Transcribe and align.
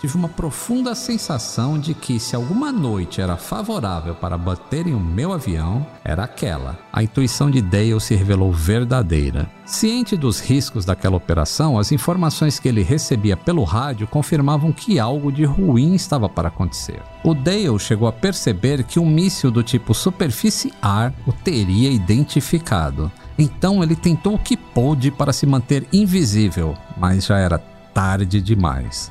tive 0.00 0.16
uma 0.16 0.28
profunda 0.28 0.94
sensação 0.94 1.78
de 1.78 1.94
que 1.94 2.18
se 2.18 2.36
alguma 2.36 2.70
noite 2.70 3.20
era 3.20 3.36
favorável 3.36 4.14
para 4.14 4.36
baterem 4.36 4.94
o 4.94 5.00
meu 5.00 5.32
avião, 5.32 5.86
era 6.04 6.24
aquela. 6.24 6.78
A 6.92 7.02
intuição 7.02 7.50
de 7.50 7.62
Dale 7.62 8.00
se 8.00 8.14
revelou 8.14 8.52
verdadeira. 8.52 9.50
Ciente 9.64 10.16
dos 10.16 10.40
riscos 10.40 10.84
daquela 10.84 11.16
operação, 11.16 11.78
as 11.78 11.90
informações 11.90 12.58
que 12.58 12.68
ele 12.68 12.82
recebia 12.82 13.36
pelo 13.36 13.64
rádio 13.64 14.06
confirmavam 14.06 14.72
que 14.72 14.98
algo 14.98 15.32
de 15.32 15.44
ruim 15.44 15.94
estava 15.94 16.28
para 16.28 16.48
acontecer. 16.48 17.00
O 17.24 17.34
Dale 17.34 17.78
chegou 17.78 18.06
a 18.06 18.12
perceber 18.12 18.84
que 18.84 19.00
um 19.00 19.06
míssil 19.06 19.50
do 19.50 19.62
tipo 19.62 19.94
superfície-ar 19.94 21.14
o 21.26 21.32
teria 21.32 21.90
identificado. 21.90 23.10
Então 23.38 23.82
ele 23.82 23.96
tentou 23.96 24.34
o 24.34 24.38
que 24.38 24.56
pôde 24.56 25.10
para 25.10 25.32
se 25.32 25.46
manter 25.46 25.86
invisível, 25.92 26.74
mas 26.96 27.26
já 27.26 27.38
era 27.38 27.58
tarde 27.58 28.40
demais. 28.40 29.10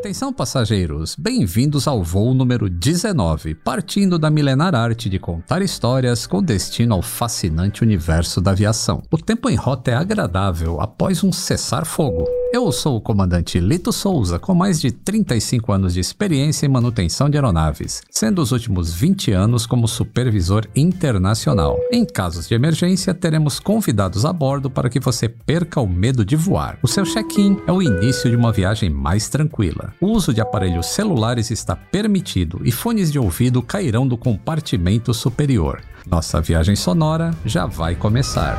Atenção 0.00 0.32
passageiros, 0.32 1.14
bem-vindos 1.14 1.86
ao 1.86 2.02
voo 2.02 2.32
número 2.32 2.70
19, 2.70 3.54
partindo 3.54 4.18
da 4.18 4.30
milenar 4.30 4.74
arte 4.74 5.10
de 5.10 5.18
contar 5.18 5.60
histórias 5.60 6.26
com 6.26 6.42
destino 6.42 6.94
ao 6.94 7.02
fascinante 7.02 7.82
universo 7.82 8.40
da 8.40 8.52
aviação. 8.52 9.02
O 9.10 9.18
tempo 9.18 9.50
em 9.50 9.56
rota 9.56 9.90
é 9.90 9.94
agradável 9.94 10.80
após 10.80 11.22
um 11.22 11.30
cessar-fogo. 11.30 12.26
Eu 12.50 12.72
sou 12.72 12.96
o 12.96 13.00
comandante 13.00 13.60
Lito 13.60 13.92
Souza, 13.92 14.38
com 14.38 14.54
mais 14.54 14.80
de 14.80 14.90
35 14.90 15.70
anos 15.70 15.94
de 15.94 16.00
experiência 16.00 16.64
em 16.64 16.68
manutenção 16.70 17.28
de 17.28 17.36
aeronaves, 17.36 18.02
sendo 18.10 18.40
os 18.40 18.52
últimos 18.52 18.92
20 18.92 19.32
anos 19.32 19.66
como 19.66 19.86
supervisor 19.86 20.66
internacional. 20.74 21.78
Em 21.92 22.06
casos 22.06 22.48
de 22.48 22.54
emergência, 22.54 23.12
teremos 23.12 23.60
convidados 23.60 24.24
a 24.24 24.32
bordo 24.32 24.70
para 24.70 24.88
que 24.88 24.98
você 24.98 25.28
perca 25.28 25.78
o 25.78 25.86
medo 25.86 26.24
de 26.24 26.34
voar. 26.36 26.78
O 26.82 26.88
seu 26.88 27.04
check-in 27.04 27.58
é 27.66 27.72
o 27.72 27.82
início 27.82 28.28
de 28.30 28.34
uma 28.34 28.50
viagem 28.50 28.88
mais 28.88 29.28
tranquila. 29.28 29.89
O 30.00 30.08
uso 30.08 30.34
de 30.34 30.40
aparelhos 30.40 30.86
celulares 30.86 31.50
está 31.50 31.74
permitido 31.74 32.60
e 32.64 32.72
fones 32.72 33.10
de 33.10 33.18
ouvido 33.18 33.62
cairão 33.62 34.06
do 34.06 34.16
compartimento 34.16 35.14
superior. 35.14 35.80
Nossa 36.06 36.40
viagem 36.40 36.76
sonora 36.76 37.30
já 37.44 37.66
vai 37.66 37.94
começar. 37.94 38.58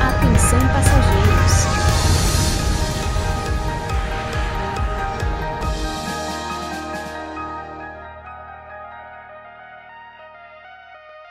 Atenção 0.00 0.60
passageiros. 0.60 1.25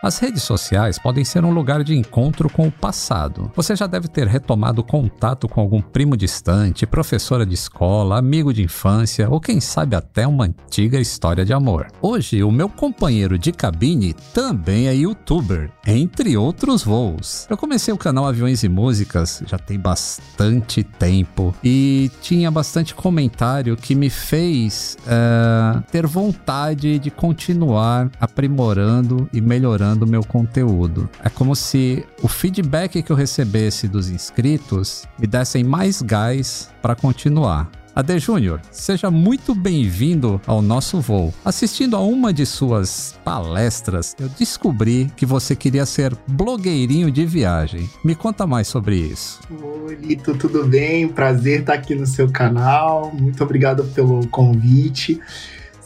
As 0.06 0.20
redes 0.20 0.44
sociais 0.44 1.00
podem 1.00 1.26
ser 1.26 1.44
um 1.44 1.50
lugar 1.50 1.84
de 1.84 1.96
encontro 1.96 2.48
com 2.48 2.68
o 2.68 2.72
passado. 2.72 3.52
Você 3.56 3.76
já 3.76 3.88
deve 3.88 4.08
ter 4.08 4.28
retomado 4.28 4.84
contato 4.84 5.50
com 5.50 5.60
algum 5.60 5.82
primo 5.82 6.16
distante, 6.16 6.86
professora 6.86 7.44
de 7.44 7.56
escola, 7.56 8.20
amigo 8.20 8.54
de 8.54 8.62
infância 8.62 9.28
ou 9.28 9.42
quem 9.42 9.60
sabe 9.60 9.96
até 9.96 10.28
uma 10.28 10.46
antiga 10.46 11.00
história 11.00 11.44
de 11.44 11.54
amor. 11.54 11.88
Hoje, 12.04 12.44
o 12.44 12.52
meu 12.52 12.70
companheiro 12.70 13.36
de 13.36 13.52
cabine 13.52 14.14
também 14.32 14.88
é 14.88 14.94
youtuber, 14.94 15.72
entre 15.88 16.38
outros 16.38 16.84
voos. 16.84 17.48
Eu 17.50 17.58
comecei 17.58 17.92
o 17.92 17.98
canal 17.98 18.28
Aviões 18.28 18.64
e 18.64 18.70
Músicas 18.70 19.42
já 19.48 19.58
tem 19.58 19.80
bastante 19.80 20.84
tempo 20.84 21.52
e 21.64 22.12
tinha 22.22 22.52
bastante 22.52 22.94
comentário 22.94 23.76
que 23.76 23.96
me 23.96 24.12
fez 24.12 25.00
uh, 25.08 25.82
ter 25.92 26.06
vontade 26.06 27.00
de 27.00 27.10
continuar 27.10 28.12
aprimorando 28.22 29.28
e 29.34 29.42
melhorando 29.42 29.95
do 29.96 30.08
meu 30.08 30.24
conteúdo. 30.24 31.10
É 31.24 31.30
como 31.30 31.56
se 31.56 32.06
o 32.22 32.28
feedback 32.28 33.02
que 33.02 33.12
eu 33.12 33.16
recebesse 33.16 33.88
dos 33.88 34.10
inscritos 34.10 35.06
me 35.18 35.28
dessem 35.28 35.64
mais 35.64 36.02
gás 36.02 36.70
para 36.82 36.96
continuar. 36.96 37.70
Ade 37.96 38.20
Júnior, 38.20 38.60
seja 38.72 39.10
muito 39.10 39.56
bem-vindo 39.56 40.42
ao 40.46 40.62
nosso 40.62 41.00
voo. 41.00 41.34
Assistindo 41.46 41.96
a 41.96 42.02
uma 42.02 42.34
de 42.34 42.46
suas 42.46 43.18
palestras, 43.24 44.14
eu 44.20 44.28
descobri 44.28 45.10
que 45.16 45.26
você 45.26 45.56
queria 45.56 45.86
ser 45.86 46.14
blogueirinho 46.28 47.10
de 47.10 47.26
viagem. 47.26 47.90
Me 48.04 48.14
conta 48.14 48.46
mais 48.46 48.68
sobre 48.68 48.98
isso. 48.98 49.40
Oi, 49.86 49.96
Lito, 49.96 50.36
tudo 50.36 50.66
bem? 50.66 51.08
Prazer 51.08 51.62
estar 51.62 51.76
aqui 51.76 51.96
no 51.96 52.06
seu 52.06 52.30
canal. 52.30 53.14
Muito 53.18 53.42
obrigado 53.42 53.86
pelo 53.86 54.28
convite. 54.28 55.18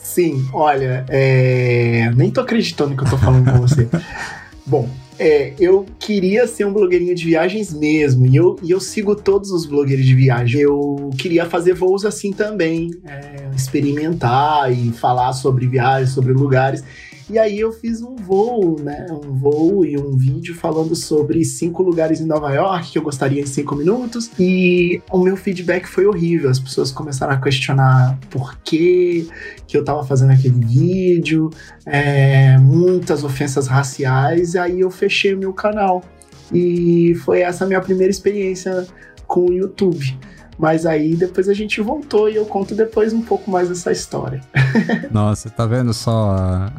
Sim, 0.10 0.50
olha, 0.52 1.06
é... 1.08 2.12
nem 2.16 2.32
tô 2.32 2.42
acreditando 2.42 2.96
que 2.96 3.04
eu 3.04 3.10
tô 3.12 3.16
falando 3.16 3.52
com 3.52 3.60
você. 3.60 3.88
Bom, 4.66 4.90
é, 5.20 5.54
eu 5.60 5.86
queria 6.00 6.48
ser 6.48 6.66
um 6.66 6.74
blogueirinho 6.74 7.14
de 7.14 7.24
viagens 7.24 7.72
mesmo, 7.72 8.26
e 8.26 8.36
eu, 8.36 8.56
e 8.64 8.72
eu 8.72 8.80
sigo 8.80 9.16
todos 9.16 9.52
os 9.52 9.68
blogueiros 9.68 10.04
de 10.04 10.16
viagem. 10.16 10.62
Eu 10.62 11.12
queria 11.16 11.46
fazer 11.46 11.74
voos 11.76 12.06
assim 12.06 12.34
também, 12.34 12.90
é, 13.06 13.50
experimentar 13.56 14.72
e 14.72 14.92
falar 14.94 15.34
sobre 15.34 15.68
viagens, 15.68 16.10
sobre 16.10 16.34
lugares. 16.34 16.84
E 17.30 17.38
aí 17.38 17.60
eu 17.60 17.72
fiz 17.72 18.02
um 18.02 18.16
voo, 18.16 18.80
né? 18.82 19.06
Um 19.12 19.36
voo 19.36 19.86
e 19.86 19.96
um 19.96 20.18
vídeo 20.18 20.56
falando 20.56 20.96
sobre 20.96 21.46
cinco 21.46 21.84
lugares 21.84 22.20
em 22.20 22.26
Nova 22.26 22.52
York 22.52 22.92
que 22.92 22.98
eu 22.98 23.04
gostaria 23.04 23.40
em 23.40 23.46
cinco 23.46 23.76
minutos. 23.76 24.32
E 24.40 25.00
o 25.12 25.20
meu 25.20 25.38
feedback 25.38 25.86
foi 25.86 26.08
horrível. 26.08 26.50
As 26.50 26.60
pessoas 26.60 26.92
começaram 26.92 27.34
a 27.34 27.38
questionar 27.38 28.18
por 28.32 28.58
que 28.64 29.28
que 29.68 29.78
eu 29.78 29.84
tava 29.84 30.04
fazendo 30.04 30.32
aquele 30.32 30.66
vídeo, 30.66 31.52
é, 31.86 32.58
muitas 32.58 33.24
ofensas 33.24 33.68
raciais. 33.68 34.56
E 34.56 34.58
aí 34.58 34.80
eu 34.80 34.90
fechei 34.90 35.36
meu 35.36 35.54
canal. 35.54 36.04
E 36.52 37.14
foi 37.26 37.42
essa 37.42 37.64
minha 37.66 37.80
primeira 37.80 38.10
experiência 38.10 38.88
com 39.28 39.46
o 39.46 39.54
YouTube. 39.54 40.18
Mas 40.60 40.86
aí 40.86 41.16
depois 41.16 41.48
a 41.48 41.54
gente 41.54 41.80
voltou 41.80 42.30
e 42.30 42.36
eu 42.36 42.46
conto 42.46 42.76
depois 42.76 43.14
um 43.14 43.22
pouco 43.22 43.50
mais 43.50 43.70
dessa 43.70 43.94
história. 43.94 44.42
Nossa, 45.10 45.50
tá 45.50 45.66
vendo 45.66 45.94
só 45.94 46.32
a, 46.32 46.72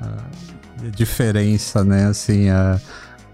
diferença, 0.95 1.83
né? 1.83 2.05
Assim, 2.07 2.51
a, 2.51 2.79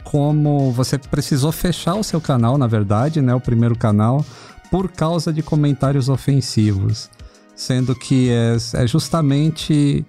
como 0.04 0.70
você 0.70 0.96
precisou 0.96 1.50
fechar 1.50 1.96
o 1.96 2.04
seu 2.04 2.20
canal, 2.20 2.56
na 2.56 2.68
verdade, 2.68 3.20
né? 3.20 3.34
O 3.34 3.40
primeiro 3.40 3.76
canal, 3.76 4.24
por 4.70 4.88
causa 4.88 5.32
de 5.32 5.42
comentários 5.42 6.08
ofensivos. 6.08 7.10
Sendo 7.56 7.92
que 7.96 8.30
é, 8.30 8.56
é 8.82 8.86
justamente 8.86 10.06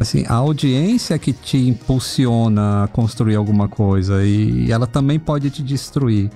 assim, 0.00 0.24
a 0.26 0.34
audiência 0.34 1.18
que 1.18 1.32
te 1.32 1.58
impulsiona 1.58 2.84
a 2.84 2.88
construir 2.88 3.34
alguma 3.34 3.68
coisa 3.68 4.24
e 4.24 4.70
ela 4.72 4.86
também 4.86 5.18
pode 5.18 5.50
te 5.50 5.62
destruir. 5.62 6.30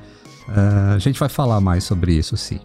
Uh, 0.49 0.95
a 0.97 0.99
gente 0.99 1.19
vai 1.19 1.29
falar 1.29 1.61
mais 1.61 1.85
sobre 1.85 2.13
isso, 2.15 2.37
sim. 2.37 2.59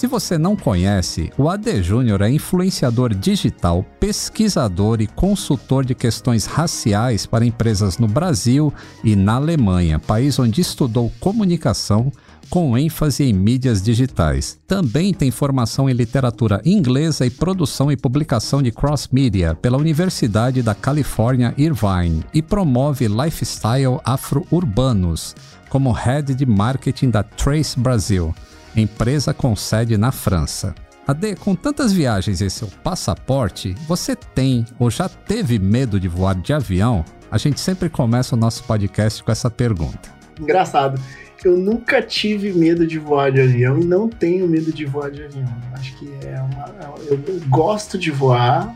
Se 0.00 0.06
você 0.06 0.38
não 0.38 0.56
conhece, 0.56 1.30
o 1.36 1.46
AD 1.46 1.82
Júnior 1.82 2.22
é 2.22 2.30
influenciador 2.30 3.14
digital, 3.14 3.84
pesquisador 4.00 5.02
e 5.02 5.06
consultor 5.06 5.84
de 5.84 5.94
questões 5.94 6.46
raciais 6.46 7.26
para 7.26 7.44
empresas 7.44 7.98
no 7.98 8.08
Brasil 8.08 8.72
e 9.04 9.14
na 9.14 9.34
Alemanha, 9.34 9.98
país 9.98 10.38
onde 10.38 10.62
estudou 10.62 11.12
comunicação 11.20 12.10
com 12.48 12.78
ênfase 12.78 13.24
em 13.24 13.34
mídias 13.34 13.82
digitais. 13.82 14.58
Também 14.66 15.12
tem 15.12 15.30
formação 15.30 15.86
em 15.86 15.92
literatura 15.92 16.62
inglesa 16.64 17.26
e 17.26 17.30
produção 17.30 17.92
e 17.92 17.96
publicação 17.96 18.62
de 18.62 18.72
cross-media 18.72 19.54
pela 19.54 19.76
Universidade 19.76 20.62
da 20.62 20.74
Califórnia 20.74 21.52
Irvine 21.58 22.24
e 22.32 22.40
promove 22.40 23.06
lifestyle 23.06 24.00
afro-urbanos 24.02 25.36
como 25.68 25.92
head 25.92 26.34
de 26.34 26.46
marketing 26.46 27.10
da 27.10 27.22
Trace 27.22 27.78
Brasil 27.78 28.34
empresa 28.76 29.34
com 29.34 29.54
sede 29.56 29.96
na 29.96 30.12
França. 30.12 30.74
Ade, 31.06 31.34
com 31.34 31.54
tantas 31.54 31.92
viagens 31.92 32.40
em 32.40 32.48
seu 32.48 32.68
passaporte, 32.84 33.74
você 33.88 34.14
tem 34.14 34.64
ou 34.78 34.90
já 34.90 35.08
teve 35.08 35.58
medo 35.58 35.98
de 35.98 36.06
voar 36.06 36.34
de 36.34 36.52
avião? 36.52 37.04
A 37.30 37.38
gente 37.38 37.60
sempre 37.60 37.88
começa 37.88 38.34
o 38.34 38.38
nosso 38.38 38.62
podcast 38.64 39.22
com 39.22 39.32
essa 39.32 39.50
pergunta. 39.50 40.08
Engraçado. 40.38 41.00
Eu 41.44 41.56
nunca 41.56 42.02
tive 42.02 42.52
medo 42.52 42.86
de 42.86 42.98
voar 42.98 43.32
de 43.32 43.40
avião 43.40 43.80
e 43.80 43.84
não 43.84 44.08
tenho 44.08 44.46
medo 44.46 44.72
de 44.72 44.84
voar 44.84 45.10
de 45.10 45.24
avião. 45.24 45.52
Acho 45.72 45.96
que 45.96 46.10
é 46.24 46.40
uma. 46.40 46.94
Eu 47.08 47.18
gosto 47.48 47.96
de 47.96 48.10
voar, 48.10 48.74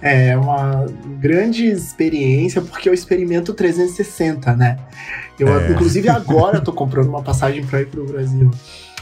é 0.00 0.36
uma 0.36 0.86
grande 1.18 1.66
experiência 1.66 2.62
porque 2.62 2.88
eu 2.88 2.94
experimento 2.94 3.52
360, 3.52 4.56
né? 4.56 4.78
Eu, 5.38 5.48
é. 5.48 5.72
Inclusive 5.72 6.08
agora 6.08 6.58
eu 6.58 6.64
tô 6.64 6.72
comprando 6.72 7.08
uma 7.08 7.22
passagem 7.22 7.64
para 7.64 7.82
ir 7.82 7.86
para 7.86 8.00
o 8.00 8.06
Brasil. 8.06 8.50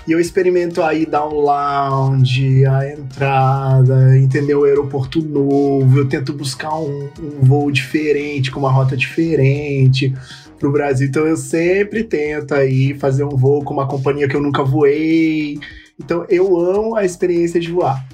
E 0.06 0.12
eu 0.12 0.20
experimento 0.20 0.82
aí 0.82 1.06
dar 1.06 1.26
um 1.26 1.34
lounge, 1.34 2.66
a 2.66 2.92
entrada, 2.92 4.18
entendeu? 4.18 4.60
O 4.60 4.64
aeroporto 4.64 5.22
novo. 5.22 5.98
Eu 5.98 6.08
tento 6.08 6.32
buscar 6.32 6.78
um, 6.78 7.08
um 7.18 7.40
voo 7.42 7.70
diferente, 7.70 8.50
com 8.50 8.60
uma 8.60 8.70
rota 8.70 8.96
diferente 8.96 10.14
pro 10.58 10.70
Brasil. 10.70 11.08
Então 11.08 11.26
eu 11.26 11.36
sempre 11.36 12.04
tento 12.04 12.54
aí 12.54 12.94
fazer 12.98 13.24
um 13.24 13.36
voo 13.36 13.64
com 13.64 13.72
uma 13.72 13.86
companhia 13.86 14.28
que 14.28 14.36
eu 14.36 14.42
nunca 14.42 14.62
voei. 14.62 15.58
Então 15.98 16.26
eu 16.28 16.58
amo 16.58 16.96
a 16.96 17.04
experiência 17.04 17.58
de 17.58 17.70
voar. 17.70 18.04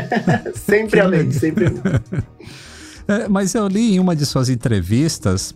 sempre 0.54 1.00
amei, 1.00 1.30
sempre 1.30 1.66
amei. 1.68 2.00
É, 3.06 3.28
mas 3.28 3.54
eu 3.54 3.66
li 3.66 3.94
em 3.94 4.00
uma 4.00 4.16
de 4.16 4.24
suas 4.24 4.48
entrevistas 4.48 5.54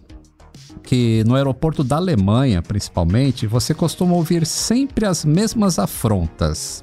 que 0.89 1.23
no 1.27 1.35
aeroporto 1.35 1.85
da 1.85 1.97
Alemanha, 1.97 2.63
principalmente, 2.63 3.47
você 3.47 3.75
costuma 3.75 4.15
ouvir 4.15 4.47
sempre 4.47 5.05
as 5.05 5.23
mesmas 5.23 5.79
afrontas. 5.79 6.83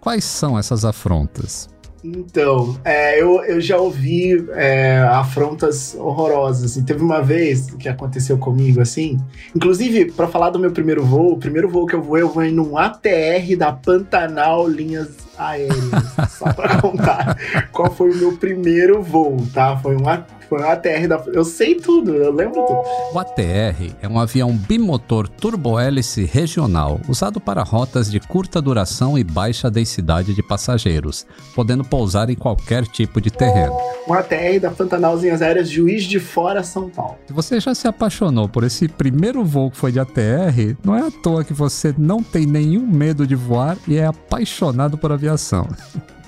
Quais 0.00 0.22
são 0.22 0.58
essas 0.58 0.84
afrontas? 0.84 1.66
Então, 2.04 2.78
é, 2.84 3.18
eu, 3.18 3.42
eu 3.44 3.58
já 3.58 3.78
ouvi 3.78 4.46
é, 4.50 4.98
afrontas 4.98 5.96
horrorosas. 5.98 6.76
E 6.76 6.82
teve 6.82 7.02
uma 7.02 7.22
vez 7.22 7.70
que 7.70 7.88
aconteceu 7.88 8.36
comigo 8.36 8.82
assim. 8.82 9.18
Inclusive, 9.56 10.12
para 10.12 10.28
falar 10.28 10.50
do 10.50 10.58
meu 10.58 10.70
primeiro 10.70 11.02
voo, 11.02 11.32
o 11.32 11.38
primeiro 11.38 11.70
voo 11.70 11.86
que 11.86 11.94
eu 11.94 12.02
voei, 12.02 12.22
eu 12.22 12.28
voei 12.28 12.50
num 12.50 12.76
ATR 12.76 13.56
da 13.56 13.72
Pantanal 13.72 14.68
Linhas 14.68 15.08
Aéreas. 15.38 15.78
só 16.36 16.52
para 16.52 16.82
contar 16.82 17.38
qual 17.72 17.90
foi 17.90 18.10
o 18.10 18.14
meu 18.14 18.36
primeiro 18.36 19.02
voo, 19.02 19.38
tá? 19.54 19.74
Foi 19.78 19.96
um 19.96 20.06
ATR 20.06 20.41
foi 20.52 20.60
um 20.60 20.70
ATR 20.70 21.08
da. 21.08 21.24
Eu 21.32 21.44
sei 21.44 21.76
tudo, 21.76 22.14
eu 22.14 22.30
lembro 22.30 22.62
tudo. 22.66 22.82
O 23.14 23.18
ATR 23.18 23.94
é 24.02 24.06
um 24.06 24.20
avião 24.20 24.54
bimotor 24.54 25.26
turbohélice 25.26 26.24
regional, 26.24 27.00
usado 27.08 27.40
para 27.40 27.62
rotas 27.62 28.10
de 28.10 28.20
curta 28.20 28.60
duração 28.60 29.18
e 29.18 29.24
baixa 29.24 29.70
densidade 29.70 30.34
de 30.34 30.42
passageiros, 30.42 31.26
podendo 31.54 31.82
pousar 31.82 32.28
em 32.28 32.34
qualquer 32.34 32.84
tipo 32.86 33.18
de 33.18 33.30
terreno. 33.30 33.74
Um 34.06 34.12
ATR 34.12 34.60
da 34.60 34.70
Pantanalzinhas 34.70 35.40
Aéreas 35.40 35.70
Juiz 35.70 36.04
de 36.04 36.20
Fora, 36.20 36.62
São 36.62 36.90
Paulo. 36.90 37.16
Se 37.26 37.32
você 37.32 37.58
já 37.58 37.74
se 37.74 37.88
apaixonou 37.88 38.46
por 38.46 38.62
esse 38.62 38.88
primeiro 38.88 39.42
voo 39.42 39.70
que 39.70 39.78
foi 39.78 39.90
de 39.90 40.00
ATR, 40.00 40.76
não 40.84 40.94
é 40.94 41.06
à 41.06 41.10
toa 41.10 41.44
que 41.44 41.54
você 41.54 41.94
não 41.96 42.22
tem 42.22 42.44
nenhum 42.44 42.86
medo 42.86 43.26
de 43.26 43.34
voar 43.34 43.78
e 43.88 43.96
é 43.96 44.04
apaixonado 44.04 44.98
por 44.98 45.12
aviação. 45.12 45.66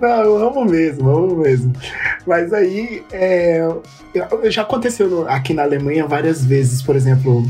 Não, 0.00 0.22
eu 0.22 0.48
amo 0.48 0.64
mesmo, 0.64 1.08
amo 1.10 1.36
mesmo. 1.36 1.72
Mas 2.26 2.52
aí, 2.52 3.02
é, 3.12 3.66
já 4.44 4.62
aconteceu 4.62 5.08
no, 5.08 5.28
aqui 5.28 5.52
na 5.52 5.62
Alemanha 5.62 6.06
várias 6.06 6.44
vezes, 6.44 6.82
por 6.82 6.94
exemplo, 6.94 7.44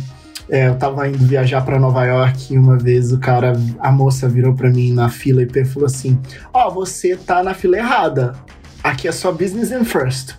é, 0.49 0.69
eu 0.69 0.77
tava 0.77 1.07
indo 1.09 1.19
viajar 1.19 1.63
para 1.63 1.79
Nova 1.79 2.05
York 2.05 2.55
e 2.55 2.59
uma 2.59 2.79
vez 2.79 3.13
o 3.13 3.19
cara, 3.19 3.53
a 3.79 3.93
moça 3.93 4.29
virou 4.29 4.55
para 4.55 4.71
mim 4.71 4.93
na 4.93 5.11
fila 5.11 5.43
e 5.43 5.65
falou 5.65 5.87
assim: 5.87 6.19
Ó, 6.53 6.69
oh, 6.69 6.71
você 6.71 7.17
tá 7.17 7.43
na 7.43 7.53
fila 7.53 7.77
errada. 7.77 8.35
Aqui 8.83 9.09
é 9.09 9.13
só 9.13 9.31
business 9.31 9.73
and 9.73 9.85
first. 9.85 10.37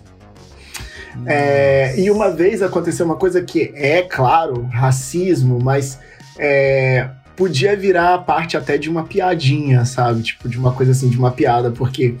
É, 1.26 1.98
e 1.98 2.10
uma 2.10 2.30
vez 2.30 2.62
aconteceu 2.62 3.04
uma 3.04 3.16
coisa 3.16 3.42
que 3.42 3.72
é, 3.74 4.02
claro, 4.02 4.62
racismo, 4.72 5.58
mas 5.62 5.98
é, 6.38 7.08
podia 7.40 7.74
virar 7.74 8.18
parte 8.18 8.54
até 8.54 8.76
de 8.76 8.90
uma 8.90 9.04
piadinha, 9.04 9.82
sabe? 9.86 10.22
Tipo, 10.22 10.46
de 10.46 10.58
uma 10.58 10.72
coisa 10.72 10.92
assim, 10.92 11.08
de 11.08 11.16
uma 11.16 11.30
piada, 11.30 11.70
porque 11.70 12.14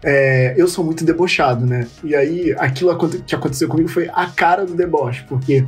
é, 0.00 0.54
eu 0.56 0.68
sou 0.68 0.84
muito 0.84 1.04
debochado, 1.04 1.66
né? 1.66 1.88
E 2.04 2.14
aí, 2.14 2.54
aquilo 2.56 2.96
que 3.26 3.34
aconteceu 3.34 3.66
comigo 3.66 3.88
foi 3.88 4.08
a 4.14 4.26
cara 4.26 4.64
do 4.64 4.72
deboche, 4.72 5.24
porque 5.28 5.66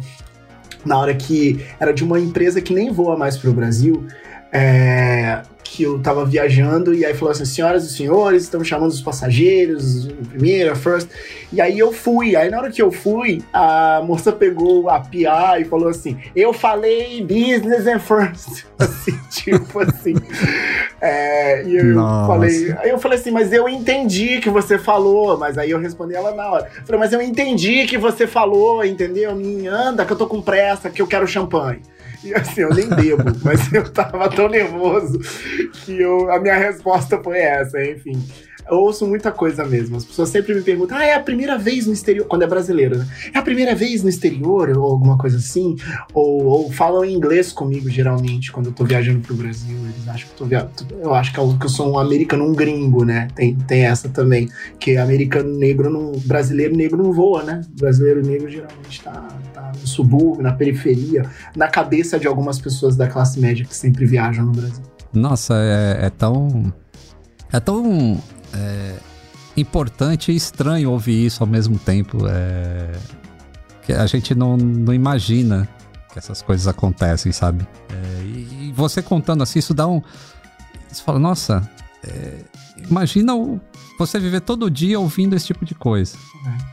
na 0.86 0.96
hora 0.96 1.12
que 1.12 1.66
era 1.80 1.92
de 1.92 2.04
uma 2.04 2.20
empresa 2.20 2.60
que 2.60 2.72
nem 2.72 2.92
voa 2.92 3.16
mais 3.16 3.36
para 3.36 3.50
o 3.50 3.52
Brasil, 3.52 4.06
é, 4.54 5.42
que 5.64 5.82
eu 5.82 5.98
tava 5.98 6.24
viajando 6.24 6.94
e 6.94 7.04
aí 7.04 7.12
falou 7.14 7.32
assim: 7.32 7.44
senhoras 7.44 7.84
e 7.84 7.92
senhores, 7.92 8.44
estamos 8.44 8.68
chamando 8.68 8.90
os 8.90 9.02
passageiros, 9.02 10.06
primeira, 10.28 10.76
first. 10.76 11.08
E 11.52 11.60
aí 11.60 11.76
eu 11.76 11.92
fui. 11.92 12.36
Aí 12.36 12.48
na 12.48 12.58
hora 12.58 12.70
que 12.70 12.80
eu 12.80 12.92
fui, 12.92 13.42
a 13.52 14.00
moça 14.04 14.30
pegou 14.30 14.88
a 14.88 15.00
PA 15.00 15.58
e 15.58 15.64
falou 15.64 15.88
assim: 15.88 16.16
eu 16.36 16.52
falei 16.52 17.20
business 17.22 17.88
and 17.88 17.98
first. 17.98 18.64
Assim, 18.78 19.16
tipo 19.30 19.78
assim. 19.78 20.14
É, 21.00 21.64
e 21.64 21.76
eu 21.76 21.94
Nossa. 21.94 22.26
falei. 22.26 22.74
Aí 22.78 22.90
eu 22.90 22.98
falei 22.98 23.18
assim: 23.18 23.30
mas 23.30 23.52
eu 23.52 23.68
entendi 23.68 24.40
que 24.40 24.50
você 24.50 24.78
falou. 24.78 25.38
Mas 25.38 25.56
aí 25.56 25.70
eu 25.70 25.78
respondi 25.78 26.14
ela 26.14 26.34
na 26.34 26.50
hora. 26.50 26.70
Eu 26.76 26.84
falei, 26.84 26.98
mas 27.00 27.12
eu 27.12 27.22
entendi 27.22 27.86
que 27.86 27.96
você 27.96 28.26
falou, 28.26 28.84
entendeu? 28.84 29.34
Me 29.34 29.66
anda, 29.68 30.04
que 30.04 30.12
eu 30.12 30.16
tô 30.16 30.26
com 30.26 30.42
pressa, 30.42 30.90
que 30.90 31.00
eu 31.00 31.06
quero 31.06 31.26
champanhe. 31.26 31.82
E 32.24 32.34
assim, 32.34 32.62
eu 32.62 32.70
nem 32.70 32.88
bebo, 32.88 33.24
mas 33.44 33.72
eu 33.72 33.88
tava 33.90 34.28
tão 34.30 34.48
nervoso 34.48 35.18
que 35.84 36.00
eu, 36.00 36.30
a 36.30 36.40
minha 36.40 36.56
resposta 36.56 37.22
foi 37.22 37.38
essa, 37.38 37.82
enfim 37.84 38.18
eu 38.70 38.78
ouço 38.78 39.06
muita 39.06 39.30
coisa 39.30 39.64
mesmo. 39.64 39.96
As 39.96 40.04
pessoas 40.04 40.28
sempre 40.28 40.54
me 40.54 40.62
perguntam: 40.62 40.96
ah, 40.96 41.04
é 41.04 41.14
a 41.14 41.20
primeira 41.20 41.58
vez 41.58 41.86
no 41.86 41.92
exterior? 41.92 42.26
Quando 42.26 42.42
é 42.42 42.46
brasileiro, 42.46 42.98
né? 42.98 43.06
É 43.32 43.38
a 43.38 43.42
primeira 43.42 43.74
vez 43.74 44.02
no 44.02 44.08
exterior? 44.08 44.70
Ou 44.76 44.84
alguma 44.84 45.18
coisa 45.18 45.36
assim? 45.36 45.76
Ou, 46.12 46.44
ou 46.44 46.72
falam 46.72 47.04
em 47.04 47.14
inglês 47.14 47.52
comigo, 47.52 47.88
geralmente, 47.88 48.50
quando 48.50 48.66
eu 48.66 48.72
tô 48.72 48.84
viajando 48.84 49.20
pro 49.20 49.34
Brasil. 49.34 49.76
Eles 49.76 50.08
acham 50.08 50.26
que 50.26 50.32
eu 50.32 50.38
tô 50.38 50.44
viajando. 50.46 50.72
Eu 51.00 51.14
acho 51.14 51.32
que 51.32 51.38
eu, 51.38 51.56
que 51.58 51.66
eu 51.66 51.70
sou 51.70 51.92
um 51.92 51.98
americano, 51.98 52.44
um 52.44 52.54
gringo, 52.54 53.04
né? 53.04 53.28
Tem, 53.34 53.54
tem 53.54 53.84
essa 53.84 54.08
também. 54.08 54.48
Que 54.78 54.96
americano 54.96 55.56
negro, 55.56 55.90
não, 55.90 56.12
brasileiro 56.24 56.74
negro 56.74 57.02
não 57.02 57.12
voa, 57.12 57.42
né? 57.42 57.60
Brasileiro 57.78 58.22
negro 58.24 58.48
geralmente 58.48 59.02
tá 59.02 59.28
no 59.80 59.86
subúrbio, 59.86 60.42
na 60.42 60.52
periferia, 60.52 61.28
na 61.56 61.68
cabeça 61.68 62.18
de 62.18 62.26
algumas 62.26 62.60
pessoas 62.60 62.96
da 62.96 63.08
classe 63.08 63.40
média 63.40 63.64
que 63.64 63.76
sempre 63.76 64.06
viajam 64.06 64.46
no 64.46 64.52
Brasil. 64.52 64.82
Nossa, 65.12 65.54
é, 65.56 66.06
é 66.06 66.10
tão. 66.10 66.72
É 67.52 67.60
tão 67.60 68.20
é 68.52 68.94
importante 69.56 70.32
e 70.32 70.36
estranho 70.36 70.90
ouvir 70.90 71.26
isso 71.26 71.42
ao 71.42 71.48
mesmo 71.48 71.78
tempo. 71.78 72.18
É, 72.28 72.92
que 73.82 73.92
a 73.92 74.06
gente 74.06 74.34
não, 74.34 74.56
não 74.56 74.94
imagina 74.94 75.68
que 76.12 76.18
essas 76.18 76.40
coisas 76.40 76.66
acontecem, 76.66 77.32
sabe? 77.32 77.66
É, 77.90 78.22
e, 78.22 78.68
e, 78.68 78.72
você 78.72 79.02
contando 79.02 79.42
assim, 79.42 79.58
isso 79.58 79.74
dá 79.74 79.86
um. 79.86 80.00
Você 80.88 81.02
fala, 81.02 81.18
nossa, 81.18 81.68
é, 82.02 82.38
imagina 82.88 83.34
o, 83.34 83.60
você 83.98 84.18
viver 84.18 84.40
todo 84.40 84.70
dia 84.70 84.98
ouvindo 84.98 85.36
esse 85.36 85.46
tipo 85.46 85.64
de 85.64 85.74
coisa. 85.74 86.16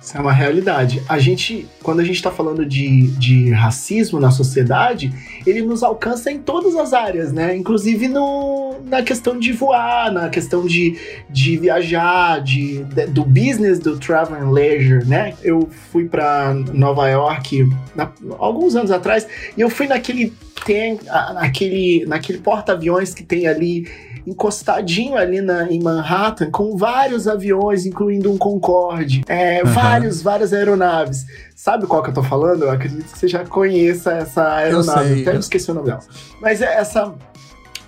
Isso 0.02 0.18
é 0.18 0.20
uma 0.20 0.34
realidade. 0.34 1.02
A 1.08 1.20
gente, 1.20 1.68
quando 1.84 2.00
a 2.00 2.04
gente 2.04 2.16
está 2.16 2.32
falando 2.32 2.66
de, 2.66 3.08
de 3.12 3.52
racismo 3.52 4.20
na 4.20 4.32
sociedade, 4.32 5.14
ele 5.46 5.62
nos 5.62 5.84
alcança 5.84 6.32
em 6.32 6.40
todas 6.40 6.76
as 6.76 6.94
áreas, 6.94 7.32
né? 7.32 7.56
Inclusive 7.56 8.08
no, 8.08 8.82
na 8.86 9.02
questão 9.04 9.40
de 9.40 9.54
voar, 9.54 10.12
na 10.12 10.30
questão 10.30 10.66
de, 10.66 10.98
de 11.30 11.58
viajar, 11.58 12.42
de, 12.42 12.84
de 12.84 13.06
do 13.08 13.24
business 13.24 13.80
do 13.80 13.98
travel 13.98 14.36
and 14.36 14.52
leisure, 14.52 15.06
né? 15.06 15.34
Eu 15.44 15.70
fui 15.92 16.06
para 16.06 16.54
Nova 16.74 17.08
York 17.08 17.70
na, 17.96 18.12
alguns 18.40 18.76
anos 18.76 18.92
atrás 18.92 19.28
e 19.56 19.62
eu 19.62 19.70
fui 19.70 19.88
naquele 19.88 20.34
tem 20.66 21.00
naquele, 21.34 22.06
naquele 22.06 22.38
porta-aviões 22.38 23.14
que 23.14 23.24
tem 23.24 23.48
ali 23.48 23.88
encostadinho 24.26 25.16
ali 25.16 25.42
na, 25.42 25.72
em 25.72 25.82
Manhattan 25.82 26.50
com 26.52 26.78
vários 26.78 27.28
aviões, 27.28 27.86
incluindo 27.86 28.32
um 28.32 28.38
Concorde, 28.38 29.24
é, 29.28 29.64
uhum. 29.64 29.72
vários, 29.72 30.22
várias 30.22 30.54
aeronaves. 30.54 31.26
Sabe 31.56 31.86
qual 31.86 32.02
que 32.02 32.10
eu 32.10 32.14
tô 32.14 32.24
falando? 32.24 32.64
Eu 32.64 32.72
acredito 32.72 33.12
que 33.12 33.20
você 33.20 33.28
já 33.28 33.46
conheça 33.46 34.14
essa 34.14 34.56
aeronave. 34.56 35.16
Eu 35.16 35.22
Até 35.22 35.36
eu 35.36 35.40
esqueci 35.40 35.70
o 35.72 35.74
nome 35.74 35.88
dela. 35.88 36.02
Mas 36.42 36.62
é 36.62 36.76
essa. 36.76 37.14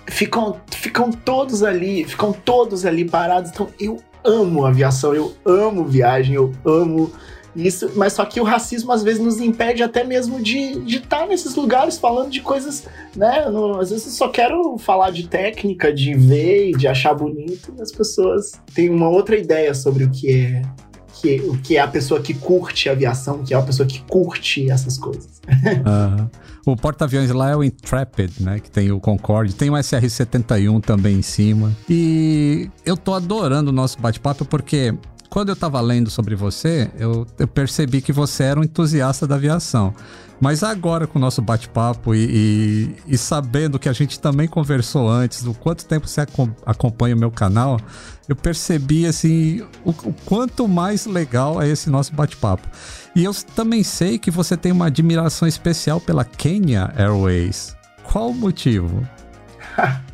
Ficam, 0.06 0.56
ficam 0.70 1.10
todos 1.10 1.62
ali, 1.62 2.04
ficam 2.04 2.32
todos 2.32 2.84
ali 2.84 3.04
parados. 3.04 3.50
Então 3.50 3.68
eu 3.80 4.00
amo 4.24 4.64
aviação, 4.64 5.14
eu 5.14 5.34
amo 5.44 5.84
viagem, 5.84 6.34
eu 6.34 6.52
amo 6.64 7.12
isso, 7.54 7.90
mas 7.94 8.12
só 8.12 8.24
que 8.24 8.40
o 8.40 8.44
racismo 8.44 8.90
às 8.92 9.02
vezes 9.02 9.20
nos 9.20 9.40
impede 9.40 9.82
até 9.82 10.02
mesmo 10.02 10.42
de 10.42 10.78
estar 10.86 11.20
tá 11.20 11.26
nesses 11.26 11.54
lugares 11.54 11.98
falando 11.98 12.30
de 12.30 12.40
coisas, 12.40 12.84
né? 13.14 13.48
No, 13.48 13.78
às 13.78 13.90
vezes 13.90 14.06
eu 14.06 14.12
só 14.12 14.28
quero 14.28 14.76
falar 14.78 15.10
de 15.10 15.28
técnica, 15.28 15.92
de 15.92 16.14
ver 16.14 16.72
de 16.76 16.88
achar 16.88 17.14
bonito, 17.14 17.74
e 17.78 17.82
as 17.82 17.92
pessoas 17.92 18.52
têm 18.74 18.90
uma 18.90 19.08
outra 19.08 19.36
ideia 19.36 19.74
sobre 19.74 20.04
o 20.04 20.10
que 20.10 20.32
é 20.32 20.62
que, 21.20 21.36
o 21.42 21.56
que 21.58 21.76
é 21.76 21.80
a 21.80 21.88
pessoa 21.88 22.20
que 22.20 22.34
curte 22.34 22.88
aviação, 22.88 23.42
que 23.42 23.54
é 23.54 23.56
a 23.56 23.62
pessoa 23.62 23.86
que 23.86 24.02
curte 24.02 24.70
essas 24.70 24.98
coisas. 24.98 25.40
Uhum. 25.84 26.28
O 26.66 26.76
porta-aviões 26.76 27.30
lá 27.30 27.50
é 27.50 27.56
o 27.56 27.62
Intrepid, 27.62 28.40
né? 28.40 28.58
Que 28.58 28.70
tem 28.70 28.90
o 28.90 28.98
Concorde, 28.98 29.54
tem 29.54 29.68
o 29.68 29.74
SR-71 29.74 30.82
também 30.82 31.18
em 31.18 31.22
cima. 31.22 31.70
E 31.88 32.70
eu 32.86 32.96
tô 32.96 33.12
adorando 33.12 33.68
o 33.70 33.72
nosso 33.72 34.00
bate-papo 34.00 34.46
porque 34.46 34.94
quando 35.34 35.48
eu 35.48 35.54
estava 35.54 35.80
lendo 35.80 36.10
sobre 36.10 36.36
você, 36.36 36.88
eu, 36.96 37.26
eu, 37.40 37.48
percebi 37.48 38.00
que 38.00 38.12
você 38.12 38.44
era 38.44 38.60
um 38.60 38.62
entusiasta 38.62 39.26
da 39.26 39.34
aviação. 39.34 39.92
Mas 40.40 40.62
agora, 40.62 41.08
com 41.08 41.18
o 41.18 41.20
nosso 41.20 41.42
bate-papo 41.42 42.14
e, 42.14 42.24
e, 42.24 43.14
e, 43.14 43.18
sabendo 43.18 43.76
que 43.76 43.88
a 43.88 43.92
gente 43.92 44.20
também 44.20 44.46
conversou 44.46 45.08
antes, 45.08 45.42
do 45.42 45.52
quanto 45.52 45.86
tempo 45.86 46.06
você 46.06 46.24
acompanha 46.64 47.16
o 47.16 47.18
meu 47.18 47.32
canal, 47.32 47.80
eu 48.28 48.36
percebi 48.36 49.06
assim 49.06 49.60
o, 49.84 49.90
o 49.90 50.14
quanto 50.24 50.68
mais 50.68 51.04
legal 51.04 51.60
é 51.60 51.68
esse 51.68 51.90
nosso 51.90 52.14
bate-papo. 52.14 52.68
E 53.16 53.24
eu 53.24 53.34
também 53.56 53.82
sei 53.82 54.20
que 54.20 54.30
você 54.30 54.56
tem 54.56 54.70
uma 54.70 54.86
admiração 54.86 55.48
especial 55.48 56.00
pela 56.00 56.24
Kenya 56.24 56.94
Airways. 56.96 57.74
Qual 58.04 58.30
o 58.30 58.34
motivo? 58.34 59.04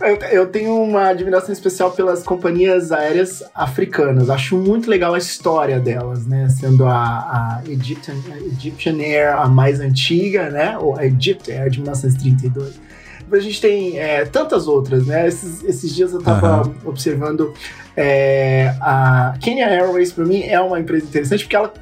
Eu, 0.00 0.16
eu, 0.30 0.46
tenho 0.46 0.82
uma 0.82 1.08
admiração 1.08 1.52
especial 1.52 1.90
pelas 1.90 2.22
companhias 2.22 2.92
aéreas 2.92 3.42
africanas. 3.54 4.30
Acho 4.30 4.56
muito 4.56 4.88
legal 4.88 5.14
a 5.14 5.18
história 5.18 5.78
delas, 5.80 6.26
né? 6.26 6.48
Sendo 6.48 6.86
a, 6.86 6.94
a 6.94 7.62
Egyptian, 7.68 8.14
a 8.32 8.38
Egyptian 8.38 8.98
Air 8.98 9.38
a 9.38 9.48
mais 9.48 9.80
antiga, 9.80 10.50
né? 10.50 10.76
Ou 10.78 10.96
a 10.96 11.04
Egypt 11.06 11.50
Air 11.50 11.70
de 11.70 11.80
1932. 11.80 12.80
Depois 13.20 13.42
a 13.42 13.44
gente 13.44 13.60
tem 13.60 13.98
é, 13.98 14.24
tantas 14.24 14.68
outras, 14.68 15.06
né? 15.06 15.26
Esses, 15.26 15.64
esses 15.64 15.94
dias 15.94 16.12
eu 16.12 16.22
tava 16.22 16.66
uhum. 16.66 16.74
observando 16.84 17.52
é, 17.96 18.74
a 18.80 19.34
Kenya 19.40 19.66
Airways, 19.66 20.12
para 20.12 20.24
mim, 20.24 20.42
é 20.42 20.60
uma 20.60 20.78
empresa 20.78 21.06
interessante 21.06 21.44
porque 21.44 21.56
ela. 21.56 21.72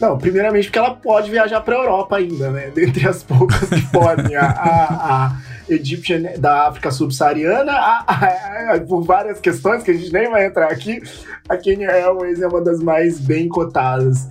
Não, 0.00 0.16
primeiramente 0.16 0.66
porque 0.66 0.78
ela 0.78 0.94
pode 0.94 1.30
viajar 1.30 1.60
para 1.60 1.74
a 1.74 1.78
Europa 1.78 2.16
ainda, 2.16 2.50
né? 2.50 2.70
Dentre 2.74 3.06
as 3.06 3.22
poucas 3.22 3.68
que 3.68 3.82
podem. 3.90 4.36
a, 4.36 4.46
a, 4.46 5.26
a 5.26 5.36
Egyptian 5.68 6.38
da 6.38 6.68
África 6.68 6.90
Subsaariana, 6.90 8.04
por 8.88 9.02
várias 9.02 9.40
questões 9.40 9.82
que 9.82 9.90
a 9.90 9.94
gente 9.94 10.12
nem 10.12 10.30
vai 10.30 10.46
entrar 10.46 10.70
aqui, 10.70 11.02
a 11.48 11.56
Kenya 11.56 11.90
Airways 11.90 12.40
é 12.40 12.46
uma 12.46 12.60
das 12.60 12.80
mais 12.80 13.18
bem 13.18 13.48
cotadas. 13.48 14.28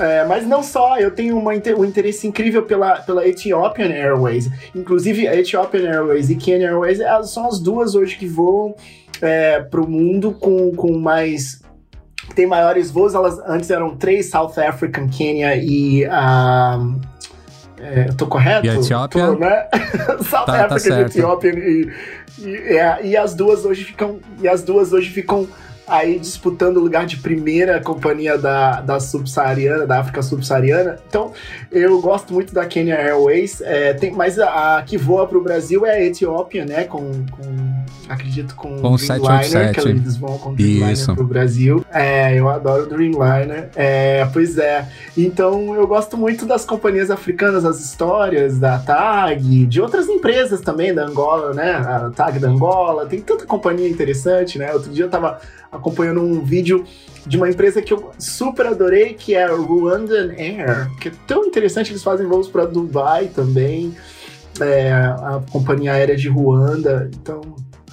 É, 0.00 0.24
mas 0.24 0.46
não 0.46 0.62
só, 0.62 0.98
eu 0.98 1.10
tenho 1.10 1.36
uma, 1.36 1.52
um 1.52 1.84
interesse 1.84 2.26
incrível 2.26 2.62
pela, 2.62 3.00
pela 3.00 3.26
Ethiopian 3.26 3.90
Airways. 3.90 4.48
Inclusive, 4.74 5.28
a 5.28 5.36
Ethiopian 5.36 5.86
Airways 5.90 6.30
e 6.30 6.36
Kenya 6.36 6.68
Airways 6.68 6.98
são 7.26 7.46
as 7.46 7.58
duas 7.58 7.94
hoje 7.94 8.16
que 8.16 8.26
voam 8.26 8.74
é, 9.20 9.60
para 9.60 9.80
o 9.80 9.88
mundo 9.88 10.32
com, 10.32 10.74
com 10.74 10.96
mais. 10.98 11.60
Tem 12.34 12.46
maiores 12.46 12.90
voos, 12.90 13.14
elas 13.14 13.38
antes 13.46 13.68
eram 13.68 13.96
três 13.96 14.30
South 14.30 14.54
African, 14.58 15.08
Kenya 15.08 15.54
e. 15.56 16.06
Um, 16.06 17.11
é, 17.82 18.06
eu 18.08 18.16
tô 18.16 18.26
correto? 18.28 18.64
E 18.64 18.70
a 18.70 18.76
Etiópia? 18.76 19.26
Tô, 19.26 19.34
né? 19.34 19.66
South 20.22 20.46
tá, 20.46 20.68
tá 20.68 20.74
African, 20.76 20.96
tá 20.96 21.00
Ethiopian 21.02 21.52
e, 21.54 21.92
e, 22.38 22.56
é, 22.78 23.00
e 23.02 23.16
as 23.16 23.34
duas 23.34 23.64
hoje 23.64 23.82
ficam. 23.84 24.20
E 24.40 24.46
as 24.46 24.62
duas 24.62 24.92
hoje 24.92 25.10
ficam 25.10 25.48
aí 25.86 26.18
disputando 26.18 26.76
o 26.76 26.80
lugar 26.80 27.06
de 27.06 27.16
primeira 27.16 27.80
companhia 27.80 28.38
da, 28.38 28.80
da 28.80 29.00
subsaariana, 29.00 29.84
da 29.84 29.98
África 29.98 30.22
subsaariana. 30.22 30.98
Então, 31.08 31.32
eu 31.72 32.00
gosto 32.00 32.32
muito 32.32 32.54
da 32.54 32.64
Kenya 32.64 32.94
Airways, 32.94 33.60
é, 33.60 33.92
tem, 33.92 34.12
mas 34.12 34.38
a, 34.38 34.78
a 34.78 34.82
que 34.82 34.96
voa 34.96 35.26
para 35.26 35.36
o 35.36 35.42
Brasil 35.42 35.84
é 35.84 35.96
a 35.96 36.04
Etiópia, 36.04 36.64
né? 36.64 36.84
Com, 36.84 37.10
com 37.30 37.81
acredito 38.08 38.54
com, 38.54 38.76
com 38.78 38.94
o 38.94 38.96
Dreamliner, 38.96 39.72
que 39.74 39.88
eles 39.88 40.16
vão 40.16 40.38
com 40.38 40.50
o 40.50 40.54
Dreamliner 40.54 41.04
para 41.06 41.22
o 41.22 41.26
Brasil. 41.26 41.84
É, 41.92 42.38
eu 42.38 42.48
adoro 42.48 42.84
o 42.84 42.86
Dreamliner. 42.86 43.70
É, 43.74 44.26
pois 44.32 44.58
é. 44.58 44.88
Então, 45.16 45.74
eu 45.74 45.86
gosto 45.86 46.16
muito 46.16 46.44
das 46.46 46.64
companhias 46.64 47.10
africanas, 47.10 47.64
as 47.64 47.80
histórias 47.80 48.58
da 48.58 48.78
TAG, 48.78 49.66
de 49.66 49.80
outras 49.80 50.08
empresas 50.08 50.60
também, 50.60 50.94
da 50.94 51.04
Angola, 51.04 51.52
né? 51.54 51.72
A 51.72 52.10
TAG 52.10 52.38
da 52.38 52.48
Angola, 52.48 53.06
tem 53.06 53.20
tanta 53.20 53.46
companhia 53.46 53.88
interessante, 53.88 54.58
né? 54.58 54.72
Outro 54.72 54.92
dia 54.92 55.04
eu 55.04 55.10
tava 55.10 55.40
acompanhando 55.70 56.20
um 56.20 56.42
vídeo 56.42 56.84
de 57.26 57.36
uma 57.36 57.48
empresa 57.48 57.80
que 57.80 57.92
eu 57.92 58.10
super 58.18 58.66
adorei, 58.66 59.14
que 59.14 59.34
é 59.34 59.44
a 59.44 59.54
Rwandan 59.54 60.32
Air, 60.32 60.90
que 61.00 61.08
é 61.08 61.12
tão 61.26 61.44
interessante, 61.44 61.92
eles 61.92 62.02
fazem 62.02 62.26
voos 62.26 62.48
para 62.48 62.66
Dubai 62.66 63.28
também, 63.28 63.94
é, 64.60 64.92
a 64.92 65.40
companhia 65.50 65.92
aérea 65.92 66.16
de 66.16 66.28
Ruanda, 66.28 67.08
então 67.14 67.40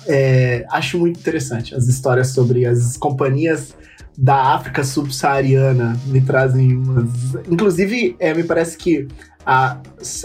é, 0.10 0.66
acho 0.72 0.98
muito 0.98 1.20
interessante 1.20 1.76
as 1.76 1.88
histórias 1.88 2.30
sobre 2.30 2.66
as 2.66 2.98
companhias 2.98 3.76
da 4.18 4.56
África 4.56 4.84
subsaariana 4.84 5.98
me 6.08 6.20
trazem 6.20 6.76
umas... 6.76 7.36
Inclusive, 7.50 8.16
é, 8.20 8.34
me 8.34 8.44
parece 8.44 8.76
que 8.76 9.08
a, 9.46 9.78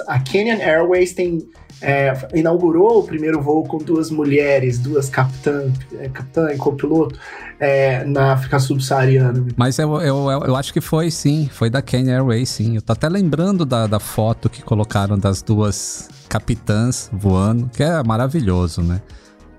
a 0.09 0.19
Kenyan 0.19 0.57
Airways 0.57 1.13
tem 1.13 1.47
é, 1.83 2.13
inaugurou 2.35 3.01
o 3.01 3.03
primeiro 3.05 3.43
voo 3.43 3.65
com 3.65 3.79
duas 3.79 4.11
mulheres, 4.11 4.79
duas 4.79 5.09
capitã, 5.11 5.71
é, 5.99 6.09
capitã 6.09 6.51
e 6.53 6.57
copiloto 6.57 7.19
é, 7.61 8.05
na 8.05 8.33
África 8.33 8.59
subsaariana. 8.59 9.47
Mas 9.55 9.79
eu, 9.79 10.01
eu, 10.01 10.31
eu, 10.31 10.57
acho 10.57 10.73
que 10.73 10.81
foi 10.81 11.11
sim, 11.11 11.49
foi 11.53 11.69
da 11.69 11.83
Kenya 11.83 12.15
Airways 12.15 12.49
sim. 12.49 12.77
Eu 12.77 12.83
tô 12.83 12.93
até 12.95 13.09
lembrando 13.09 13.67
da, 13.67 13.87
da 13.87 14.01
foto 14.01 14.49
que 14.49 14.63
colocaram 14.63 15.19
das 15.19 15.43
duas 15.43 16.09
capitãs 16.29 17.11
voando, 17.13 17.69
que 17.69 17.83
é 17.83 18.03
maravilhoso, 18.03 18.83
né? 18.83 19.03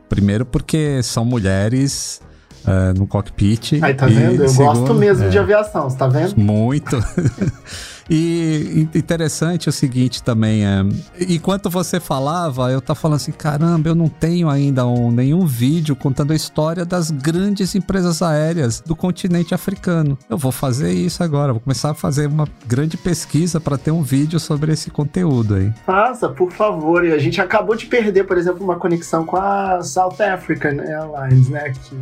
Primeiro 0.09 0.45
porque 0.45 1.01
são 1.03 1.25
mulheres 1.25 2.21
uh, 2.65 2.97
no 2.97 3.07
cockpit. 3.07 3.79
Aí 3.81 3.93
tá 3.93 4.05
vendo? 4.05 4.43
Eu 4.43 4.49
segundo, 4.49 4.79
gosto 4.79 4.93
mesmo 4.93 5.25
é, 5.25 5.29
de 5.29 5.39
aviação, 5.39 5.89
você 5.89 5.97
tá 5.97 6.07
vendo? 6.07 6.35
Muito. 6.37 6.97
E 8.09 8.87
interessante 8.93 9.67
o 9.67 9.71
seguinte 9.71 10.21
também, 10.21 10.65
é, 10.65 10.83
enquanto 11.27 11.69
você 11.69 11.99
falava, 11.99 12.71
eu 12.71 12.79
tava 12.79 12.99
falando 12.99 13.15
assim, 13.15 13.31
caramba, 13.31 13.89
eu 13.89 13.95
não 13.95 14.07
tenho 14.07 14.47
ainda 14.47 14.85
um, 14.85 15.11
nenhum 15.11 15.45
vídeo 15.45 15.95
contando 15.95 16.31
a 16.31 16.35
história 16.35 16.85
das 16.85 17.09
grandes 17.09 17.73
empresas 17.73 18.21
aéreas 18.21 18.79
do 18.79 18.95
continente 18.95 19.55
africano. 19.55 20.17
Eu 20.29 20.37
vou 20.37 20.51
fazer 20.51 20.93
isso 20.93 21.23
agora, 21.23 21.51
vou 21.51 21.61
começar 21.61 21.91
a 21.91 21.93
fazer 21.95 22.27
uma 22.27 22.47
grande 22.67 22.95
pesquisa 22.95 23.59
para 23.59 23.77
ter 23.77 23.91
um 23.91 24.03
vídeo 24.03 24.39
sobre 24.39 24.71
esse 24.71 24.91
conteúdo 24.91 25.55
aí. 25.55 25.73
Faça, 25.85 26.29
por 26.29 26.51
favor. 26.51 27.03
E 27.05 27.11
a 27.11 27.17
gente 27.17 27.41
acabou 27.41 27.75
de 27.75 27.87
perder, 27.87 28.25
por 28.25 28.37
exemplo, 28.37 28.63
uma 28.63 28.75
conexão 28.75 29.25
com 29.25 29.37
a 29.37 29.81
South 29.81 30.21
African 30.21 30.79
Airlines, 30.79 31.49
né, 31.49 31.71
que 31.71 31.97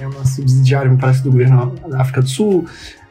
é 0.00 0.06
uma 0.06 0.24
subsidiária, 0.24 0.90
me 0.90 0.96
parece, 0.96 1.22
do 1.22 1.30
governo 1.30 1.74
da 1.88 2.00
África 2.00 2.22
do 2.22 2.28
Sul 2.28 2.66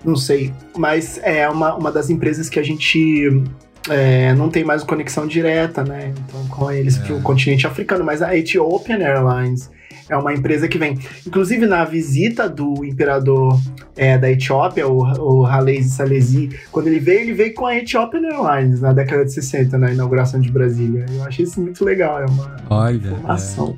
não 0.06 0.16
sei. 0.16 0.54
Mas 0.78 1.20
é 1.24 1.48
uma, 1.50 1.76
uma 1.76 1.92
das 1.92 2.10
empresas 2.10 2.50
que 2.50 2.60
a 2.60 2.64
gente 2.64 3.44
é, 3.90 4.34
não 4.34 4.50
tem 4.50 4.64
mais 4.64 4.84
conexão 4.84 5.28
direta, 5.28 5.84
né? 5.84 6.14
Então, 6.28 6.48
com 6.48 6.72
eles 6.72 6.98
é. 6.98 7.02
para 7.02 7.16
o 7.16 7.22
continente 7.22 7.68
africano. 7.68 8.04
Mas 8.04 8.22
a 8.22 8.36
Ethiopian 8.36 9.00
Airlines 9.00 9.70
é 10.10 10.16
uma 10.16 10.34
empresa 10.34 10.68
que 10.68 10.78
vem. 10.78 10.98
Inclusive, 11.26 11.66
na 11.66 11.84
visita 11.84 12.48
do 12.48 12.86
imperador 12.86 13.60
é, 13.96 14.18
da 14.18 14.30
Etiópia, 14.30 14.88
o, 14.88 15.00
o 15.00 15.46
Halezi 15.46 15.90
Salesi, 15.90 16.50
quando 16.72 16.88
ele 16.88 17.00
veio, 17.00 17.22
ele 17.22 17.34
veio 17.34 17.54
com 17.54 17.66
a 17.66 17.76
Ethiopian 17.76 18.22
Airlines 18.22 18.82
na 18.82 18.94
década 18.94 19.26
de 19.26 19.34
60, 19.34 19.78
na 19.78 19.92
inauguração 19.92 20.40
de 20.40 20.52
Brasília. 20.52 21.06
Eu 21.12 21.24
achei 21.24 21.46
isso 21.46 21.60
muito 21.60 21.84
legal, 21.84 22.20
é 22.22 22.26
uma 22.26 22.56
Olha, 22.70 22.96
informação. 22.96 23.76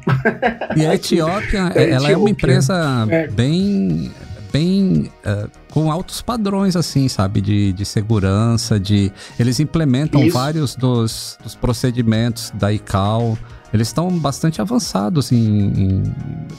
É. 0.76 0.80
E 0.80 0.86
a 0.86 0.96
Etiópia, 0.96 1.72
ela 1.76 2.12
é 2.12 2.18
uma 2.18 2.30
empresa 2.30 3.08
é. 3.10 3.28
bem 3.28 4.12
bem 4.52 5.12
uh, 5.26 5.50
com 5.72 5.92
altos 5.92 6.22
padrões, 6.22 6.76
assim, 6.76 7.08
sabe? 7.08 7.42
De, 7.42 7.74
de 7.74 7.86
segurança, 7.86 8.80
de. 8.80 9.12
Eles 9.40 9.60
implementam 9.60 10.24
Isso. 10.24 10.34
vários 10.34 10.76
dos, 10.76 11.38
dos 11.44 11.56
procedimentos 11.56 12.52
da 12.56 12.72
ICAO. 12.72 13.38
Eles 13.74 13.90
estão 13.90 14.10
bastante 14.18 14.62
avançados 14.62 15.32
em, 15.32 15.38
em, 15.38 16.16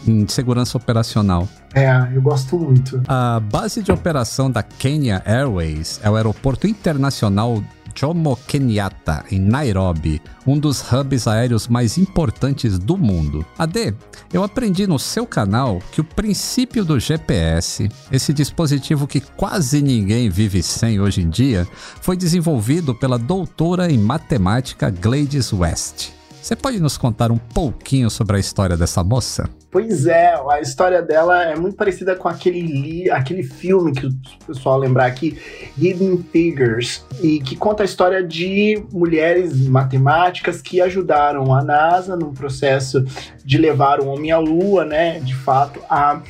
em, 0.07 0.29
segurança 0.29 0.77
operacional. 0.77 1.49
É, 1.75 1.89
eu 2.15 2.21
gosto 2.21 2.59
muito. 2.59 3.03
A 3.09 3.41
base 3.41 3.83
de 3.83 3.91
operação 3.91 4.51
da 4.51 4.63
Kenya 4.63 5.23
Airways 5.25 6.01
é 6.03 6.11
o 6.11 6.17
Aeroporto 6.17 6.67
Internacional 6.67 7.63
Jomo 7.95 8.37
Kenyatta, 8.47 9.25
em 9.31 9.39
Nairobi, 9.39 10.21
um 10.47 10.59
dos 10.59 10.81
hubs 10.93 11.27
aéreos 11.27 11.69
mais 11.69 11.99
importantes 11.99 12.79
do 12.79 12.97
mundo. 12.97 13.45
AD, 13.59 13.95
eu 14.33 14.43
aprendi 14.43 14.87
no 14.87 14.99
seu 14.99 15.27
canal 15.27 15.81
que 15.93 16.01
o 16.01 16.05
princípio 16.05 16.85
do 16.85 16.99
GPS, 17.01 17.89
esse 18.11 18.33
dispositivo 18.33 19.07
que 19.07 19.21
quase 19.21 19.83
ninguém 19.83 20.29
vive 20.29 20.63
sem 20.63 21.01
hoje 21.01 21.23
em 21.23 21.31
dia, 21.31 21.67
foi 22.01 22.17
desenvolvido 22.17 22.95
pela 22.95 23.19
doutora 23.19 23.91
em 23.91 23.99
matemática 23.99 24.91
Gladys 24.91 25.53
West. 25.53 26.18
Você 26.41 26.57
pode 26.57 26.81
nos 26.81 26.97
contar 26.97 27.31
um 27.31 27.37
pouquinho 27.37 28.09
sobre 28.09 28.37
a 28.37 28.41
história 28.41 28.77
dessa 28.77 29.05
moça? 29.05 29.51
Pois 29.71 30.07
é, 30.07 30.35
a 30.51 30.61
história 30.61 31.03
dela 31.03 31.43
é 31.45 31.55
muito 31.55 31.77
parecida 31.77 32.17
com 32.17 32.27
aquele, 32.27 32.63
li, 32.63 33.11
aquele 33.11 33.43
filme 33.43 33.93
que 33.93 34.07
o 34.07 34.13
pessoal 34.47 34.79
lembrar 34.79 35.07
aqui, 35.07 35.37
Hidden 35.77 36.25
Figures, 36.33 37.05
e 37.23 37.39
que 37.41 37.55
conta 37.55 37.83
a 37.83 37.85
história 37.85 38.23
de 38.23 38.83
mulheres 38.91 39.67
matemáticas 39.67 40.63
que 40.63 40.81
ajudaram 40.81 41.53
a 41.53 41.63
NASA 41.63 42.17
no 42.17 42.33
processo 42.33 43.05
de 43.45 43.59
levar 43.59 44.01
o 44.01 44.07
homem 44.07 44.31
à 44.31 44.39
Lua, 44.39 44.87
né? 44.87 45.21
De 45.21 45.35
fato, 45.35 45.81
a 45.91 46.23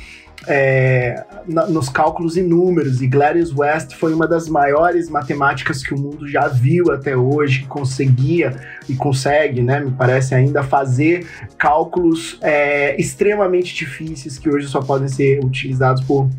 é, 0.47 1.23
na, 1.47 1.67
nos 1.67 1.89
cálculos 1.89 2.37
e 2.37 2.41
números. 2.41 3.01
E 3.01 3.07
Gladys 3.07 3.53
West 3.55 3.95
foi 3.95 4.13
uma 4.13 4.27
das 4.27 4.47
maiores 4.47 5.09
matemáticas 5.09 5.83
que 5.83 5.93
o 5.93 5.99
mundo 5.99 6.27
já 6.27 6.47
viu 6.47 6.91
até 6.91 7.15
hoje, 7.15 7.65
conseguia 7.65 8.59
e 8.87 8.95
consegue, 8.95 9.61
né, 9.61 9.79
me 9.79 9.91
parece 9.91 10.33
ainda, 10.35 10.63
fazer 10.63 11.27
cálculos 11.57 12.37
é, 12.41 12.99
extremamente 12.99 13.75
difíceis 13.75 14.37
que 14.37 14.49
hoje 14.49 14.67
só 14.67 14.81
podem 14.81 15.07
ser 15.07 15.43
utilizados 15.43 16.03
por. 16.03 16.29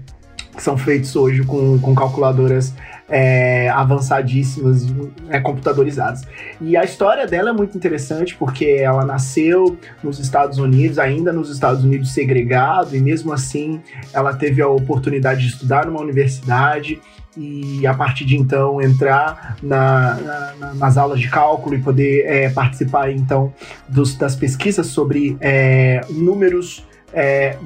que 0.55 0.63
são 0.63 0.77
feitos 0.77 1.15
hoje 1.17 1.43
com, 1.45 1.79
com 1.79 1.95
calculadoras 1.95 2.75
é, 3.11 3.69
avançadíssimas, 3.71 4.87
é, 5.29 5.41
computadorizadas. 5.41 6.23
E 6.61 6.77
a 6.77 6.85
história 6.85 7.27
dela 7.27 7.51
é 7.51 7.53
muito 7.53 7.77
interessante 7.77 8.37
porque 8.37 8.65
ela 8.65 9.05
nasceu 9.05 9.77
nos 10.03 10.19
Estados 10.19 10.59
Unidos, 10.59 10.99
ainda 10.99 11.33
nos 11.33 11.51
Estados 11.51 11.85
Unidos 11.85 12.13
segregado, 12.13 12.97
e 12.97 13.01
mesmo 13.01 13.33
assim 13.33 13.81
ela 14.13 14.33
teve 14.33 14.63
a 14.63 14.69
oportunidade 14.69 15.41
de 15.41 15.49
estudar 15.49 15.87
numa 15.87 16.01
universidade 16.01 17.01
e 17.37 17.87
a 17.87 17.95
partir 17.95 18.25
de 18.25 18.37
então 18.37 18.83
entrar 18.83 19.57
na, 19.63 20.15
na, 20.59 20.75
nas 20.75 20.97
aulas 20.97 21.21
de 21.21 21.29
cálculo 21.29 21.77
e 21.77 21.79
poder 21.81 22.25
é, 22.27 22.51
participar 22.51 23.11
então 23.11 23.53
dos, 23.89 24.17
das 24.17 24.35
pesquisas 24.35 24.89
sobre 24.89 25.37
é, 25.41 26.01
números 26.11 26.85
é, 27.13 27.57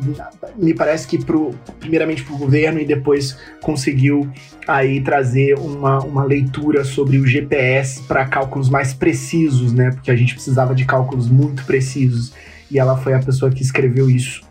me 0.57 0.75
parece 0.75 1.07
que 1.07 1.23
pro, 1.23 1.55
primeiramente 1.79 2.23
para 2.23 2.35
o 2.35 2.39
governo 2.39 2.81
e 2.81 2.85
depois 2.85 3.39
conseguiu 3.61 4.29
aí 4.67 5.01
trazer 5.01 5.59
uma, 5.59 5.99
uma 6.01 6.25
leitura 6.25 6.85
sobre 6.85 7.19
o 7.19 7.27
GPS 7.27 8.03
para 8.05 8.25
cálculos 8.27 8.71
mais 8.71 8.95
precisos, 8.95 9.73
né? 9.73 9.91
Porque 9.91 10.11
a 10.11 10.17
gente 10.17 10.35
precisava 10.35 10.75
de 10.75 10.85
cálculos 10.85 11.29
muito 11.29 11.65
precisos 11.65 12.33
e 12.71 12.79
ela 12.79 12.97
foi 12.97 13.15
a 13.15 13.19
pessoa 13.19 13.51
que 13.51 13.63
escreveu 13.63 14.09
isso. 14.11 14.43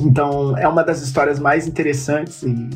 Então 0.00 0.56
é 0.56 0.68
uma 0.68 0.82
das 0.82 1.02
histórias 1.02 1.38
mais 1.38 1.66
interessantes 1.66 2.42
e 2.42 2.68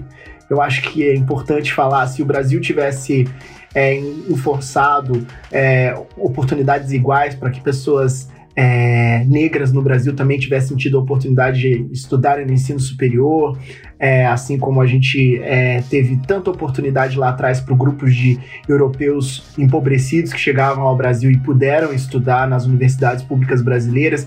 eu 0.51 0.61
acho 0.61 0.83
que 0.83 1.07
é 1.07 1.15
importante 1.15 1.73
falar 1.73 2.07
se 2.07 2.23
o 2.23 2.25
Brasil 2.25 2.61
tivesse 2.61 3.29
é, 3.75 3.97
enforçado 3.97 5.27
é, 5.53 5.95
oportunidades 6.17 6.91
iguais 6.93 7.35
para 7.35 7.51
que 7.51 7.61
pessoas 7.61 8.29
é, 8.61 9.25
negras 9.25 9.73
no 9.73 9.81
Brasil 9.81 10.17
também 10.17 10.37
tivessem 10.37 10.77
tido 10.77 10.99
a 10.99 11.01
oportunidade 11.01 11.61
de 11.61 11.89
estudarem 11.93 12.45
no 12.45 12.53
ensino 12.53 12.81
superior, 12.81 13.57
é, 14.01 14.27
assim 14.27 14.59
como 14.59 14.81
a 14.81 14.87
gente 14.87 15.39
é, 15.45 15.81
teve 15.89 16.17
tanta 16.27 16.51
oportunidade 16.51 17.17
lá 17.17 17.29
atrás 17.29 17.61
para 17.61 17.77
grupos 17.77 18.13
de 18.13 18.37
europeus 18.69 19.45
empobrecidos 19.57 20.33
que 20.33 20.41
chegavam 20.41 20.83
ao 20.83 20.97
Brasil 20.97 21.31
e 21.31 21.39
puderam 21.39 21.93
estudar 21.93 22.49
nas 22.49 22.67
universidades 22.67 23.23
públicas 23.23 23.63
brasileiras, 23.63 24.27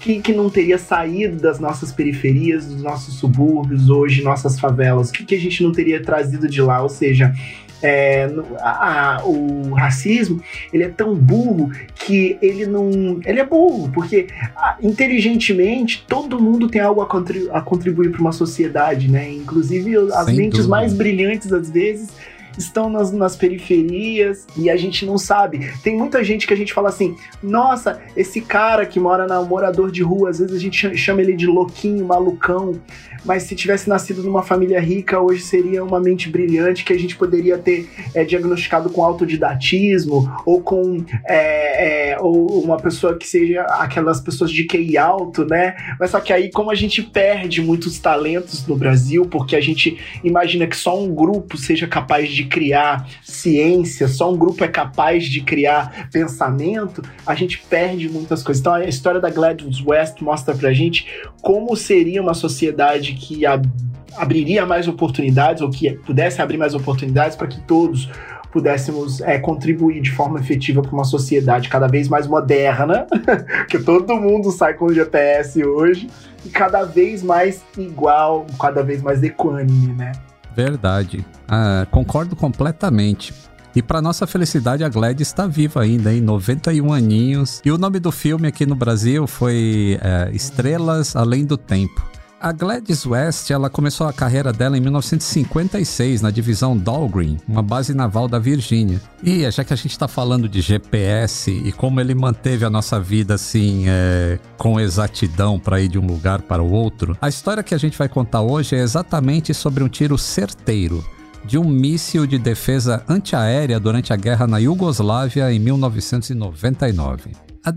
que, 0.00 0.18
que 0.22 0.32
não 0.32 0.48
teria 0.48 0.78
saído 0.78 1.36
das 1.36 1.60
nossas 1.60 1.92
periferias, 1.92 2.64
dos 2.64 2.82
nossos 2.82 3.18
subúrbios, 3.18 3.90
hoje 3.90 4.22
nossas 4.22 4.58
favelas, 4.58 5.10
o 5.10 5.12
que, 5.12 5.26
que 5.26 5.34
a 5.34 5.40
gente 5.40 5.62
não 5.62 5.72
teria 5.72 6.02
trazido 6.02 6.48
de 6.48 6.62
lá, 6.62 6.80
ou 6.80 6.88
seja, 6.88 7.34
é, 7.82 8.28
a, 8.60 9.16
a, 9.16 9.24
o 9.24 9.74
racismo 9.74 10.42
ele 10.72 10.84
é 10.84 10.88
tão 10.88 11.14
burro 11.14 11.70
que 11.94 12.36
ele 12.42 12.66
não. 12.66 13.20
Ele 13.24 13.40
é 13.40 13.44
burro, 13.44 13.90
porque 13.92 14.26
a, 14.56 14.76
inteligentemente 14.82 16.04
todo 16.08 16.40
mundo 16.40 16.68
tem 16.68 16.80
algo 16.80 17.00
a, 17.00 17.06
contribu 17.06 17.50
a 17.52 17.60
contribuir 17.60 18.10
para 18.10 18.20
uma 18.20 18.32
sociedade, 18.32 19.08
né? 19.10 19.30
Inclusive 19.30 19.96
as 19.96 20.26
Sem 20.26 20.36
mentes 20.36 20.60
dúvida. 20.60 20.68
mais 20.68 20.92
brilhantes, 20.92 21.52
às 21.52 21.70
vezes, 21.70 22.10
estão 22.58 22.90
nas, 22.90 23.12
nas 23.12 23.36
periferias 23.36 24.46
e 24.56 24.68
a 24.68 24.76
gente 24.76 25.06
não 25.06 25.16
sabe. 25.16 25.72
Tem 25.82 25.96
muita 25.96 26.22
gente 26.24 26.46
que 26.46 26.52
a 26.52 26.56
gente 26.56 26.72
fala 26.72 26.88
assim: 26.88 27.16
nossa, 27.42 28.00
esse 28.16 28.40
cara 28.40 28.84
que 28.84 29.00
mora 29.00 29.26
na 29.26 29.40
morador 29.42 29.90
de 29.90 30.02
rua, 30.02 30.30
às 30.30 30.38
vezes 30.38 30.54
a 30.54 30.60
gente 30.60 30.96
chama 30.96 31.22
ele 31.22 31.34
de 31.34 31.46
louquinho, 31.46 32.04
malucão 32.04 32.78
mas 33.24 33.44
se 33.44 33.54
tivesse 33.54 33.88
nascido 33.88 34.22
numa 34.22 34.42
família 34.42 34.80
rica, 34.80 35.20
hoje 35.20 35.42
seria 35.42 35.84
uma 35.84 36.00
mente 36.00 36.28
brilhante 36.28 36.84
que 36.84 36.92
a 36.92 36.98
gente 36.98 37.16
poderia 37.16 37.58
ter 37.58 37.88
é, 38.14 38.24
diagnosticado 38.24 38.90
com 38.90 39.04
autodidatismo 39.04 40.30
ou 40.44 40.62
com 40.62 41.04
é, 41.26 42.12
é, 42.12 42.18
ou 42.20 42.62
uma 42.62 42.76
pessoa 42.76 43.16
que 43.16 43.26
seja 43.26 43.62
aquelas 43.62 44.20
pessoas 44.20 44.50
de 44.50 44.64
QI 44.64 44.96
alto, 44.96 45.44
né? 45.44 45.76
Mas 45.98 46.10
só 46.10 46.20
que 46.20 46.32
aí, 46.32 46.50
como 46.50 46.70
a 46.70 46.74
gente 46.74 47.02
perde 47.02 47.60
muitos 47.60 47.98
talentos 47.98 48.66
no 48.66 48.76
Brasil, 48.76 49.26
porque 49.26 49.56
a 49.56 49.60
gente 49.60 49.98
imagina 50.22 50.66
que 50.66 50.76
só 50.76 50.98
um 50.98 51.14
grupo 51.14 51.56
seja 51.56 51.86
capaz 51.86 52.30
de 52.30 52.44
criar 52.48 53.08
ciência, 53.22 54.08
só 54.08 54.32
um 54.32 54.36
grupo 54.36 54.64
é 54.64 54.68
capaz 54.68 55.24
de 55.24 55.40
criar 55.40 56.08
pensamento, 56.10 57.02
a 57.26 57.34
gente 57.34 57.58
perde 57.58 58.08
muitas 58.08 58.42
coisas. 58.42 58.60
Então 58.60 58.74
a 58.74 58.84
história 58.84 59.20
da 59.20 59.30
Gladys 59.30 59.80
West 59.84 60.20
mostra 60.20 60.54
pra 60.54 60.72
gente 60.72 61.06
como 61.40 61.76
seria 61.76 62.20
uma 62.20 62.34
sociedade 62.34 63.12
que 63.14 63.46
ab 63.46 63.68
abriria 64.16 64.66
mais 64.66 64.88
oportunidades, 64.88 65.62
ou 65.62 65.70
que 65.70 65.90
pudesse 65.90 66.42
abrir 66.42 66.56
mais 66.56 66.74
oportunidades 66.74 67.36
para 67.36 67.46
que 67.46 67.60
todos 67.60 68.10
pudéssemos 68.50 69.20
é, 69.20 69.38
contribuir 69.38 70.00
de 70.00 70.10
forma 70.10 70.40
efetiva 70.40 70.82
para 70.82 70.92
uma 70.92 71.04
sociedade 71.04 71.68
cada 71.68 71.86
vez 71.86 72.08
mais 72.08 72.26
moderna, 72.26 73.06
que 73.68 73.78
todo 73.78 74.16
mundo 74.16 74.50
sai 74.50 74.74
com 74.74 74.86
o 74.86 74.94
GPS 74.94 75.62
hoje, 75.64 76.08
e 76.44 76.48
cada 76.48 76.84
vez 76.84 77.22
mais 77.22 77.62
igual, 77.76 78.46
cada 78.60 78.82
vez 78.82 79.02
mais 79.02 79.22
equânime, 79.22 79.94
né? 79.94 80.12
Verdade. 80.58 81.24
Ah, 81.46 81.86
concordo 81.88 82.34
completamente. 82.34 83.32
E 83.76 83.80
para 83.80 84.02
nossa 84.02 84.26
felicidade, 84.26 84.82
a 84.82 84.88
Gladys 84.88 85.28
está 85.28 85.46
viva 85.46 85.80
ainda, 85.80 86.12
em 86.12 86.20
91 86.20 86.92
aninhos. 86.92 87.62
E 87.64 87.70
o 87.70 87.78
nome 87.78 88.00
do 88.00 88.10
filme 88.10 88.48
aqui 88.48 88.66
no 88.66 88.74
Brasil 88.74 89.24
foi 89.28 90.00
é, 90.02 90.30
Estrelas 90.32 91.14
Além 91.14 91.44
do 91.44 91.56
Tempo. 91.56 92.04
A 92.40 92.52
Gladys 92.52 93.04
West, 93.04 93.50
ela 93.50 93.68
começou 93.68 94.06
a 94.06 94.12
carreira 94.12 94.52
dela 94.52 94.78
em 94.78 94.80
1956 94.80 96.22
na 96.22 96.30
divisão 96.30 96.76
Dahlgren, 96.76 97.36
uma 97.48 97.62
base 97.62 97.92
naval 97.92 98.28
da 98.28 98.38
Virgínia. 98.38 99.00
E 99.24 99.50
já 99.50 99.64
que 99.64 99.72
a 99.72 99.76
gente 99.76 99.90
está 99.90 100.06
falando 100.06 100.48
de 100.48 100.60
GPS 100.60 101.50
e 101.50 101.72
como 101.72 102.00
ele 102.00 102.14
manteve 102.14 102.64
a 102.64 102.70
nossa 102.70 103.00
vida 103.00 103.34
assim 103.34 103.86
é, 103.88 104.38
com 104.56 104.78
exatidão 104.78 105.58
para 105.58 105.80
ir 105.80 105.88
de 105.88 105.98
um 105.98 106.06
lugar 106.06 106.40
para 106.42 106.62
o 106.62 106.70
outro, 106.70 107.18
a 107.20 107.28
história 107.28 107.62
que 107.62 107.74
a 107.74 107.78
gente 107.78 107.98
vai 107.98 108.08
contar 108.08 108.42
hoje 108.42 108.76
é 108.76 108.78
exatamente 108.78 109.52
sobre 109.52 109.82
um 109.82 109.88
tiro 109.88 110.16
certeiro 110.16 111.04
de 111.44 111.58
um 111.58 111.64
míssil 111.64 112.24
de 112.24 112.38
defesa 112.38 113.02
antiaérea 113.08 113.80
durante 113.80 114.12
a 114.12 114.16
guerra 114.16 114.46
na 114.46 114.58
Iugoslávia 114.58 115.52
em 115.52 115.58
1999. 115.58 117.32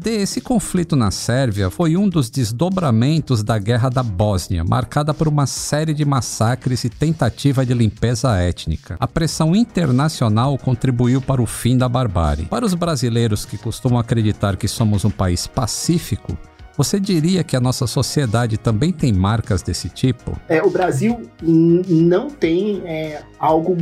Esse 0.06 0.40
conflito 0.40 0.96
na 0.96 1.12
Sérvia 1.12 1.70
foi 1.70 1.98
um 1.98 2.08
dos 2.08 2.30
desdobramentos 2.30 3.44
da 3.44 3.58
Guerra 3.58 3.90
da 3.90 4.02
Bósnia, 4.02 4.64
marcada 4.64 5.14
por 5.14 5.28
uma 5.28 5.46
série 5.46 5.94
de 5.94 6.06
massacres 6.06 6.84
e 6.84 6.90
tentativa 6.90 7.66
de 7.66 7.74
limpeza 7.74 8.38
étnica. 8.38 8.96
A 9.00 9.08
pressão 9.08 9.56
internacional 9.56 10.58
contribuiu 10.58 11.22
para 11.22 11.42
o 11.42 11.46
fim 11.46 11.78
da 11.78 11.90
barbárie. 11.90 12.46
Para 12.46 12.66
os 12.66 12.74
brasileiros 12.74 13.44
que 13.44 13.58
costumam 13.58 14.00
acreditar 14.00 14.56
que 14.56 14.68
somos 14.68 15.04
um 15.04 15.10
país 15.10 15.46
pacífico, 15.48 16.38
você 16.78 17.00
diria 17.00 17.44
que 17.44 17.56
a 17.56 17.60
nossa 17.60 17.86
sociedade 17.86 18.58
também 18.58 18.94
tem 18.94 19.12
marcas 19.12 19.62
desse 19.62 19.90
tipo? 19.90 20.40
É, 20.48 20.64
o 20.64 20.70
Brasil 20.70 21.22
não 21.42 22.30
tem 22.30 22.82
é, 22.86 23.24
algo 23.38 23.76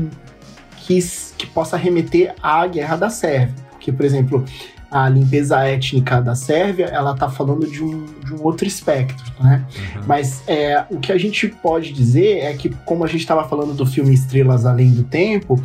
que, 0.78 1.00
que 1.38 1.46
possa 1.48 1.78
remeter 1.78 2.34
à 2.42 2.66
Guerra 2.66 2.96
da 2.96 3.10
Sérvia. 3.10 3.54
Porque, 3.70 3.92
por 3.92 4.06
exemplo, 4.06 4.44
a 4.92 5.08
limpeza 5.08 5.60
étnica 5.64 6.22
da 6.22 6.36
Sérvia, 6.36 6.86
ela 6.86 7.12
está 7.12 7.30
falando 7.30 7.70
de 7.70 7.84
um, 7.84 8.06
de 8.26 8.34
um 8.34 8.44
outro 8.44 8.68
espectro, 8.68 9.32
né? 9.40 9.64
Uhum. 9.96 10.04
Mas 10.08 10.42
é, 10.48 10.84
o 10.90 11.00
que 11.00 11.12
a 11.12 11.18
gente 11.18 11.48
pode 11.48 11.94
dizer 11.94 12.40
é 12.40 12.54
que, 12.54 12.70
como 12.86 13.04
a 13.04 13.08
gente 13.08 13.22
estava 13.22 13.48
falando 13.48 13.74
do 13.74 13.86
filme 13.86 14.14
Estrelas 14.14 14.66
Além 14.66 14.92
do 14.92 15.04
Tempo, 15.04 15.62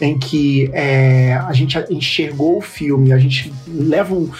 em 0.00 0.16
que 0.16 0.70
é, 0.72 1.34
a 1.34 1.52
gente 1.52 1.76
enxergou 1.90 2.58
o 2.58 2.60
filme, 2.60 3.12
a 3.12 3.18
gente 3.18 3.52
leva 3.66 4.14
um, 4.14 4.30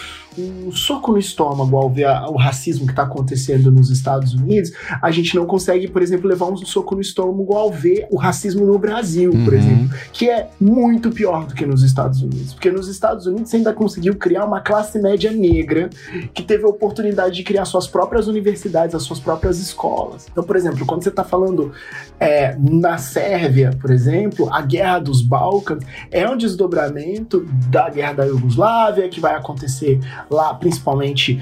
um 0.67 0.71
soco 0.71 1.11
no 1.11 1.17
estômago 1.17 1.75
ao 1.77 1.89
ver 1.89 2.05
a, 2.05 2.29
o 2.29 2.37
racismo 2.37 2.85
que 2.85 2.91
está 2.91 3.03
acontecendo 3.03 3.71
nos 3.71 3.89
Estados 3.89 4.33
Unidos, 4.33 4.71
a 5.01 5.11
gente 5.11 5.35
não 5.35 5.45
consegue, 5.45 5.87
por 5.87 6.01
exemplo, 6.01 6.29
levar 6.29 6.47
um 6.47 6.57
soco 6.57 6.95
no 6.95 7.01
estômago 7.01 7.53
ao 7.53 7.71
ver 7.71 8.07
o 8.09 8.17
racismo 8.17 8.65
no 8.65 8.77
Brasil, 8.77 9.31
uhum. 9.31 9.45
por 9.45 9.53
exemplo, 9.53 9.89
que 10.13 10.29
é 10.29 10.49
muito 10.59 11.11
pior 11.11 11.45
do 11.45 11.53
que 11.53 11.65
nos 11.65 11.83
Estados 11.83 12.21
Unidos. 12.21 12.53
Porque 12.53 12.71
nos 12.71 12.87
Estados 12.87 13.25
Unidos 13.25 13.49
você 13.49 13.57
ainda 13.57 13.73
conseguiu 13.73 14.15
criar 14.15 14.45
uma 14.45 14.61
classe 14.61 14.99
média 14.99 15.31
negra 15.31 15.89
que 16.33 16.43
teve 16.43 16.63
a 16.63 16.67
oportunidade 16.67 17.35
de 17.35 17.43
criar 17.43 17.65
suas 17.65 17.87
próprias 17.87 18.27
universidades, 18.27 18.95
as 18.95 19.03
suas 19.03 19.19
próprias 19.19 19.59
escolas. 19.59 20.27
Então, 20.31 20.43
por 20.43 20.55
exemplo, 20.55 20.85
quando 20.85 21.03
você 21.03 21.09
está 21.09 21.23
falando 21.23 21.71
é, 22.19 22.55
na 22.59 22.97
Sérvia, 22.97 23.71
por 23.79 23.91
exemplo, 23.91 24.51
a 24.51 24.61
Guerra 24.61 24.99
dos 24.99 25.21
Balcãs 25.21 25.83
é 26.11 26.27
um 26.29 26.37
desdobramento 26.37 27.45
da 27.69 27.89
Guerra 27.89 28.13
da 28.13 28.25
Iugoslávia, 28.25 29.09
que 29.09 29.19
vai 29.19 29.35
acontecer 29.35 29.99
lá 30.29 30.53
principalmente 30.53 31.41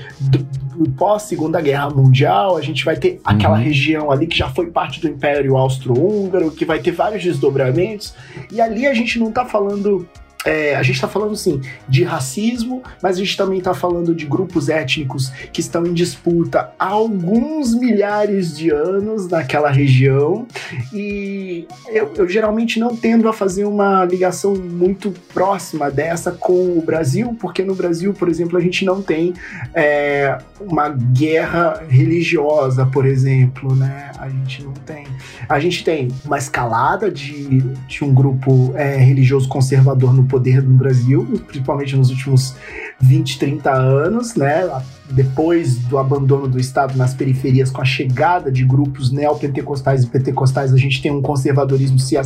pós 0.97 1.23
Segunda 1.23 1.59
Guerra 1.59 1.89
Mundial, 1.89 2.55
a 2.55 2.61
gente 2.61 2.85
vai 2.85 2.95
ter 2.95 3.19
aquela 3.23 3.57
uhum. 3.57 3.63
região 3.63 4.11
ali 4.11 4.27
que 4.27 4.37
já 4.37 4.49
foi 4.49 4.67
parte 4.67 5.01
do 5.01 5.07
Império 5.07 5.57
Austro-Húngaro, 5.57 6.51
que 6.51 6.65
vai 6.65 6.79
ter 6.79 6.91
vários 6.91 7.23
desdobramentos, 7.23 8.13
e 8.51 8.61
ali 8.61 8.85
a 8.85 8.93
gente 8.93 9.19
não 9.19 9.29
está 9.29 9.45
falando 9.45 10.07
é, 10.47 10.75
a 10.75 10.81
gente 10.81 10.95
está 10.95 11.09
falando 11.09 11.35
sim 11.35 11.59
de 11.89 12.05
racismo, 12.05 12.81
mas 13.03 13.17
a 13.17 13.19
gente 13.19 13.35
também 13.35 13.57
está 13.57 13.73
falando 13.73 14.15
de 14.15 14.25
grupos 14.25 14.69
étnicos 14.69 15.29
que 15.51 15.59
estão 15.59 15.85
em 15.85 15.93
disputa 15.93 16.71
há 16.79 16.87
alguns 16.87 17.75
milhares 17.75 18.57
de 18.57 18.69
anos 18.69 19.27
naquela 19.27 19.69
região. 19.69 20.47
E 20.93 21.67
eu, 21.89 22.13
eu 22.15 22.29
geralmente 22.29 22.79
não 22.79 22.95
tendo 22.95 23.27
a 23.27 23.33
fazer 23.33 23.65
uma 23.65 24.05
ligação 24.05 24.55
muito 24.55 25.11
próxima 25.33 25.91
dessa 25.91 26.31
com 26.31 26.77
o 26.77 26.81
Brasil, 26.81 27.35
porque 27.37 27.61
no 27.61 27.75
Brasil, 27.75 28.13
por 28.13 28.29
exemplo, 28.29 28.57
a 28.57 28.61
gente 28.61 28.85
não 28.85 29.01
tem 29.01 29.33
é, 29.73 30.37
uma 30.61 30.87
guerra 30.87 31.83
religiosa, 31.89 32.85
por 32.85 33.05
exemplo, 33.05 33.75
né? 33.75 34.11
A 34.17 34.29
gente 34.29 34.63
não 34.63 34.71
tem. 34.73 35.05
A 35.49 35.59
gente 35.59 35.83
tem 35.83 36.07
uma 36.23 36.37
escalada 36.37 37.11
de, 37.11 37.59
de 37.87 38.03
um 38.03 38.13
grupo 38.13 38.71
é, 38.75 38.95
religioso 38.95 39.49
conservador 39.49 40.13
no 40.13 40.23
poder 40.23 40.36
no 40.39 40.77
Brasil, 40.77 41.25
principalmente 41.47 41.95
nos 41.95 42.09
últimos 42.09 42.55
20, 42.99 43.39
30 43.39 43.71
anos, 43.71 44.35
né? 44.35 44.63
Depois 45.09 45.77
do 45.77 45.97
abandono 45.97 46.47
do 46.47 46.59
Estado 46.59 46.97
nas 46.97 47.13
periferias, 47.13 47.71
com 47.71 47.81
a 47.81 47.85
chegada 47.85 48.51
de 48.51 48.65
grupos 48.65 49.11
neopentecostais 49.11 50.03
e 50.03 50.07
pentecostais, 50.07 50.73
a 50.73 50.77
gente 50.77 51.01
tem 51.01 51.11
um 51.11 51.21
conservadorismo 51.21 51.97
se 51.99 52.17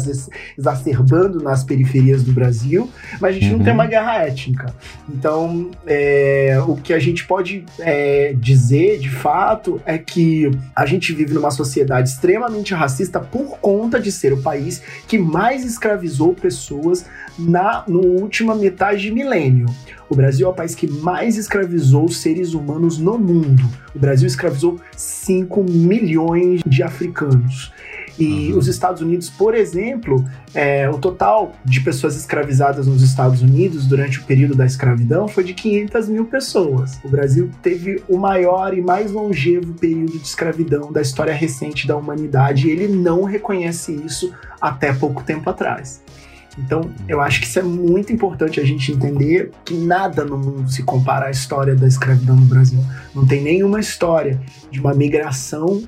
exacerbando 0.58 1.42
nas 1.42 1.64
periferias 1.64 2.24
do 2.24 2.32
Brasil, 2.32 2.90
mas 3.20 3.32
a 3.36 3.40
gente 3.40 3.52
uhum. 3.52 3.58
não 3.58 3.66
tem 3.66 3.74
uma 3.74 3.86
guerra 3.86 4.24
étnica. 4.24 4.74
Então, 5.08 5.70
é, 5.86 6.62
o 6.68 6.76
que 6.76 6.94
a 6.94 7.00
gente 7.00 7.26
pode 7.26 7.66
é, 7.80 8.34
dizer, 8.38 9.00
de 9.00 9.10
fato, 9.10 9.82
é 9.86 9.98
que 9.98 10.52
a 10.76 10.86
gente 10.86 11.14
vive 11.14 11.34
numa 11.34 11.52
sociedade 11.52 12.10
extremamente 12.10 12.74
racista 12.74 13.20
por 13.20 13.60
conta 13.60 14.00
de 14.00 14.12
ser 14.12 14.34
o 14.34 14.42
país 14.42 14.82
que 15.08 15.18
mais 15.18 15.66
escravizou 15.66 16.34
pessoas 16.34 17.06
na 17.38 17.84
no 17.88 18.02
última 18.02 18.56
metade 18.56 19.02
de 19.02 19.12
milênio. 19.12 19.68
O 20.12 20.16
Brasil 20.16 20.46
é 20.46 20.50
o 20.50 20.54
país 20.54 20.76
que 20.76 20.92
mais 20.92 21.38
escravizou 21.38 22.10
seres 22.10 22.54
humanos 22.54 22.98
no 22.98 23.18
mundo. 23.18 23.64
O 23.96 23.98
Brasil 23.98 24.28
escravizou 24.28 24.78
5 24.94 25.64
milhões 25.64 26.60
de 26.68 26.84
africanos. 26.84 27.72
E 28.20 28.52
uhum. 28.52 28.58
os 28.58 28.68
Estados 28.68 29.02
Unidos, 29.02 29.30
por 29.30 29.56
exemplo, 29.56 30.22
é, 30.54 30.90
o 30.90 30.98
total 30.98 31.54
de 31.64 31.80
pessoas 31.80 32.18
escravizadas 32.18 32.88
nos 32.88 33.02
Estados 33.02 33.42
Unidos 33.42 33.88
durante 33.88 34.20
o 34.20 34.26
período 34.26 34.54
da 34.54 34.66
escravidão 34.66 35.30
foi 35.30 35.46
de 35.46 35.54
500 35.54 36.10
mil 36.10 36.26
pessoas. 36.26 37.00
O 37.06 37.08
Brasil 37.08 37.50
teve 37.62 38.04
o 38.10 38.18
maior 38.18 38.78
e 38.78 38.82
mais 38.82 39.14
longevo 39.14 39.74
período 39.76 40.20
de 40.20 40.28
escravidão 40.28 40.92
da 40.92 41.02
história 41.02 41.34
recente 41.34 41.88
da 41.88 41.96
humanidade 41.96 42.68
e 42.68 42.72
ele 42.72 42.90
não 42.90 43.24
reconhece 43.24 43.94
isso 43.94 44.34
até 44.60 44.92
pouco 44.92 45.24
tempo 45.24 45.50
atrás. 45.50 46.04
Então, 46.58 46.90
eu 47.08 47.22
acho 47.22 47.40
que 47.42 47.48
isso 47.48 47.60
é 47.60 47.64
muito 47.64 48.12
importante 48.12 48.60
a 48.60 48.66
gente 48.66 48.92
entender 48.92 49.52
que 49.64 49.74
nada 49.74 50.26
no 50.26 50.38
mundo 50.38 50.70
se 50.70 50.84
compara 50.84 51.28
à 51.28 51.32
história 51.32 51.76
da 51.76 51.88
escravidão 51.88 52.36
no 52.36 52.46
Brasil. 52.46 52.80
Não 53.16 53.26
tem 53.26 53.42
nenhuma 53.42 53.80
história 53.80 54.40
de 54.70 54.80
uma 54.80 54.94
migração 54.94 55.82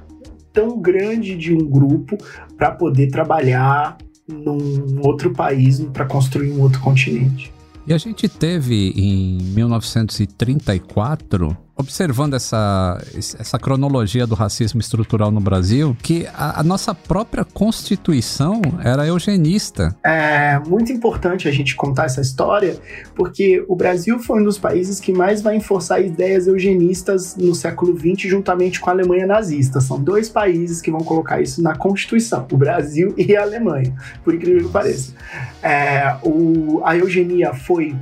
tão 0.51 0.79
grande 0.79 1.35
de 1.35 1.53
um 1.53 1.65
grupo 1.65 2.17
para 2.57 2.71
poder 2.71 3.09
trabalhar 3.09 3.97
num 4.27 5.01
outro 5.05 5.33
país, 5.33 5.79
para 5.91 6.05
construir 6.05 6.51
um 6.51 6.61
outro 6.61 6.79
continente. 6.79 7.52
E 7.85 7.93
a 7.93 7.97
gente 7.97 8.29
teve 8.29 8.93
em 8.95 9.39
1934 9.53 11.57
observando 11.75 12.35
essa, 12.35 13.01
essa 13.15 13.57
cronologia 13.57 14.27
do 14.27 14.35
racismo 14.35 14.79
estrutural 14.79 15.31
no 15.31 15.39
Brasil, 15.39 15.95
que 16.01 16.27
a, 16.33 16.59
a, 16.59 16.63
nossa 16.63 16.93
própria 16.93 17.43
Constituição 17.43 18.61
era 18.83 19.07
eugenista. 19.07 19.95
É 20.05 20.59
muito 20.59 20.91
importante 20.91 21.47
a 21.47 21.51
gente 21.51 21.75
contar 21.75 22.05
essa 22.05 22.21
história, 22.21 22.77
porque 23.15 23.63
o 23.67 23.75
Brasil 23.75 24.19
foi 24.19 24.41
um 24.41 24.43
dos 24.43 24.57
países 24.57 24.99
que 24.99 25.11
mais 25.11 25.41
vai 25.41 25.55
enforçar 25.55 26.01
ideias 26.01 26.47
eugenistas 26.47 27.35
no 27.35 27.55
século 27.55 27.97
XX, 27.97 28.29
juntamente 28.29 28.79
com 28.79 28.89
a 28.89 28.93
Alemanha 28.93 29.25
nazista. 29.25 29.81
São 29.81 29.99
dois 29.99 30.29
países 30.29 30.79
que 30.79 30.91
vão 30.91 31.01
colocar 31.01 31.41
isso 31.41 31.61
na 31.61 31.75
Constituição, 31.75 32.47
o 32.51 32.57
Brasil 32.57 33.13
e 33.17 33.35
a 33.35 33.41
Alemanha, 33.41 33.93
por 34.23 34.35
incrível 34.35 34.67
que 34.67 34.71
pareça. 34.71 35.13
É, 35.61 36.17
o, 36.21 36.62
a 36.83 36.95
eugenia 36.97 37.53
foi 37.53 37.95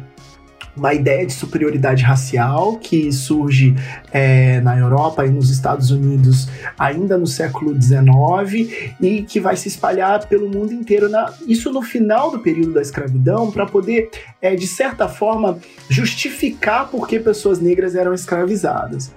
uma 0.76 0.94
ideia 0.94 1.26
de 1.26 1.34
superioridade 1.34 2.04
racial 2.04 2.78
que 2.78 3.12
surge 3.12 3.76
é, 4.12 4.62
na 4.62 4.78
Europa 4.78 5.26
e 5.26 5.30
nos 5.30 5.50
Estados 5.50 5.92
Unidos 5.92 6.48
ainda 6.78 7.18
no 7.18 7.28
século 7.28 7.80
XIX 7.80 8.94
e 9.02 9.24
que 9.24 9.40
vai 9.40 9.56
se 9.56 9.68
espalhar 9.68 10.28
pelo 10.28 10.50
mundo 10.50 10.74
inteiro. 10.74 11.10
Na, 11.10 11.34
isso 11.46 11.72
no 11.72 11.82
final 11.82 12.32
do 12.32 12.40
período 12.40 12.74
da 12.74 12.82
escravidão, 12.82 13.52
para 13.52 13.66
poder, 13.66 14.10
é, 14.42 14.56
de 14.56 14.68
certa 14.68 15.08
forma, 15.08 15.60
justificar 15.90 16.90
por 16.90 17.08
que 17.08 17.20
pessoas 17.20 17.60
negras 17.60 17.96
eram 17.96 18.14
escravizadas. 18.14 19.12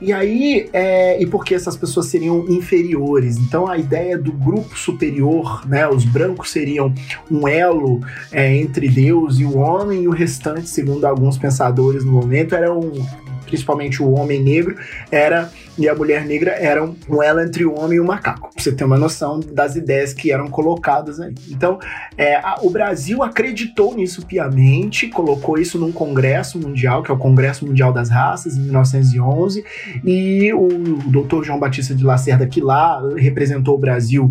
E 0.00 0.12
aí, 0.12 0.68
é, 0.72 1.20
e 1.20 1.26
porque 1.26 1.54
essas 1.54 1.76
pessoas 1.76 2.06
seriam 2.06 2.46
inferiores. 2.48 3.36
Então, 3.36 3.68
a 3.68 3.76
ideia 3.76 4.16
do 4.16 4.32
grupo 4.32 4.78
superior, 4.78 5.66
né, 5.66 5.88
os 5.88 6.04
brancos 6.04 6.50
seriam 6.50 6.94
um 7.30 7.46
elo 7.48 8.00
é, 8.30 8.56
entre 8.56 8.88
Deus 8.88 9.38
e 9.38 9.44
o 9.44 9.58
homem, 9.58 10.04
e 10.04 10.08
o 10.08 10.12
restante, 10.12 10.68
segundo 10.68 10.99
alguns 11.08 11.38
pensadores 11.38 12.04
no 12.04 12.12
momento, 12.12 12.54
era 12.54 12.72
um 12.72 12.92
principalmente 13.50 14.00
o 14.00 14.12
homem 14.12 14.40
negro, 14.40 14.76
era 15.10 15.50
e 15.76 15.88
a 15.88 15.94
mulher 15.94 16.26
negra 16.26 16.52
eram 16.52 16.94
um 17.08 17.22
elo 17.22 17.40
entre 17.40 17.64
o 17.64 17.74
homem 17.74 17.96
e 17.96 18.00
o 18.00 18.04
macaco. 18.04 18.50
Você 18.56 18.70
ter 18.70 18.84
uma 18.84 18.98
noção 18.98 19.40
das 19.40 19.76
ideias 19.76 20.12
que 20.12 20.30
eram 20.30 20.46
colocadas 20.46 21.18
aí. 21.18 21.34
Então, 21.48 21.78
é, 22.18 22.36
a, 22.36 22.58
o 22.60 22.68
Brasil 22.68 23.22
acreditou 23.22 23.96
nisso 23.96 24.26
piamente, 24.26 25.08
colocou 25.08 25.58
isso 25.58 25.78
num 25.78 25.90
congresso 25.90 26.58
mundial, 26.58 27.02
que 27.02 27.10
é 27.10 27.14
o 27.14 27.18
Congresso 27.18 27.66
Mundial 27.66 27.92
das 27.92 28.10
Raças, 28.10 28.56
em 28.56 28.60
1911, 28.60 29.64
e 30.04 30.52
o, 30.52 30.66
o 30.66 31.10
doutor 31.10 31.44
João 31.44 31.58
Batista 31.58 31.94
de 31.94 32.04
Lacerda, 32.04 32.46
que 32.46 32.60
lá 32.60 33.00
representou 33.16 33.74
o 33.74 33.78
Brasil 33.78 34.28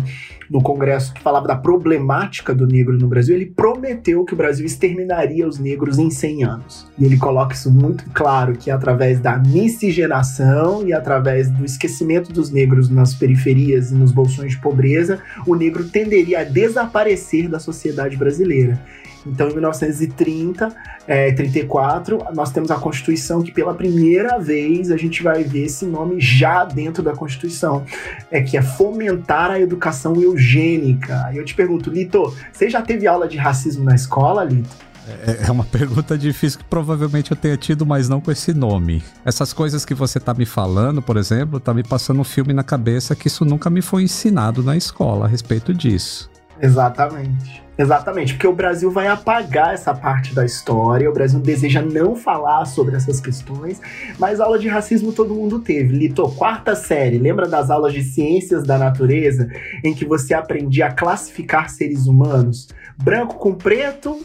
no 0.50 0.60
Congresso 0.60 1.14
que 1.14 1.22
falava 1.22 1.46
da 1.46 1.54
problemática 1.54 2.52
do 2.52 2.66
negro 2.66 2.98
no 2.98 3.06
Brasil, 3.06 3.36
ele 3.36 3.46
prometeu 3.46 4.24
que 4.24 4.34
o 4.34 4.36
Brasil 4.36 4.66
exterminaria 4.66 5.46
os 5.46 5.58
negros 5.58 5.96
em 5.96 6.10
100 6.10 6.44
anos. 6.44 6.90
E 6.98 7.04
ele 7.04 7.16
coloca 7.16 7.54
isso 7.54 7.70
muito 7.70 8.04
claro, 8.12 8.54
que 8.54 8.70
através 8.70 9.20
da 9.20 9.38
miscigenação 9.38 10.84
e 10.84 10.92
através 10.92 11.48
do 11.50 11.64
esquecimento 11.64 12.32
dos 12.32 12.50
negros 12.50 12.90
nas 12.90 13.14
periferias 13.14 13.92
e 13.92 13.94
nos 13.94 14.10
bolsões 14.10 14.52
de 14.52 14.58
pobreza, 14.58 15.20
o 15.46 15.54
negro 15.54 15.84
tenderia 15.84 16.40
a 16.40 16.44
desaparecer 16.44 17.48
da 17.48 17.60
sociedade 17.60 18.16
brasileira. 18.16 18.80
Então, 19.26 19.48
em 19.48 19.52
1930, 19.52 20.74
é, 21.06 21.32
34, 21.32 22.18
nós 22.34 22.50
temos 22.50 22.70
a 22.70 22.76
Constituição 22.76 23.42
que 23.42 23.52
pela 23.52 23.74
primeira 23.74 24.38
vez 24.38 24.90
a 24.90 24.96
gente 24.96 25.22
vai 25.22 25.44
ver 25.44 25.64
esse 25.64 25.84
nome 25.84 26.20
já 26.20 26.64
dentro 26.64 27.02
da 27.02 27.12
Constituição, 27.12 27.84
é 28.30 28.40
que 28.40 28.56
é 28.56 28.62
fomentar 28.62 29.50
a 29.50 29.60
educação 29.60 30.20
eugênica. 30.20 31.24
Aí 31.26 31.36
eu 31.36 31.44
te 31.44 31.54
pergunto, 31.54 31.90
Lito, 31.90 32.34
você 32.52 32.70
já 32.70 32.80
teve 32.82 33.06
aula 33.06 33.28
de 33.28 33.36
racismo 33.36 33.84
na 33.84 33.94
escola, 33.94 34.44
Lito? 34.44 34.90
É, 35.26 35.48
é 35.48 35.50
uma 35.50 35.64
pergunta 35.64 36.16
difícil 36.16 36.60
que 36.60 36.64
provavelmente 36.64 37.30
eu 37.30 37.36
tenha 37.36 37.56
tido, 37.56 37.84
mas 37.84 38.08
não 38.08 38.20
com 38.20 38.30
esse 38.30 38.54
nome. 38.54 39.02
Essas 39.24 39.52
coisas 39.52 39.84
que 39.84 39.94
você 39.94 40.20
tá 40.20 40.32
me 40.32 40.46
falando, 40.46 41.02
por 41.02 41.16
exemplo, 41.16 41.58
tá 41.58 41.74
me 41.74 41.82
passando 41.82 42.20
um 42.20 42.24
filme 42.24 42.52
na 42.52 42.62
cabeça 42.62 43.16
que 43.16 43.26
isso 43.26 43.44
nunca 43.44 43.68
me 43.68 43.82
foi 43.82 44.02
ensinado 44.02 44.62
na 44.62 44.76
escola 44.76 45.24
a 45.24 45.28
respeito 45.28 45.74
disso. 45.74 46.30
Exatamente. 46.60 47.62
Exatamente, 47.80 48.34
porque 48.34 48.46
o 48.46 48.52
Brasil 48.52 48.90
vai 48.90 49.06
apagar 49.06 49.72
essa 49.72 49.94
parte 49.94 50.34
da 50.34 50.44
história, 50.44 51.08
o 51.08 51.14
Brasil 51.14 51.40
deseja 51.40 51.80
não 51.80 52.14
falar 52.14 52.66
sobre 52.66 52.94
essas 52.94 53.22
questões, 53.22 53.80
mas 54.18 54.38
aula 54.38 54.58
de 54.58 54.68
racismo 54.68 55.12
todo 55.12 55.34
mundo 55.34 55.60
teve. 55.60 55.96
Lito, 55.96 56.28
quarta 56.32 56.76
série, 56.76 57.16
lembra 57.16 57.48
das 57.48 57.70
aulas 57.70 57.94
de 57.94 58.02
ciências 58.02 58.64
da 58.64 58.76
natureza, 58.76 59.48
em 59.82 59.94
que 59.94 60.04
você 60.04 60.34
aprendia 60.34 60.88
a 60.88 60.92
classificar 60.92 61.70
seres 61.70 62.06
humanos? 62.06 62.68
Branco 62.98 63.36
com 63.36 63.54
preto, 63.54 64.20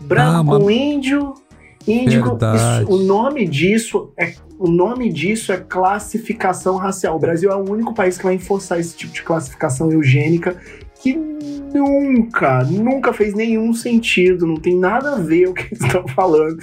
branco 0.00 0.54
ah, 0.54 0.58
com 0.58 0.70
índio, 0.70 1.34
índigo. 1.86 2.38
Isso, 2.54 2.90
o 2.90 2.96
nome 2.96 3.46
disso 3.46 4.14
é 4.18 4.32
o 4.58 4.70
nome 4.70 5.12
disso 5.12 5.52
é 5.52 5.58
classificação 5.58 6.76
racial. 6.76 7.16
O 7.16 7.18
Brasil 7.18 7.50
é 7.50 7.54
o 7.54 7.70
único 7.70 7.92
país 7.92 8.16
que 8.16 8.24
vai 8.24 8.32
enforçar 8.32 8.80
esse 8.80 8.96
tipo 8.96 9.12
de 9.12 9.22
classificação 9.22 9.92
eugênica 9.92 10.56
que 11.02 11.35
nunca, 11.76 12.64
nunca 12.64 13.12
fez 13.12 13.34
nenhum 13.34 13.72
sentido, 13.74 14.46
não 14.46 14.56
tem 14.56 14.76
nada 14.76 15.14
a 15.14 15.18
ver 15.18 15.48
o 15.48 15.54
que 15.54 15.66
eles 15.72 15.80
estão 15.80 16.06
falando, 16.08 16.56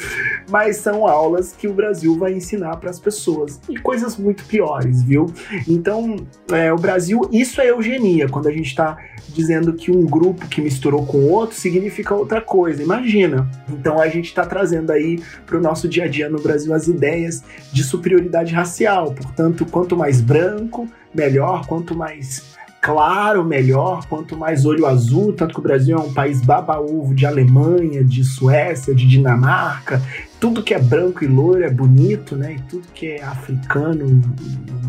mas 0.49 0.77
são 0.77 1.07
aulas 1.07 1.53
que 1.57 1.67
o 1.67 1.73
Brasil 1.73 2.17
vai 2.17 2.33
ensinar 2.33 2.77
para 2.77 2.89
as 2.89 2.99
pessoas 2.99 3.59
e 3.69 3.77
coisas 3.77 4.17
muito 4.17 4.43
piores, 4.45 5.03
viu? 5.03 5.31
Então, 5.67 6.15
é, 6.51 6.73
o 6.73 6.77
Brasil, 6.77 7.21
isso 7.31 7.61
é 7.61 7.69
eugenia, 7.69 8.27
quando 8.27 8.47
a 8.47 8.51
gente 8.51 8.67
está 8.67 8.97
dizendo 9.29 9.73
que 9.73 9.91
um 9.91 10.05
grupo 10.05 10.47
que 10.47 10.61
misturou 10.61 11.05
com 11.05 11.29
outro 11.29 11.55
significa 11.55 12.13
outra 12.13 12.41
coisa, 12.41 12.83
imagina. 12.83 13.49
Então, 13.69 13.99
a 13.99 14.07
gente 14.07 14.25
está 14.25 14.45
trazendo 14.45 14.91
aí 14.91 15.21
para 15.45 15.57
o 15.57 15.61
nosso 15.61 15.87
dia 15.87 16.05
a 16.05 16.07
dia 16.07 16.29
no 16.29 16.41
Brasil 16.41 16.73
as 16.73 16.87
ideias 16.87 17.43
de 17.71 17.83
superioridade 17.83 18.53
racial, 18.53 19.13
portanto, 19.13 19.65
quanto 19.65 19.95
mais 19.95 20.21
branco, 20.21 20.87
melhor, 21.13 21.65
quanto 21.67 21.95
mais 21.95 22.53
claro, 22.83 23.45
melhor, 23.45 24.05
quanto 24.07 24.35
mais 24.35 24.65
olho 24.65 24.85
azul, 24.85 25.31
tanto 25.31 25.53
que 25.53 25.59
o 25.61 25.63
Brasil 25.63 25.97
é 25.97 26.01
um 26.01 26.11
país 26.11 26.41
baba-ovo 26.41 27.15
de 27.15 27.25
Alemanha, 27.25 28.03
de 28.03 28.25
Suécia, 28.25 28.93
de 28.93 29.07
Dinamarca, 29.07 30.01
tudo 30.37 30.61
que 30.61 30.73
é 30.73 30.79
branco 30.79 31.23
e 31.23 31.27
loiro 31.27 31.63
é 31.63 31.69
bonito, 31.69 32.35
né? 32.35 32.55
E 32.55 32.61
tudo 32.63 32.85
que 32.93 33.07
é 33.07 33.23
africano 33.23 34.21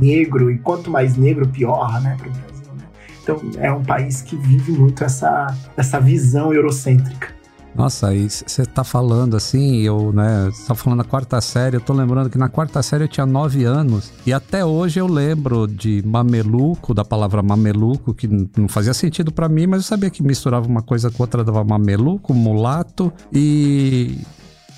negro, 0.01 0.51
e 0.51 0.59
quanto 0.59 0.91
mais 0.91 1.17
negro, 1.17 1.47
pior, 1.47 2.03
né, 2.03 2.17
para 2.19 2.29
o 2.29 2.33
Brasil, 2.33 2.73
né? 2.77 2.85
Então, 3.23 3.41
é 3.59 3.73
um 3.73 3.85
país 3.85 4.21
que 4.23 4.35
vive 4.35 4.73
muito 4.73 5.05
essa, 5.05 5.57
essa 5.77 6.01
visão 6.01 6.53
eurocêntrica. 6.53 7.33
Nossa, 7.75 8.09
aí 8.09 8.29
você 8.31 8.65
tá 8.65 8.85
falando 8.85 9.37
assim, 9.37 9.81
eu, 9.81 10.13
né, 10.13 10.49
você 10.51 10.67
tá 10.67 10.75
falando 10.75 10.99
na 10.99 11.05
quarta 11.05 11.41
série, 11.41 11.77
eu 11.77 11.81
tô 11.81 11.93
lembrando 11.93 12.31
que 12.31 12.39
na 12.39 12.49
quarta 12.49 12.81
série 12.83 13.05
eu 13.05 13.09
tinha 13.09 13.27
nove 13.27 13.65
anos, 13.65 14.13
e 14.25 14.33
até 14.33 14.65
hoje 14.65 15.01
eu 15.01 15.09
lembro 15.09 15.67
de 15.67 16.01
mameluco, 16.07 16.95
da 16.95 17.05
palavra 17.05 17.43
mameluco, 17.43 18.15
que 18.15 18.29
não 18.29 18.69
fazia 18.69 18.95
sentido 18.95 19.33
para 19.33 19.49
mim, 19.49 19.67
mas 19.67 19.81
eu 19.81 19.85
sabia 19.85 20.09
que 20.09 20.23
misturava 20.23 20.69
uma 20.69 20.83
coisa 20.83 21.11
com 21.11 21.23
outra, 21.23 21.43
dava 21.43 21.65
mameluco, 21.65 22.33
mulato, 22.33 23.13
e... 23.33 24.19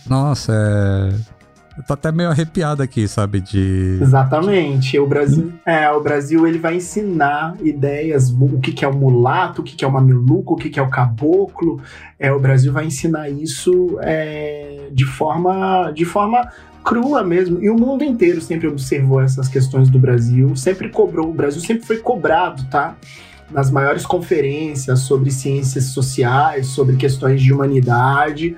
Nossa, 0.08 0.52
é... 0.54 1.35
Eu 1.76 1.82
tô 1.82 1.92
até 1.92 2.10
meio 2.10 2.30
arrepiado 2.30 2.82
aqui, 2.82 3.06
sabe? 3.06 3.40
De. 3.40 3.98
Exatamente. 4.00 4.98
O 4.98 5.06
Brasil, 5.06 5.52
é, 5.64 5.90
o 5.90 6.00
Brasil 6.00 6.46
ele 6.46 6.58
vai 6.58 6.76
ensinar 6.76 7.54
ideias, 7.62 8.30
o 8.30 8.58
que, 8.58 8.72
que 8.72 8.84
é 8.84 8.88
o 8.88 8.94
mulato, 8.94 9.60
o 9.60 9.64
que, 9.64 9.76
que 9.76 9.84
é 9.84 9.88
o 9.88 9.92
mameluco, 9.92 10.54
o 10.54 10.56
que, 10.56 10.70
que 10.70 10.80
é 10.80 10.82
o 10.82 10.88
caboclo. 10.88 11.80
É, 12.18 12.32
o 12.32 12.40
Brasil 12.40 12.72
vai 12.72 12.86
ensinar 12.86 13.28
isso 13.28 13.98
é, 14.00 14.88
de 14.90 15.04
forma. 15.04 15.90
De 15.92 16.04
forma 16.04 16.50
crua 16.82 17.24
mesmo. 17.24 17.60
E 17.60 17.68
o 17.68 17.74
mundo 17.74 18.04
inteiro 18.04 18.40
sempre 18.40 18.68
observou 18.68 19.20
essas 19.20 19.48
questões 19.48 19.90
do 19.90 19.98
Brasil, 19.98 20.54
sempre 20.54 20.88
cobrou. 20.88 21.28
O 21.28 21.34
Brasil 21.34 21.60
sempre 21.60 21.84
foi 21.84 21.98
cobrado, 21.98 22.64
tá? 22.70 22.96
Nas 23.50 23.72
maiores 23.72 24.06
conferências 24.06 25.00
sobre 25.00 25.32
ciências 25.32 25.86
sociais, 25.86 26.68
sobre 26.68 26.94
questões 26.94 27.42
de 27.42 27.52
humanidade 27.52 28.54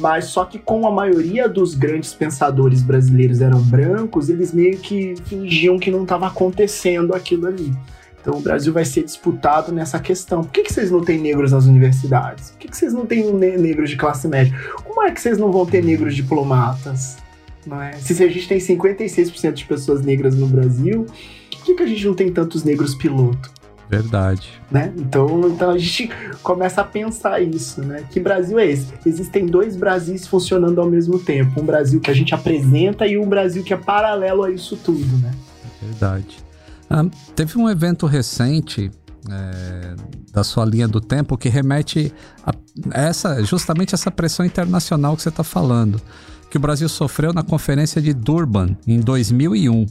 mas 0.00 0.26
só 0.26 0.44
que 0.44 0.58
como 0.58 0.86
a 0.86 0.90
maioria 0.90 1.48
dos 1.48 1.74
grandes 1.74 2.12
pensadores 2.12 2.82
brasileiros 2.82 3.40
eram 3.40 3.60
brancos, 3.62 4.28
eles 4.28 4.52
meio 4.52 4.78
que 4.78 5.14
fingiam 5.24 5.78
que 5.78 5.90
não 5.90 6.02
estava 6.02 6.26
acontecendo 6.26 7.14
aquilo 7.14 7.46
ali. 7.46 7.72
Então 8.20 8.38
o 8.38 8.40
Brasil 8.40 8.72
vai 8.72 8.84
ser 8.84 9.04
disputado 9.04 9.70
nessa 9.70 10.00
questão. 10.00 10.42
Por 10.42 10.50
que, 10.50 10.64
que 10.64 10.72
vocês 10.72 10.90
não 10.90 11.00
têm 11.00 11.16
negros 11.18 11.52
nas 11.52 11.66
universidades? 11.66 12.50
Por 12.50 12.58
que, 12.58 12.68
que 12.68 12.76
vocês 12.76 12.92
não 12.92 13.06
têm 13.06 13.32
negros 13.32 13.88
de 13.88 13.96
classe 13.96 14.26
média? 14.26 14.52
Como 14.82 15.00
é 15.02 15.12
que 15.12 15.20
vocês 15.20 15.38
não 15.38 15.52
vão 15.52 15.64
ter 15.64 15.84
negros 15.84 16.14
diplomatas? 16.14 17.18
Não 17.64 17.80
é? 17.80 17.92
Se 17.92 18.12
a 18.24 18.28
gente 18.28 18.48
tem 18.48 18.58
56% 18.58 19.52
de 19.52 19.64
pessoas 19.64 20.02
negras 20.02 20.34
no 20.34 20.48
Brasil, 20.48 21.06
por 21.52 21.64
que, 21.64 21.74
que 21.74 21.82
a 21.82 21.86
gente 21.86 22.04
não 22.04 22.14
tem 22.14 22.32
tantos 22.32 22.64
negros 22.64 22.96
piloto? 22.96 23.50
Verdade. 23.88 24.48
Né? 24.70 24.92
Então, 24.96 25.48
então 25.48 25.70
a 25.70 25.78
gente 25.78 26.10
começa 26.42 26.80
a 26.80 26.84
pensar 26.84 27.40
isso, 27.40 27.82
né? 27.82 28.04
Que 28.10 28.18
Brasil 28.18 28.58
é 28.58 28.66
esse? 28.66 28.92
Existem 29.04 29.46
dois 29.46 29.76
Brasis 29.76 30.26
funcionando 30.26 30.80
ao 30.80 30.90
mesmo 30.90 31.18
tempo. 31.18 31.60
Um 31.60 31.64
Brasil 31.64 32.00
que 32.00 32.10
a 32.10 32.14
gente 32.14 32.34
apresenta 32.34 33.06
e 33.06 33.16
um 33.16 33.28
Brasil 33.28 33.62
que 33.62 33.72
é 33.72 33.76
paralelo 33.76 34.42
a 34.42 34.50
isso 34.50 34.76
tudo, 34.76 35.06
né? 35.18 35.32
Verdade. 35.80 36.38
Ah, 36.90 37.04
teve 37.34 37.58
um 37.58 37.68
evento 37.68 38.06
recente 38.06 38.90
é, 39.30 39.94
da 40.32 40.44
sua 40.44 40.64
linha 40.64 40.88
do 40.88 41.00
tempo 41.00 41.36
que 41.36 41.48
remete 41.48 42.12
a 42.44 42.54
essa, 42.92 43.42
justamente 43.42 43.94
essa 43.94 44.10
pressão 44.10 44.44
internacional 44.44 45.16
que 45.16 45.22
você 45.22 45.28
está 45.28 45.44
falando, 45.44 46.00
que 46.50 46.56
o 46.56 46.60
Brasil 46.60 46.88
sofreu 46.88 47.32
na 47.32 47.42
Conferência 47.42 48.00
de 48.00 48.12
Durban 48.12 48.76
em 48.86 49.00
2001. 49.00 49.86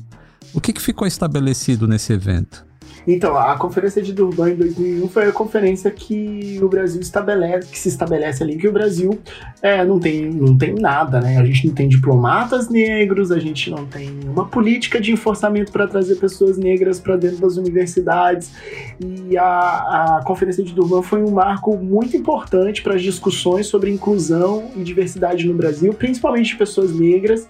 O 0.53 0.62
que, 0.62 0.71
que 0.71 0.81
ficou 0.81 1.08
estabelecido 1.08 1.88
nesse 1.88 2.13
evento? 2.13 2.65
Então, 3.08 3.38
a 3.38 3.56
conferência 3.58 4.02
de 4.02 4.12
Durban 4.13 4.52
em 4.52 4.56
2001 4.56 5.08
foi 5.10 5.28
a 5.28 5.32
conferência 5.32 5.91
que 5.91 6.60
o 6.62 6.68
Brasil 6.68 7.00
estabelece, 7.02 7.70
que 7.70 7.78
se 7.78 7.88
estabelece 7.88 8.44
ali 8.44 8.58
que 8.58 8.68
o 8.68 8.72
Brasil 8.72 9.20
é, 9.62 9.86
não, 9.86 10.00
tem, 10.00 10.30
não 10.30 10.58
tem 10.58 10.74
nada, 10.74 11.22
né? 11.22 11.38
A 11.38 11.46
gente 11.46 11.68
não 11.68 11.74
tem 11.76 11.88
diplomatas 11.88 12.68
negros, 12.68 13.32
a 13.32 13.39
gente 13.39 13.70
não 13.70 13.86
tem 13.86 14.10
uma 14.28 14.46
política 14.46 15.00
de 15.00 15.12
enforçamento 15.12 15.72
para 15.72 15.88
trazer 15.88 16.15
pessoas 16.15 16.58
negras 16.58 17.00
para 17.00 17.15
dentro 17.15 17.38
das 17.38 17.58
universidades. 17.58 18.52
E 19.00 19.38
a, 19.38 20.18
a 20.18 20.24
conferência 20.26 20.63
de 20.63 20.74
Durban 20.74 21.04
foi 21.04 21.24
um 21.24 21.32
marco 21.32 21.78
muito 21.78 22.18
importante 22.18 22.82
para 22.82 22.96
as 22.96 23.04
discussões 23.04 23.68
sobre 23.68 23.91
inclusão 23.91 24.72
e 24.76 24.84
diversidade 24.84 25.48
no 25.48 25.54
Brasil, 25.54 25.94
principalmente 25.94 26.50
de 26.50 26.56
pessoas 26.56 26.98
negras. 26.98 27.48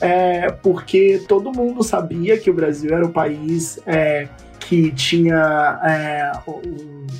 É, 0.00 0.50
porque 0.50 1.22
todo 1.28 1.52
mundo 1.52 1.84
sabia 1.84 2.36
que 2.36 2.50
o 2.50 2.54
Brasil 2.54 2.92
era 2.92 3.06
o 3.06 3.10
país 3.10 3.78
é, 3.86 4.26
que 4.62 4.90
tinha 4.92 5.80
é, 5.84 6.32
o, 6.46 6.60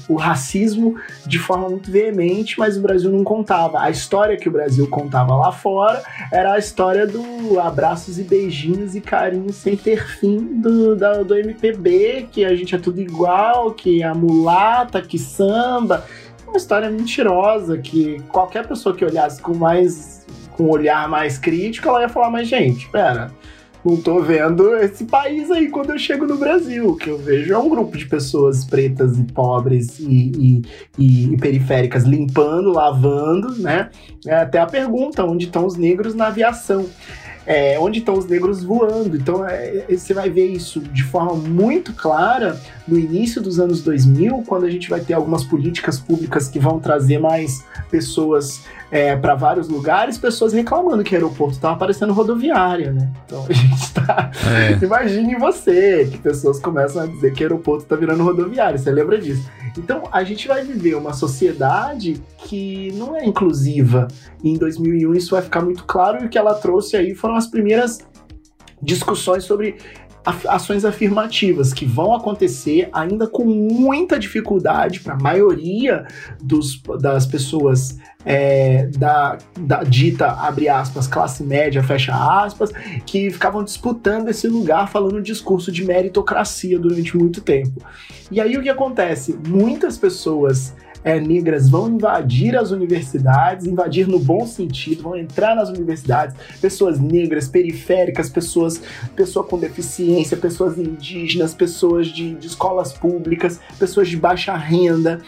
o, 0.09 0.17
racismo 0.17 0.97
de 1.27 1.39
forma 1.39 1.69
muito 1.69 1.91
veemente, 1.91 2.59
mas 2.59 2.77
o 2.77 2.81
Brasil 2.81 3.11
não 3.11 3.25
contava. 3.25 3.81
A 3.81 3.91
história 3.91 4.37
que 4.37 4.49
o 4.49 4.53
Brasil 4.53 4.87
contava 4.89 5.35
lá 5.37 5.53
fora 5.53 6.03
era 6.31 6.55
a 6.55 6.59
história 6.59 7.07
do 7.07 7.59
abraços 7.61 8.19
e 8.19 8.25
beijinhos 8.25 8.95
e 8.95 9.01
carinhos 9.01 9.57
sem 9.57 9.77
ter 9.77 10.07
fim 10.07 10.61
do, 10.61 10.97
da, 10.97 11.23
do 11.23 11.37
MPB, 11.37 12.29
que 12.31 12.45
a 12.45 12.55
gente 12.55 12.75
é 12.75 12.79
tudo 12.79 13.01
igual, 13.01 13.73
que 13.73 14.03
a 14.03 14.15
mulata, 14.15 15.01
que 15.03 15.19
samba. 15.19 16.05
Uma 16.47 16.57
história 16.57 16.91
mentirosa 16.91 17.79
que 17.79 18.21
qualquer 18.29 18.67
pessoa 18.67 18.95
que 18.95 19.05
olhasse 19.05 19.41
com 19.41 19.55
mais 19.55 20.23
com 20.53 20.65
um 20.65 20.71
olhar 20.71 21.09
mais 21.09 21.39
crítico, 21.39 21.89
ela 21.89 22.03
ia 22.03 22.09
falar, 22.09 22.31
mas 22.31 22.47
gente, 22.47 22.89
pera, 22.91 23.33
não 23.85 23.97
tô 23.97 24.21
vendo 24.21 24.77
esse 24.77 25.05
país 25.05 25.51
aí 25.51 25.69
quando 25.69 25.91
eu 25.91 25.99
chego 25.99 26.27
no 26.27 26.37
Brasil. 26.37 26.91
O 26.91 26.97
que 26.97 27.09
eu 27.09 27.19
vejo 27.19 27.53
é 27.53 27.59
um 27.59 27.69
grupo 27.69 27.97
de 27.97 28.07
pessoas 28.07 28.65
pretas 28.65 29.19
e 29.19 29.25
pobres 29.25 29.99
e, 29.99 30.33
e, 30.37 30.63
e, 30.99 31.35
e 31.35 31.37
periféricas 31.37 32.05
limpando, 32.05 32.73
lavando, 32.73 33.57
né? 33.59 33.91
É 34.27 34.37
até 34.37 34.61
a 34.61 34.67
pergunta: 34.67 35.25
onde 35.25 35.47
estão 35.47 35.67
os 35.67 35.77
negros 35.77 36.15
na 36.15 36.29
aviação? 36.29 36.89
É, 37.47 37.79
onde 37.79 37.99
estão 37.99 38.15
os 38.15 38.27
negros 38.27 38.63
voando. 38.63 39.17
Então 39.17 39.47
é, 39.47 39.85
é, 39.89 39.97
você 39.97 40.15
vai 40.15 40.31
ver 40.31 40.47
isso 40.47 40.81
de 40.81 41.03
forma 41.03 41.35
muito 41.35 41.93
clara 41.93 42.61
no 42.87 42.99
início 42.99 43.41
dos 43.41 43.59
anos 43.59 43.83
2000, 43.83 44.45
quando 44.47 44.65
a 44.65 44.71
gente 44.71 44.89
vai 44.89 45.01
ter 45.01 45.15
algumas 45.15 45.45
políticas 45.45 45.99
públicas 45.99 46.49
que 46.49 46.59
vão 46.59 46.79
trazer 46.79 47.19
mais 47.19 47.65
pessoas 47.91 48.63
é, 48.93 49.17
para 49.17 49.35
vários 49.35 49.69
lugares, 49.69 50.19
pessoas 50.19 50.53
reclamando 50.53 51.03
que 51.03 51.15
o 51.15 51.17
aeroporto 51.17 51.55
estava 51.55 51.77
parecendo 51.77 52.13
rodoviária, 52.13 52.93
né? 52.93 53.11
Então 53.25 53.45
a 53.49 53.53
gente 53.53 53.83
está. 53.83 54.31
É. 54.47 54.85
Imagine 54.85 55.37
você, 55.37 56.09
que 56.11 56.19
pessoas 56.19 56.61
começam 56.61 57.03
a 57.03 57.07
dizer 57.07 57.33
que 57.33 57.43
o 57.43 57.47
aeroporto 57.47 57.85
está 57.85 57.97
virando 57.97 58.23
rodoviária, 58.23 58.77
você 58.77 58.91
lembra 58.91 59.19
disso? 59.19 59.51
Então 59.79 60.03
a 60.13 60.23
gente 60.23 60.47
vai 60.47 60.63
viver 60.63 60.95
uma 60.95 61.15
sociedade 61.15 62.21
que 62.37 62.93
não 62.93 63.17
é 63.17 63.25
inclusiva. 63.25 64.09
E 64.45 64.51
em 64.51 64.59
2001 64.59 65.15
isso 65.15 65.31
vai 65.31 65.43
ficar 65.43 65.63
muito 65.63 65.85
claro 65.85 66.23
e 66.23 66.27
o 66.27 66.29
que 66.29 66.37
ela 66.37 66.55
trouxe 66.55 66.97
aí 66.97 67.15
foram 67.15 67.32
as 67.35 67.47
primeiras 67.47 67.99
discussões 68.83 69.45
sobre 69.45 69.77
ações 70.25 70.85
afirmativas 70.85 71.73
que 71.73 71.85
vão 71.85 72.15
acontecer 72.15 72.89
ainda 72.93 73.27
com 73.27 73.45
muita 73.45 74.19
dificuldade 74.19 75.01
para 75.01 75.15
a 75.15 75.19
maioria 75.19 76.07
dos, 76.41 76.81
das 77.01 77.27
pessoas 77.27 77.99
é, 78.25 78.87
da, 78.99 79.37
da, 79.59 79.83
dita, 79.83 80.29
abre 80.29 80.69
aspas, 80.69 81.09
classe 81.09 81.43
média, 81.43 81.83
fecha 81.83 82.15
aspas, 82.15 82.71
que 83.05 83.31
ficavam 83.31 83.65
disputando 83.65 84.29
esse 84.29 84.47
lugar 84.47 84.89
falando 84.89 85.17
um 85.17 85.23
discurso 85.23 85.73
de 85.73 85.85
meritocracia 85.85 86.79
durante 86.79 87.17
muito 87.17 87.41
tempo. 87.41 87.85
E 88.31 88.41
aí 88.41 88.57
o 88.57 88.63
que 88.63 88.69
acontece? 88.69 89.37
Muitas 89.49 89.99
pessoas 89.99 90.73
é, 91.05 91.19
negras 91.19 91.69
vão 91.69 91.89
invadir 91.89 92.57
as 92.57 92.71
universidades, 92.71 93.67
invadir 93.67 94.07
no 94.07 94.19
bom 94.19 94.47
sentido, 94.47 95.03
vão 95.03 95.17
entrar 95.17 95.55
nas 95.55 95.69
universidades, 95.69 96.35
pessoas 96.61 96.99
negras, 97.01 97.49
periféricas, 97.49 98.29
pessoas 98.29 98.81
pessoa 99.17 99.45
com 99.45 99.59
deficiência, 99.59 100.37
pessoas 100.37 100.79
indígenas, 100.79 101.55
pessoas 101.55 102.09
de, 102.09 102.35
de 102.35 102.47
escolas 102.47 102.93
públicas, 102.93 103.61
pessoas 103.79 104.09
de 104.09 104.17
baixa 104.17 104.57
renda 104.57 105.21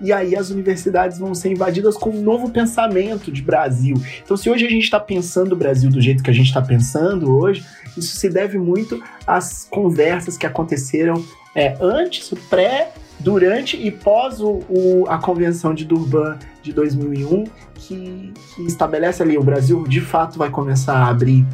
e 0.00 0.12
aí 0.12 0.36
as 0.36 0.50
universidades 0.50 1.18
vão 1.18 1.34
ser 1.34 1.50
invadidas 1.50 1.96
com 1.96 2.10
um 2.10 2.22
novo 2.22 2.50
pensamento 2.50 3.32
de 3.32 3.42
Brasil. 3.42 3.96
Então, 4.22 4.36
se 4.36 4.48
hoje 4.48 4.64
a 4.66 4.70
gente 4.70 4.84
está 4.84 5.00
pensando 5.00 5.52
o 5.52 5.56
Brasil 5.56 5.90
do 5.90 6.00
jeito 6.00 6.22
que 6.22 6.30
a 6.30 6.34
gente 6.34 6.46
está 6.46 6.62
pensando 6.62 7.36
hoje, 7.36 7.64
isso 7.96 8.16
se 8.16 8.28
deve 8.28 8.58
muito 8.58 9.02
às 9.26 9.66
conversas 9.68 10.36
que 10.36 10.46
aconteceram 10.46 11.24
é, 11.54 11.76
antes, 11.80 12.32
pré 12.48 12.92
durante 13.20 13.76
e 13.76 13.90
pós 13.90 14.40
o, 14.40 14.60
o, 14.68 15.04
a 15.08 15.18
Convenção 15.18 15.74
de 15.74 15.84
Durban 15.84 16.38
de 16.62 16.72
2001, 16.72 17.44
que, 17.74 18.32
que 18.54 18.62
estabelece 18.62 19.22
ali 19.22 19.36
o 19.36 19.42
Brasil 19.42 19.86
de 19.86 20.00
fato 20.00 20.38
vai 20.38 20.50
começar 20.50 20.94
a 20.94 21.08
abrir 21.08 21.46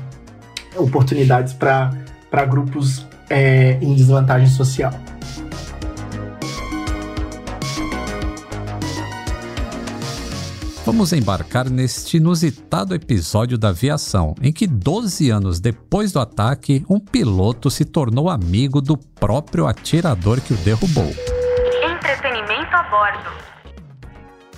oportunidades 0.77 1.53
para 1.53 2.45
grupos 2.47 3.07
é, 3.31 3.79
em 3.81 3.95
desvantagem 3.95 4.49
social. 4.49 4.93
Vamos 10.85 11.15
embarcar 11.15 11.71
neste 11.71 12.19
inusitado 12.19 12.95
episódio 12.95 13.57
da 13.57 13.71
aviação, 13.71 14.35
em 14.43 14.53
que 14.53 14.67
12 14.67 15.31
anos 15.31 15.59
depois 15.59 16.13
do 16.13 16.21
ataque, 16.21 16.85
um 16.91 17.01
piloto 17.01 17.71
se 17.71 17.87
tornou 17.87 18.29
amigo 18.29 18.83
do 18.83 18.99
próprio 18.99 19.67
atirador 19.67 20.43
que 20.43 20.53
o 20.53 20.57
derrubou 20.59 21.11
entretenimento 22.05 22.77
a 22.77 22.83
bordo. 22.83 23.31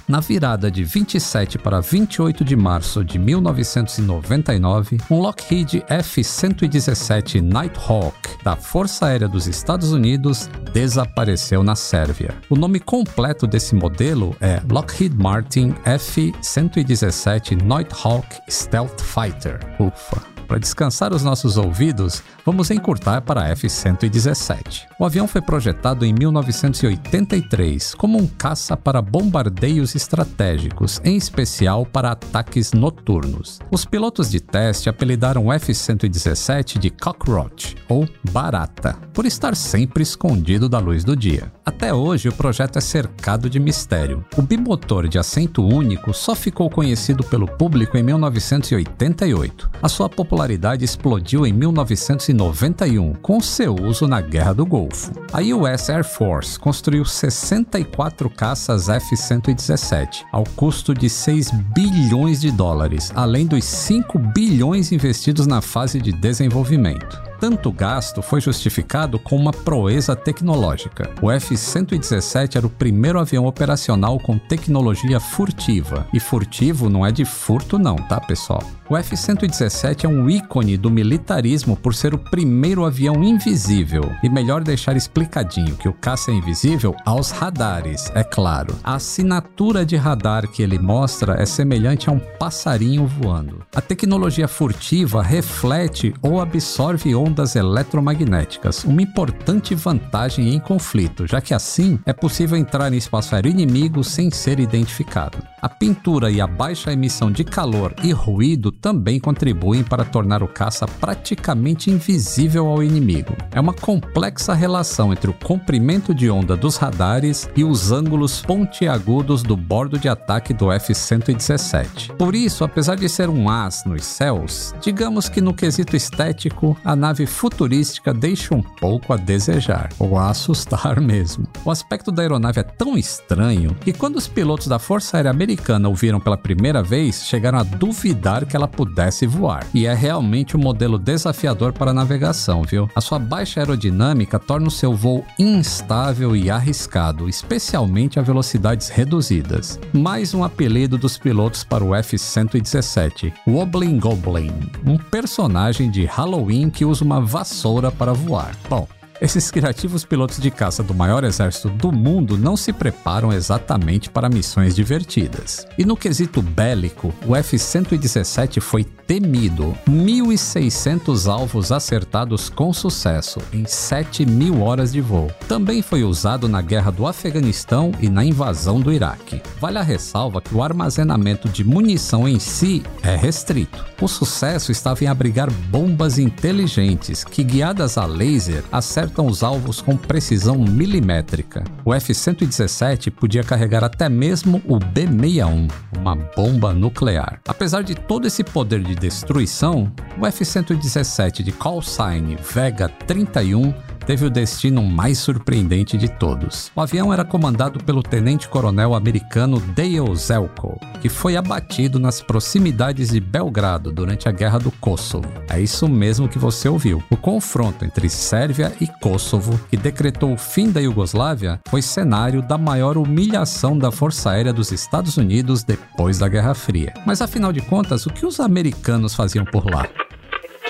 Na 0.08 0.20
virada 0.20 0.70
de 0.70 0.84
27 0.84 1.58
para 1.58 1.80
28 1.80 2.44
de 2.44 2.54
março 2.54 3.04
de 3.04 3.18
1999, 3.18 4.98
um 5.10 5.18
Lockheed 5.20 5.84
F-117 5.88 7.40
Nighthawk 7.40 8.16
da 8.44 8.54
Força 8.54 9.06
Aérea 9.06 9.28
dos 9.28 9.48
Estados 9.48 9.92
Unidos 9.92 10.48
desapareceu 10.72 11.64
na 11.64 11.74
Sérvia. 11.74 12.34
O 12.48 12.56
nome 12.56 12.78
completo 12.78 13.48
desse 13.48 13.74
modelo 13.74 14.36
é 14.40 14.60
Lockheed 14.70 15.16
Martin 15.16 15.74
F-117 15.84 17.60
Nighthawk 17.62 18.28
Stealth 18.48 19.00
Fighter. 19.00 19.58
Ufa! 19.80 20.35
Para 20.46 20.58
descansar 20.58 21.12
os 21.12 21.22
nossos 21.22 21.56
ouvidos, 21.56 22.22
vamos 22.44 22.70
encurtar 22.70 23.22
para 23.22 23.42
a 23.42 23.48
F-117. 23.48 24.86
O 24.98 25.04
avião 25.04 25.26
foi 25.26 25.42
projetado 25.42 26.04
em 26.04 26.12
1983 26.12 27.94
como 27.94 28.18
um 28.18 28.26
caça 28.26 28.76
para 28.76 29.02
bombardeios 29.02 29.94
estratégicos, 29.94 31.00
em 31.04 31.16
especial 31.16 31.84
para 31.84 32.12
ataques 32.12 32.72
noturnos. 32.72 33.58
Os 33.70 33.84
pilotos 33.84 34.30
de 34.30 34.40
teste 34.40 34.88
apelidaram 34.88 35.46
o 35.46 35.52
F-117 35.52 36.78
de 36.78 36.90
Cockroach, 36.90 37.74
ou 37.88 38.08
Barata, 38.30 38.94
por 39.12 39.26
estar 39.26 39.56
sempre 39.56 40.02
escondido 40.02 40.68
da 40.68 40.78
luz 40.78 41.02
do 41.02 41.16
dia. 41.16 41.55
Até 41.68 41.92
hoje, 41.92 42.28
o 42.28 42.32
projeto 42.32 42.78
é 42.78 42.80
cercado 42.80 43.50
de 43.50 43.58
mistério. 43.58 44.24
O 44.36 44.40
bimotor 44.40 45.08
de 45.08 45.18
assento 45.18 45.66
único 45.66 46.14
só 46.14 46.32
ficou 46.32 46.70
conhecido 46.70 47.24
pelo 47.24 47.48
público 47.48 47.98
em 47.98 48.04
1988. 48.04 49.68
A 49.82 49.88
sua 49.88 50.08
popularidade 50.08 50.84
explodiu 50.84 51.44
em 51.44 51.52
1991 51.52 53.14
com 53.14 53.40
seu 53.40 53.74
uso 53.74 54.06
na 54.06 54.20
Guerra 54.20 54.52
do 54.52 54.64
Golfo. 54.64 55.10
A 55.32 55.40
US 55.40 55.90
Air 55.90 56.04
Force 56.04 56.56
construiu 56.56 57.04
64 57.04 58.30
caças 58.30 58.88
F-117 58.88 60.24
ao 60.30 60.44
custo 60.44 60.94
de 60.94 61.10
6 61.10 61.50
bilhões 61.74 62.40
de 62.40 62.52
dólares, 62.52 63.10
além 63.12 63.44
dos 63.44 63.64
5 63.64 64.20
bilhões 64.20 64.92
investidos 64.92 65.48
na 65.48 65.60
fase 65.60 66.00
de 66.00 66.12
desenvolvimento 66.12 67.25
tanto 67.40 67.70
gasto 67.70 68.22
foi 68.22 68.40
justificado 68.40 69.18
com 69.18 69.36
uma 69.36 69.52
proeza 69.52 70.16
tecnológica. 70.16 71.10
O 71.20 71.30
F-117 71.30 72.56
era 72.56 72.66
o 72.66 72.70
primeiro 72.70 73.18
avião 73.18 73.46
operacional 73.46 74.18
com 74.18 74.38
tecnologia 74.38 75.20
furtiva. 75.20 76.06
E 76.12 76.20
furtivo 76.20 76.88
não 76.88 77.04
é 77.04 77.12
de 77.12 77.24
furto, 77.24 77.78
não, 77.78 77.96
tá, 77.96 78.20
pessoal? 78.20 78.62
O 78.88 78.96
F-117 78.96 80.04
é 80.04 80.08
um 80.08 80.30
ícone 80.30 80.76
do 80.76 80.88
militarismo 80.88 81.76
por 81.76 81.92
ser 81.92 82.14
o 82.14 82.18
primeiro 82.18 82.84
avião 82.84 83.24
invisível. 83.24 84.12
E 84.22 84.28
melhor 84.28 84.62
deixar 84.62 84.96
explicadinho 84.96 85.74
que 85.74 85.88
o 85.88 85.92
caça 85.92 86.30
é 86.30 86.34
invisível 86.34 86.94
aos 87.04 87.32
radares, 87.32 88.12
é 88.14 88.22
claro. 88.22 88.76
A 88.84 88.94
assinatura 88.94 89.84
de 89.84 89.96
radar 89.96 90.46
que 90.46 90.62
ele 90.62 90.78
mostra 90.78 91.34
é 91.34 91.44
semelhante 91.44 92.08
a 92.08 92.12
um 92.12 92.20
passarinho 92.20 93.08
voando. 93.08 93.66
A 93.74 93.80
tecnologia 93.80 94.46
furtiva 94.46 95.20
reflete 95.20 96.14
ou 96.22 96.40
absorve 96.40 97.12
ondas 97.12 97.56
eletromagnéticas, 97.56 98.84
uma 98.84 99.02
importante 99.02 99.74
vantagem 99.74 100.54
em 100.54 100.60
conflito, 100.60 101.26
já 101.26 101.40
que 101.40 101.52
assim 101.52 101.98
é 102.06 102.12
possível 102.12 102.56
entrar 102.56 102.92
em 102.92 102.96
espaço 102.96 103.34
aéreo 103.34 103.50
inimigo 103.50 104.04
sem 104.04 104.30
ser 104.30 104.60
identificado. 104.60 105.38
A 105.60 105.68
pintura 105.68 106.30
e 106.30 106.40
a 106.40 106.46
baixa 106.46 106.92
emissão 106.92 107.32
de 107.32 107.42
calor 107.42 107.92
e 108.04 108.12
ruído 108.12 108.75
também 108.80 109.18
contribuem 109.18 109.82
para 109.82 110.04
tornar 110.04 110.42
o 110.42 110.48
caça 110.48 110.86
praticamente 110.86 111.90
invisível 111.90 112.68
ao 112.68 112.82
inimigo. 112.82 113.34
É 113.50 113.60
uma 113.60 113.72
complexa 113.72 114.54
relação 114.54 115.12
entre 115.12 115.30
o 115.30 115.34
comprimento 115.34 116.14
de 116.14 116.30
onda 116.30 116.56
dos 116.56 116.76
radares 116.76 117.48
e 117.56 117.64
os 117.64 117.92
ângulos 117.92 118.42
pontiagudos 118.42 119.42
do 119.42 119.56
bordo 119.56 119.98
de 119.98 120.08
ataque 120.08 120.52
do 120.52 120.70
F-117. 120.70 122.14
Por 122.16 122.34
isso, 122.34 122.64
apesar 122.64 122.96
de 122.96 123.08
ser 123.08 123.28
um 123.28 123.48
as 123.48 123.84
nos 123.84 124.04
céus, 124.04 124.74
digamos 124.80 125.28
que 125.28 125.40
no 125.40 125.54
quesito 125.54 125.96
estético, 125.96 126.76
a 126.84 126.94
nave 126.94 127.26
futurística 127.26 128.12
deixa 128.12 128.54
um 128.54 128.62
pouco 128.62 129.12
a 129.12 129.16
desejar, 129.16 129.88
ou 129.98 130.18
a 130.18 130.30
assustar 130.30 131.00
mesmo. 131.02 131.46
O 131.64 131.70
aspecto 131.70 132.12
da 132.12 132.22
aeronave 132.22 132.60
é 132.60 132.62
tão 132.62 132.96
estranho 132.96 133.74
que 133.80 133.92
quando 133.92 134.16
os 134.16 134.28
pilotos 134.28 134.66
da 134.66 134.78
Força 134.78 135.16
Aérea 135.16 135.30
Americana 135.30 135.88
ouviram 135.88 136.20
pela 136.20 136.36
primeira 136.36 136.82
vez, 136.82 137.24
chegaram 137.26 137.58
a 137.58 137.62
duvidar 137.62 138.44
que 138.46 138.56
ela 138.56 138.65
ela 138.66 138.68
pudesse 138.68 139.26
voar. 139.26 139.66
E 139.72 139.86
é 139.86 139.94
realmente 139.94 140.56
um 140.56 140.60
modelo 140.60 140.98
desafiador 140.98 141.72
para 141.72 141.92
navegação, 141.92 142.62
viu? 142.62 142.90
A 142.94 143.00
sua 143.00 143.18
baixa 143.18 143.60
aerodinâmica 143.60 144.38
torna 144.38 144.66
o 144.66 144.70
seu 144.70 144.94
voo 144.94 145.24
instável 145.38 146.34
e 146.34 146.50
arriscado, 146.50 147.28
especialmente 147.28 148.18
a 148.18 148.22
velocidades 148.22 148.88
reduzidas. 148.88 149.78
Mais 149.92 150.34
um 150.34 150.42
apelido 150.42 150.98
dos 150.98 151.16
pilotos 151.16 151.62
para 151.62 151.84
o 151.84 151.94
F-117, 151.94 153.32
Wobbling 153.46 153.98
Goblin, 153.98 154.52
um 154.84 154.98
personagem 154.98 155.90
de 155.90 156.04
Halloween 156.04 156.68
que 156.68 156.84
usa 156.84 157.04
uma 157.04 157.20
vassoura 157.20 157.90
para 157.92 158.12
voar. 158.12 158.56
Bom, 158.68 158.88
esses 159.20 159.50
criativos 159.50 160.04
pilotos 160.04 160.38
de 160.38 160.50
caça 160.50 160.82
do 160.82 160.94
maior 160.94 161.24
exército 161.24 161.68
do 161.70 161.90
mundo 161.90 162.36
não 162.36 162.56
se 162.56 162.72
preparam 162.72 163.32
exatamente 163.32 164.10
para 164.10 164.28
missões 164.28 164.74
divertidas. 164.74 165.66
E 165.78 165.84
no 165.84 165.96
quesito 165.96 166.42
bélico, 166.42 167.14
o 167.26 167.34
F-117 167.34 168.60
foi 168.60 168.84
temido. 168.84 169.76
1.600 169.88 171.30
alvos 171.30 171.72
acertados 171.72 172.50
com 172.50 172.72
sucesso 172.72 173.40
em 173.52 173.64
7 173.64 174.26
mil 174.26 174.62
horas 174.62 174.92
de 174.92 175.00
voo. 175.00 175.30
Também 175.48 175.80
foi 175.80 176.04
usado 176.04 176.48
na 176.48 176.60
guerra 176.60 176.90
do 176.90 177.06
Afeganistão 177.06 177.92
e 178.00 178.08
na 178.08 178.24
invasão 178.24 178.80
do 178.80 178.92
Iraque. 178.92 179.40
Vale 179.60 179.78
a 179.78 179.82
ressalva 179.82 180.40
que 180.40 180.54
o 180.54 180.62
armazenamento 180.62 181.48
de 181.48 181.64
munição 181.64 182.28
em 182.28 182.38
si 182.38 182.82
é 183.02 183.16
restrito. 183.16 183.84
O 184.00 184.08
sucesso 184.08 184.70
estava 184.72 185.02
em 185.04 185.06
abrigar 185.06 185.50
bombas 185.50 186.18
inteligentes 186.18 187.24
que, 187.24 187.42
guiadas 187.42 187.96
a 187.96 188.04
laser, 188.04 188.62
acertam 188.70 189.05
os 189.26 189.42
alvos 189.42 189.80
com 189.80 189.96
precisão 189.96 190.56
milimétrica. 190.56 191.64
O 191.84 191.94
F-117 191.94 193.10
podia 193.10 193.42
carregar 193.42 193.84
até 193.84 194.08
mesmo 194.08 194.62
o 194.66 194.78
B-61, 194.78 195.70
uma 195.98 196.14
bomba 196.14 196.72
nuclear. 196.72 197.40
Apesar 197.46 197.82
de 197.82 197.94
todo 197.94 198.26
esse 198.26 198.44
poder 198.44 198.82
de 198.82 198.94
destruição, 198.94 199.92
o 200.18 200.26
F-117 200.26 201.42
de 201.42 201.52
call 201.52 201.82
sign 201.82 202.36
Vega 202.36 202.88
31 202.88 203.72
teve 204.06 204.24
o 204.24 204.30
destino 204.30 204.82
mais 204.82 205.18
surpreendente 205.18 205.98
de 205.98 206.08
todos. 206.08 206.70
O 206.74 206.80
avião 206.80 207.12
era 207.12 207.24
comandado 207.24 207.82
pelo 207.82 208.02
tenente-coronel 208.02 208.94
americano 208.94 209.60
Dale 209.74 210.16
Zelko, 210.16 210.78
que 211.02 211.08
foi 211.08 211.36
abatido 211.36 211.98
nas 211.98 212.22
proximidades 212.22 213.10
de 213.10 213.20
Belgrado 213.20 213.90
durante 213.90 214.28
a 214.28 214.32
Guerra 214.32 214.58
do 214.58 214.70
Kosovo. 214.70 215.28
É 215.50 215.60
isso 215.60 215.88
mesmo 215.88 216.28
que 216.28 216.38
você 216.38 216.68
ouviu. 216.68 217.02
O 217.10 217.16
confronto 217.16 217.84
entre 217.84 218.08
Sérvia 218.08 218.72
e 218.80 218.86
Kosovo, 218.86 219.58
que 219.68 219.76
decretou 219.76 220.32
o 220.32 220.38
fim 220.38 220.70
da 220.70 220.80
Iugoslávia, 220.80 221.60
foi 221.68 221.82
cenário 221.82 222.40
da 222.42 222.56
maior 222.56 222.96
humilhação 222.96 223.76
da 223.76 223.90
Força 223.90 224.30
Aérea 224.30 224.52
dos 224.52 224.70
Estados 224.70 225.16
Unidos 225.16 225.64
depois 225.64 226.18
da 226.18 226.28
Guerra 226.28 226.54
Fria. 226.54 226.94
Mas 227.04 227.20
afinal 227.20 227.52
de 227.52 227.60
contas, 227.60 228.06
o 228.06 228.10
que 228.10 228.24
os 228.24 228.38
americanos 228.38 229.14
faziam 229.14 229.44
por 229.44 229.68
lá? 229.68 229.88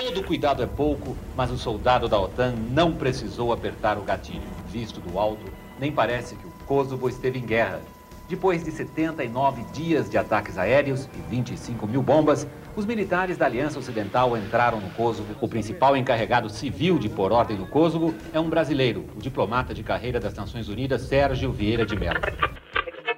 Todo 0.07 0.23
cuidado 0.23 0.63
é 0.63 0.65
pouco, 0.65 1.17
mas 1.35 1.51
o 1.51 1.57
soldado 1.57 2.07
da 2.07 2.17
OTAN 2.17 2.53
não 2.71 2.93
precisou 2.93 3.51
apertar 3.51 3.97
o 3.97 4.03
gatilho. 4.03 4.47
Visto 4.71 5.01
do 5.01 5.19
alto, 5.19 5.51
nem 5.77 5.91
parece 5.91 6.33
que 6.37 6.47
o 6.47 6.51
Kosovo 6.65 7.09
esteve 7.09 7.37
em 7.39 7.45
guerra. 7.45 7.81
Depois 8.29 8.63
de 8.63 8.71
79 8.71 9.65
dias 9.73 10.09
de 10.09 10.17
ataques 10.17 10.57
aéreos 10.57 11.09
e 11.13 11.29
25 11.29 11.85
mil 11.85 12.01
bombas, 12.01 12.47
os 12.73 12.85
militares 12.85 13.35
da 13.35 13.47
Aliança 13.47 13.79
Ocidental 13.79 14.37
entraram 14.37 14.79
no 14.79 14.89
Kosovo. 14.91 15.35
O 15.41 15.47
principal 15.49 15.97
encarregado 15.97 16.49
civil 16.49 16.97
de 16.97 17.09
pôr 17.09 17.33
ordem 17.33 17.57
no 17.57 17.67
Kosovo 17.67 18.15
é 18.31 18.39
um 18.39 18.49
brasileiro, 18.49 19.03
o 19.13 19.19
diplomata 19.19 19.73
de 19.73 19.83
carreira 19.83 20.21
das 20.21 20.33
Nações 20.33 20.69
Unidas, 20.69 21.01
Sérgio 21.01 21.51
Vieira 21.51 21.85
de 21.85 21.97
Mello. 21.97 22.21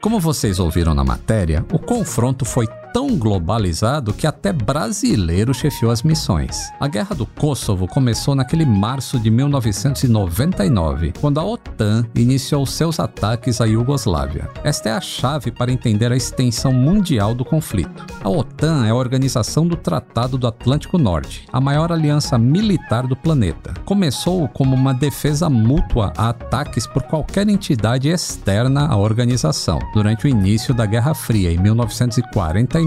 Como 0.01 0.19
vocês 0.19 0.59
ouviram 0.59 0.95
na 0.95 1.03
matéria, 1.03 1.63
o 1.71 1.77
confronto 1.77 2.45
foi 2.45 2.65
tão 2.93 3.15
globalizado 3.17 4.13
que 4.13 4.27
até 4.27 4.51
brasileiro 4.51 5.53
chefiou 5.53 5.91
as 5.91 6.03
missões. 6.03 6.69
A 6.79 6.87
Guerra 6.87 7.15
do 7.15 7.25
Kosovo 7.25 7.87
começou 7.87 8.35
naquele 8.35 8.65
março 8.65 9.19
de 9.19 9.29
1999, 9.29 11.13
quando 11.19 11.39
a 11.39 11.43
OTAN 11.43 12.05
iniciou 12.15 12.65
seus 12.65 12.99
ataques 12.99 13.61
à 13.61 13.65
Iugoslávia. 13.65 14.49
Esta 14.63 14.89
é 14.89 14.91
a 14.93 15.01
chave 15.01 15.51
para 15.51 15.71
entender 15.71 16.11
a 16.11 16.15
extensão 16.15 16.71
mundial 16.71 17.33
do 17.33 17.45
conflito. 17.45 18.05
A 18.23 18.29
OTAN 18.29 18.85
é 18.85 18.89
a 18.89 18.95
organização 18.95 19.67
do 19.67 19.75
Tratado 19.75 20.37
do 20.37 20.47
Atlântico 20.47 20.97
Norte, 20.97 21.45
a 21.51 21.61
maior 21.61 21.91
aliança 21.91 22.37
militar 22.37 23.07
do 23.07 23.15
planeta. 23.15 23.73
Começou 23.85 24.47
como 24.47 24.75
uma 24.75 24.93
defesa 24.93 25.49
mútua 25.49 26.13
a 26.17 26.29
ataques 26.29 26.87
por 26.87 27.03
qualquer 27.03 27.47
entidade 27.47 28.09
externa 28.09 28.87
à 28.87 28.97
organização, 28.97 29.79
durante 29.93 30.25
o 30.25 30.29
início 30.29 30.73
da 30.73 30.85
Guerra 30.85 31.13
Fria, 31.13 31.51
em 31.51 31.57
1940 31.57 32.78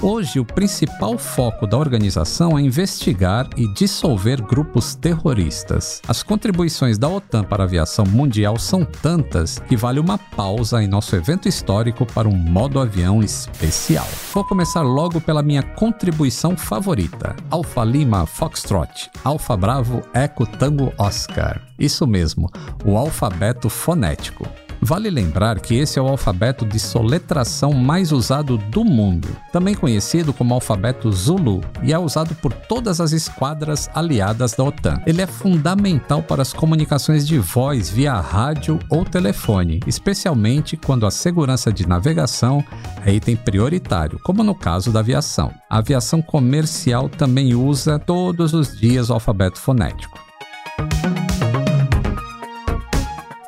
Hoje, 0.00 0.40
o 0.40 0.44
principal 0.44 1.18
foco 1.18 1.66
da 1.66 1.76
organização 1.76 2.58
é 2.58 2.62
investigar 2.62 3.48
e 3.56 3.66
dissolver 3.74 4.42
grupos 4.42 4.94
terroristas. 4.94 6.00
As 6.06 6.22
contribuições 6.22 6.98
da 6.98 7.08
OTAN 7.08 7.44
para 7.44 7.62
a 7.62 7.66
aviação 7.66 8.04
mundial 8.06 8.58
são 8.58 8.84
tantas 8.84 9.58
que 9.58 9.76
vale 9.76 10.00
uma 10.00 10.18
pausa 10.18 10.82
em 10.82 10.88
nosso 10.88 11.14
evento 11.16 11.48
histórico 11.48 12.06
para 12.06 12.28
um 12.28 12.36
modo 12.36 12.80
avião 12.80 13.22
especial. 13.22 14.06
Vou 14.32 14.44
começar 14.44 14.82
logo 14.82 15.20
pela 15.20 15.42
minha 15.42 15.62
contribuição 15.62 16.56
favorita: 16.56 17.36
Alfa 17.50 17.84
Lima 17.84 18.26
Foxtrot, 18.26 19.10
Alfa 19.22 19.56
Bravo 19.56 20.02
Eco 20.14 20.46
Tango 20.46 20.92
Oscar. 20.98 21.60
Isso 21.78 22.06
mesmo, 22.06 22.50
o 22.84 22.96
alfabeto 22.96 23.68
fonético. 23.68 24.48
Vale 24.86 25.08
lembrar 25.08 25.60
que 25.60 25.76
esse 25.76 25.98
é 25.98 26.02
o 26.02 26.08
alfabeto 26.08 26.66
de 26.66 26.78
soletração 26.78 27.72
mais 27.72 28.12
usado 28.12 28.58
do 28.58 28.84
mundo, 28.84 29.34
também 29.50 29.74
conhecido 29.74 30.30
como 30.30 30.52
alfabeto 30.52 31.10
Zulu, 31.10 31.62
e 31.82 31.90
é 31.90 31.98
usado 31.98 32.34
por 32.34 32.52
todas 32.52 33.00
as 33.00 33.12
esquadras 33.12 33.88
aliadas 33.94 34.52
da 34.52 34.62
OTAN. 34.62 35.00
Ele 35.06 35.22
é 35.22 35.26
fundamental 35.26 36.22
para 36.22 36.42
as 36.42 36.52
comunicações 36.52 37.26
de 37.26 37.38
voz 37.38 37.88
via 37.88 38.20
rádio 38.20 38.78
ou 38.90 39.06
telefone, 39.06 39.80
especialmente 39.86 40.76
quando 40.76 41.06
a 41.06 41.10
segurança 41.10 41.72
de 41.72 41.88
navegação 41.88 42.62
é 43.06 43.14
item 43.14 43.36
prioritário, 43.36 44.20
como 44.22 44.44
no 44.44 44.54
caso 44.54 44.92
da 44.92 45.00
aviação. 45.00 45.50
A 45.70 45.78
aviação 45.78 46.20
comercial 46.20 47.08
também 47.08 47.54
usa 47.54 47.98
todos 47.98 48.52
os 48.52 48.78
dias 48.78 49.08
o 49.08 49.14
alfabeto 49.14 49.58
fonético. 49.58 50.23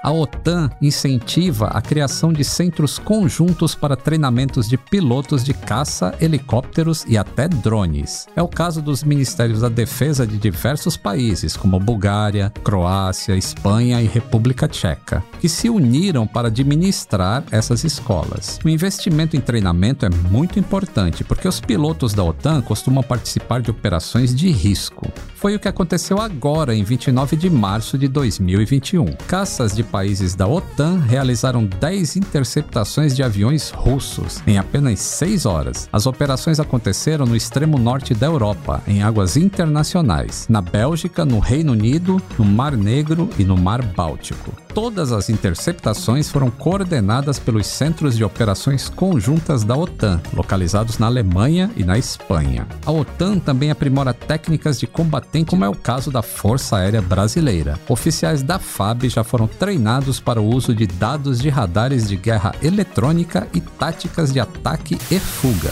A 0.07 0.13
OTAN 0.13 0.71
incentiva 0.81 1.67
a 1.67 1.83
criação 1.83 2.33
de 2.33 2.45
centros 2.45 2.97
conjuntos 2.97 3.75
para 3.75 3.97
treinamentos 3.97 4.69
de 4.69 4.79
pilotos 4.79 5.43
de 5.43 5.53
caça, 5.53 6.15
helicópteros 6.21 7.05
e 7.09 7.19
até 7.19 7.49
drones. 7.49 8.29
É 8.37 8.41
o 8.41 8.47
caso 8.47 8.81
dos 8.81 9.03
Ministérios 9.03 9.63
da 9.63 9.69
Defesa 9.69 10.25
de 10.25 10.39
diversos 10.39 10.97
países, 10.97 11.57
como 11.57 11.81
Bulgária, 11.81 12.53
Croácia, 12.63 13.37
Espanha 13.37 14.01
e 14.01 14.07
República 14.07 14.69
Tcheca, 14.69 15.25
que 15.41 15.49
se 15.49 15.69
uniram 15.69 16.25
para 16.25 16.47
administrar 16.47 17.43
essas 17.51 17.83
escolas. 17.83 18.61
O 18.65 18.69
investimento 18.69 19.37
em 19.37 19.41
treinamento 19.41 20.07
é 20.07 20.11
muito 20.31 20.57
importante 20.57 21.25
porque 21.25 21.49
os 21.49 21.61
pilotos 21.61 22.15
da 22.15 22.23
OTAN 22.23 22.63
costumam 22.63 23.03
participar 23.03 23.61
de 23.61 23.73
operações 23.73 24.33
de 24.33 24.51
risco. 24.53 25.11
Foi 25.35 25.57
o 25.57 25.59
que 25.59 25.67
aconteceu 25.67 26.21
agora, 26.21 26.77
em 26.77 26.85
29 26.85 27.35
de 27.35 27.51
março 27.51 27.99
de 27.99 28.07
2021. 28.07 29.05
Caças 29.27 29.75
de 29.75 29.83
países 29.97 30.35
da 30.35 30.47
OTAN 30.47 30.99
realizaram 30.99 31.65
10 31.65 32.17
interceptações 32.17 33.17
de 33.17 33.23
aviões 33.23 33.71
russos 33.71 34.43
em 34.47 34.59
apenas 34.59 35.01
6 35.01 35.47
horas. 35.47 35.89
As 35.91 36.07
operações 36.07 36.61
aconteceram 36.61 37.25
no 37.25 37.35
extremo 37.35 37.79
norte 37.79 38.13
da 38.13 38.27
Europa, 38.27 38.83
em 38.87 39.03
águas 39.03 39.39
internacionais, 39.39 40.47
na 40.51 40.61
Bélgica, 40.61 41.25
no 41.25 41.39
Reino 41.39 41.73
Unido, 41.73 42.21
no 42.39 42.45
Mar 42.45 42.77
Negro 42.77 43.31
e 43.39 43.45
no 43.45 43.57
Mar 43.57 43.81
Báltico. 43.83 44.66
Todas 44.77 45.11
as 45.11 45.31
interceptações 45.31 46.29
foram 46.29 46.51
coordenadas 46.51 47.39
pelos 47.39 47.67
Centros 47.67 48.15
de 48.15 48.23
Operações 48.23 48.91
Conjuntas 48.91 49.65
da 49.65 49.75
OTAN, 49.75 50.21
localizados 50.35 50.99
na 50.99 51.07
Alemanha 51.07 51.71
e 51.75 51.83
na 51.83 51.97
Espanha. 51.97 52.69
A 52.85 52.93
OTAN 52.93 53.39
também 53.39 53.71
aprimora 53.71 54.13
técnicas 54.13 54.79
de 54.79 54.87
combatente, 54.87 55.49
como 55.49 55.65
é 55.65 55.69
o 55.71 55.75
caso 55.75 56.11
da 56.11 56.21
Força 56.21 56.77
Aérea 56.77 57.01
Brasileira. 57.01 57.81
Oficiais 57.89 58.43
da 58.43 58.59
FAB 58.59 59.09
já 59.09 59.25
foram 59.25 59.47
treinados 59.47 60.21
para 60.21 60.43
o 60.43 60.55
uso 60.55 60.75
de 60.75 60.87
dados 60.87 61.39
de 61.39 61.49
radares 61.49 62.07
de 62.07 62.17
guerra 62.17 62.55
eletrônica 62.63 63.49
e 63.55 63.63
táticas 63.63 64.31
de 64.31 64.41
ataque 64.41 64.99
e 65.11 65.19
fuga. 65.19 65.71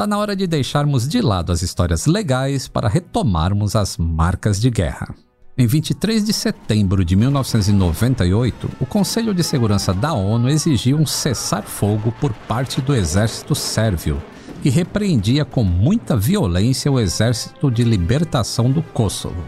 Está 0.00 0.06
na 0.06 0.16
hora 0.16 0.34
de 0.34 0.46
deixarmos 0.46 1.06
de 1.06 1.20
lado 1.20 1.52
as 1.52 1.60
histórias 1.60 2.06
legais 2.06 2.66
para 2.66 2.88
retomarmos 2.88 3.76
as 3.76 3.98
marcas 3.98 4.58
de 4.58 4.70
guerra. 4.70 5.14
Em 5.58 5.66
23 5.66 6.24
de 6.24 6.32
setembro 6.32 7.04
de 7.04 7.14
1998, 7.14 8.70
o 8.80 8.86
Conselho 8.86 9.34
de 9.34 9.44
Segurança 9.44 9.92
da 9.92 10.14
ONU 10.14 10.48
exigiu 10.48 10.96
um 10.96 11.04
cessar-fogo 11.04 12.14
por 12.18 12.32
parte 12.32 12.80
do 12.80 12.94
exército 12.94 13.54
sérvio, 13.54 14.16
que 14.62 14.70
repreendia 14.70 15.44
com 15.44 15.62
muita 15.62 16.16
violência 16.16 16.90
o 16.90 16.98
Exército 16.98 17.70
de 17.70 17.84
Libertação 17.84 18.70
do 18.70 18.82
Kosovo, 18.82 19.44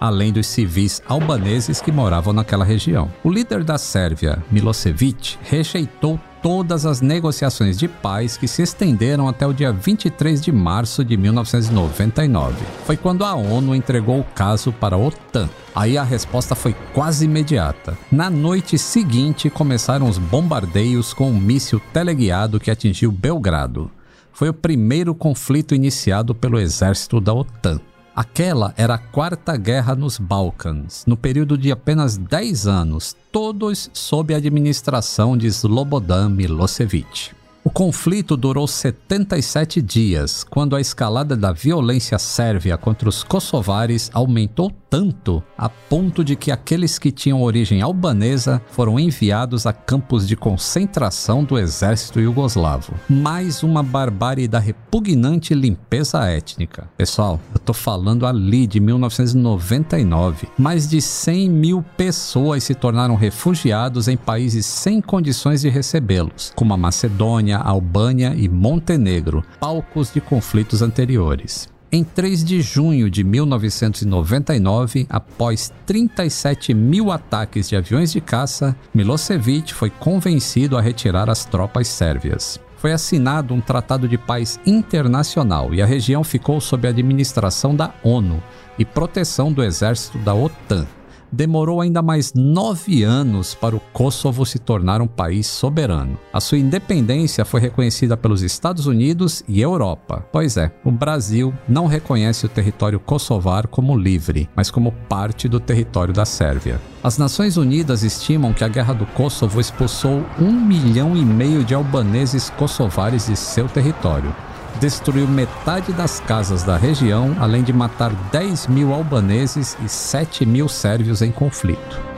além 0.00 0.32
dos 0.32 0.46
civis 0.46 1.02
albaneses 1.06 1.80
que 1.80 1.92
moravam 1.92 2.32
naquela 2.32 2.64
região. 2.64 3.10
O 3.22 3.30
líder 3.30 3.64
da 3.64 3.78
Sérvia, 3.78 4.42
Milosevic, 4.50 5.36
rejeitou 5.42 6.18
todas 6.42 6.86
as 6.86 7.00
negociações 7.00 7.78
de 7.78 7.88
paz 7.88 8.36
que 8.36 8.46
se 8.46 8.62
estenderam 8.62 9.28
até 9.28 9.46
o 9.46 9.52
dia 9.52 9.72
23 9.72 10.40
de 10.40 10.52
março 10.52 11.04
de 11.04 11.16
1999. 11.16 12.56
Foi 12.84 12.96
quando 12.96 13.24
a 13.24 13.34
ONU 13.34 13.74
entregou 13.74 14.20
o 14.20 14.24
caso 14.24 14.72
para 14.72 14.96
a 14.96 14.98
OTAN. 14.98 15.48
Aí 15.74 15.96
a 15.98 16.02
resposta 16.02 16.54
foi 16.54 16.74
quase 16.92 17.24
imediata. 17.24 17.96
Na 18.10 18.30
noite 18.30 18.78
seguinte 18.78 19.50
começaram 19.50 20.08
os 20.08 20.18
bombardeios 20.18 21.12
com 21.12 21.30
um 21.30 21.38
míssil 21.38 21.80
teleguiado 21.92 22.60
que 22.60 22.70
atingiu 22.70 23.12
Belgrado. 23.12 23.90
Foi 24.32 24.48
o 24.48 24.54
primeiro 24.54 25.14
conflito 25.14 25.74
iniciado 25.74 26.34
pelo 26.34 26.60
exército 26.60 27.20
da 27.20 27.34
OTAN. 27.34 27.80
Aquela 28.18 28.74
era 28.76 28.94
a 28.94 28.98
quarta 28.98 29.56
guerra 29.56 29.94
nos 29.94 30.18
Balcãs, 30.18 31.04
no 31.06 31.16
período 31.16 31.56
de 31.56 31.70
apenas 31.70 32.16
10 32.16 32.66
anos, 32.66 33.16
todos 33.30 33.88
sob 33.92 34.34
a 34.34 34.38
administração 34.38 35.36
de 35.36 35.46
Slobodan 35.46 36.28
Milosevic. 36.28 37.37
O 37.68 37.70
conflito 37.70 38.34
durou 38.34 38.66
77 38.66 39.82
dias, 39.82 40.42
quando 40.42 40.74
a 40.74 40.80
escalada 40.80 41.36
da 41.36 41.52
violência 41.52 42.18
sérvia 42.18 42.78
contra 42.78 43.10
os 43.10 43.22
kosovares 43.22 44.10
aumentou 44.14 44.72
tanto 44.88 45.42
a 45.56 45.68
ponto 45.68 46.24
de 46.24 46.34
que 46.34 46.50
aqueles 46.50 46.98
que 46.98 47.12
tinham 47.12 47.42
origem 47.42 47.82
albanesa 47.82 48.62
foram 48.70 48.98
enviados 48.98 49.66
a 49.66 49.72
campos 49.72 50.26
de 50.26 50.34
concentração 50.34 51.44
do 51.44 51.58
exército 51.58 52.18
iugoslavo. 52.18 52.94
Mais 53.06 53.62
uma 53.62 53.82
barbárie 53.82 54.48
da 54.48 54.58
repugnante 54.58 55.54
limpeza 55.54 56.24
étnica. 56.24 56.88
Pessoal, 56.96 57.38
eu 57.52 57.58
tô 57.58 57.74
falando 57.74 58.26
ali 58.26 58.66
de 58.66 58.80
1999. 58.80 60.48
Mais 60.58 60.88
de 60.88 61.02
100 61.02 61.50
mil 61.50 61.84
pessoas 61.98 62.64
se 62.64 62.74
tornaram 62.74 63.14
refugiados 63.14 64.08
em 64.08 64.16
países 64.16 64.64
sem 64.64 65.02
condições 65.02 65.60
de 65.60 65.68
recebê-los, 65.68 66.52
como 66.56 66.72
a 66.72 66.76
Macedônia, 66.78 67.57
Albânia 67.60 68.34
e 68.36 68.48
Montenegro, 68.48 69.44
palcos 69.60 70.12
de 70.12 70.20
conflitos 70.20 70.82
anteriores. 70.82 71.68
Em 71.90 72.04
3 72.04 72.44
de 72.44 72.60
junho 72.60 73.08
de 73.08 73.24
1999, 73.24 75.06
após 75.08 75.72
37 75.86 76.74
mil 76.74 77.10
ataques 77.10 77.68
de 77.70 77.76
aviões 77.76 78.12
de 78.12 78.20
caça, 78.20 78.76
Milosevic 78.92 79.72
foi 79.72 79.88
convencido 79.88 80.76
a 80.76 80.82
retirar 80.82 81.30
as 81.30 81.46
tropas 81.46 81.88
sérvias. 81.88 82.60
Foi 82.76 82.92
assinado 82.92 83.54
um 83.54 83.60
tratado 83.60 84.06
de 84.06 84.18
paz 84.18 84.60
internacional 84.66 85.74
e 85.74 85.80
a 85.80 85.86
região 85.86 86.22
ficou 86.22 86.60
sob 86.60 86.86
a 86.86 86.90
administração 86.90 87.74
da 87.74 87.94
ONU 88.04 88.42
e 88.78 88.84
proteção 88.84 89.50
do 89.50 89.64
exército 89.64 90.18
da 90.18 90.34
OTAN 90.34 90.86
demorou 91.30 91.80
ainda 91.80 92.02
mais 92.02 92.32
nove 92.34 93.02
anos 93.02 93.54
para 93.54 93.76
o 93.76 93.80
Kosovo 93.92 94.44
se 94.46 94.58
tornar 94.58 95.00
um 95.00 95.06
país 95.06 95.46
soberano. 95.46 96.18
A 96.32 96.40
sua 96.40 96.58
independência 96.58 97.44
foi 97.44 97.60
reconhecida 97.60 98.16
pelos 98.16 98.42
Estados 98.42 98.86
Unidos 98.86 99.42
e 99.48 99.60
Europa. 99.60 100.26
Pois 100.32 100.56
é, 100.56 100.70
o 100.84 100.90
Brasil 100.90 101.52
não 101.68 101.86
reconhece 101.86 102.46
o 102.46 102.48
território 102.48 103.00
kosovar 103.00 103.68
como 103.68 103.96
livre, 103.96 104.48
mas 104.54 104.70
como 104.70 104.92
parte 105.08 105.48
do 105.48 105.60
território 105.60 106.14
da 106.14 106.24
Sérvia. 106.24 106.80
As 107.02 107.18
Nações 107.18 107.56
Unidas 107.56 108.02
estimam 108.02 108.52
que 108.52 108.64
a 108.64 108.68
Guerra 108.68 108.94
do 108.94 109.06
Kosovo 109.06 109.60
expulsou 109.60 110.24
um 110.40 110.52
milhão 110.52 111.16
e 111.16 111.24
meio 111.24 111.64
de 111.64 111.74
albaneses 111.74 112.50
kosovares 112.50 113.26
de 113.26 113.36
seu 113.36 113.68
território 113.68 114.34
destruiu 114.80 115.26
metade 115.26 115.92
das 115.92 116.20
casas 116.20 116.62
da 116.62 116.76
região, 116.76 117.36
além 117.40 117.62
de 117.62 117.72
matar 117.72 118.10
10 118.30 118.66
mil 118.68 118.92
albaneses 118.92 119.76
e 119.84 119.88
7 119.88 120.46
mil 120.46 120.68
sérvios 120.68 121.22
em 121.22 121.30
conflito. 121.30 122.17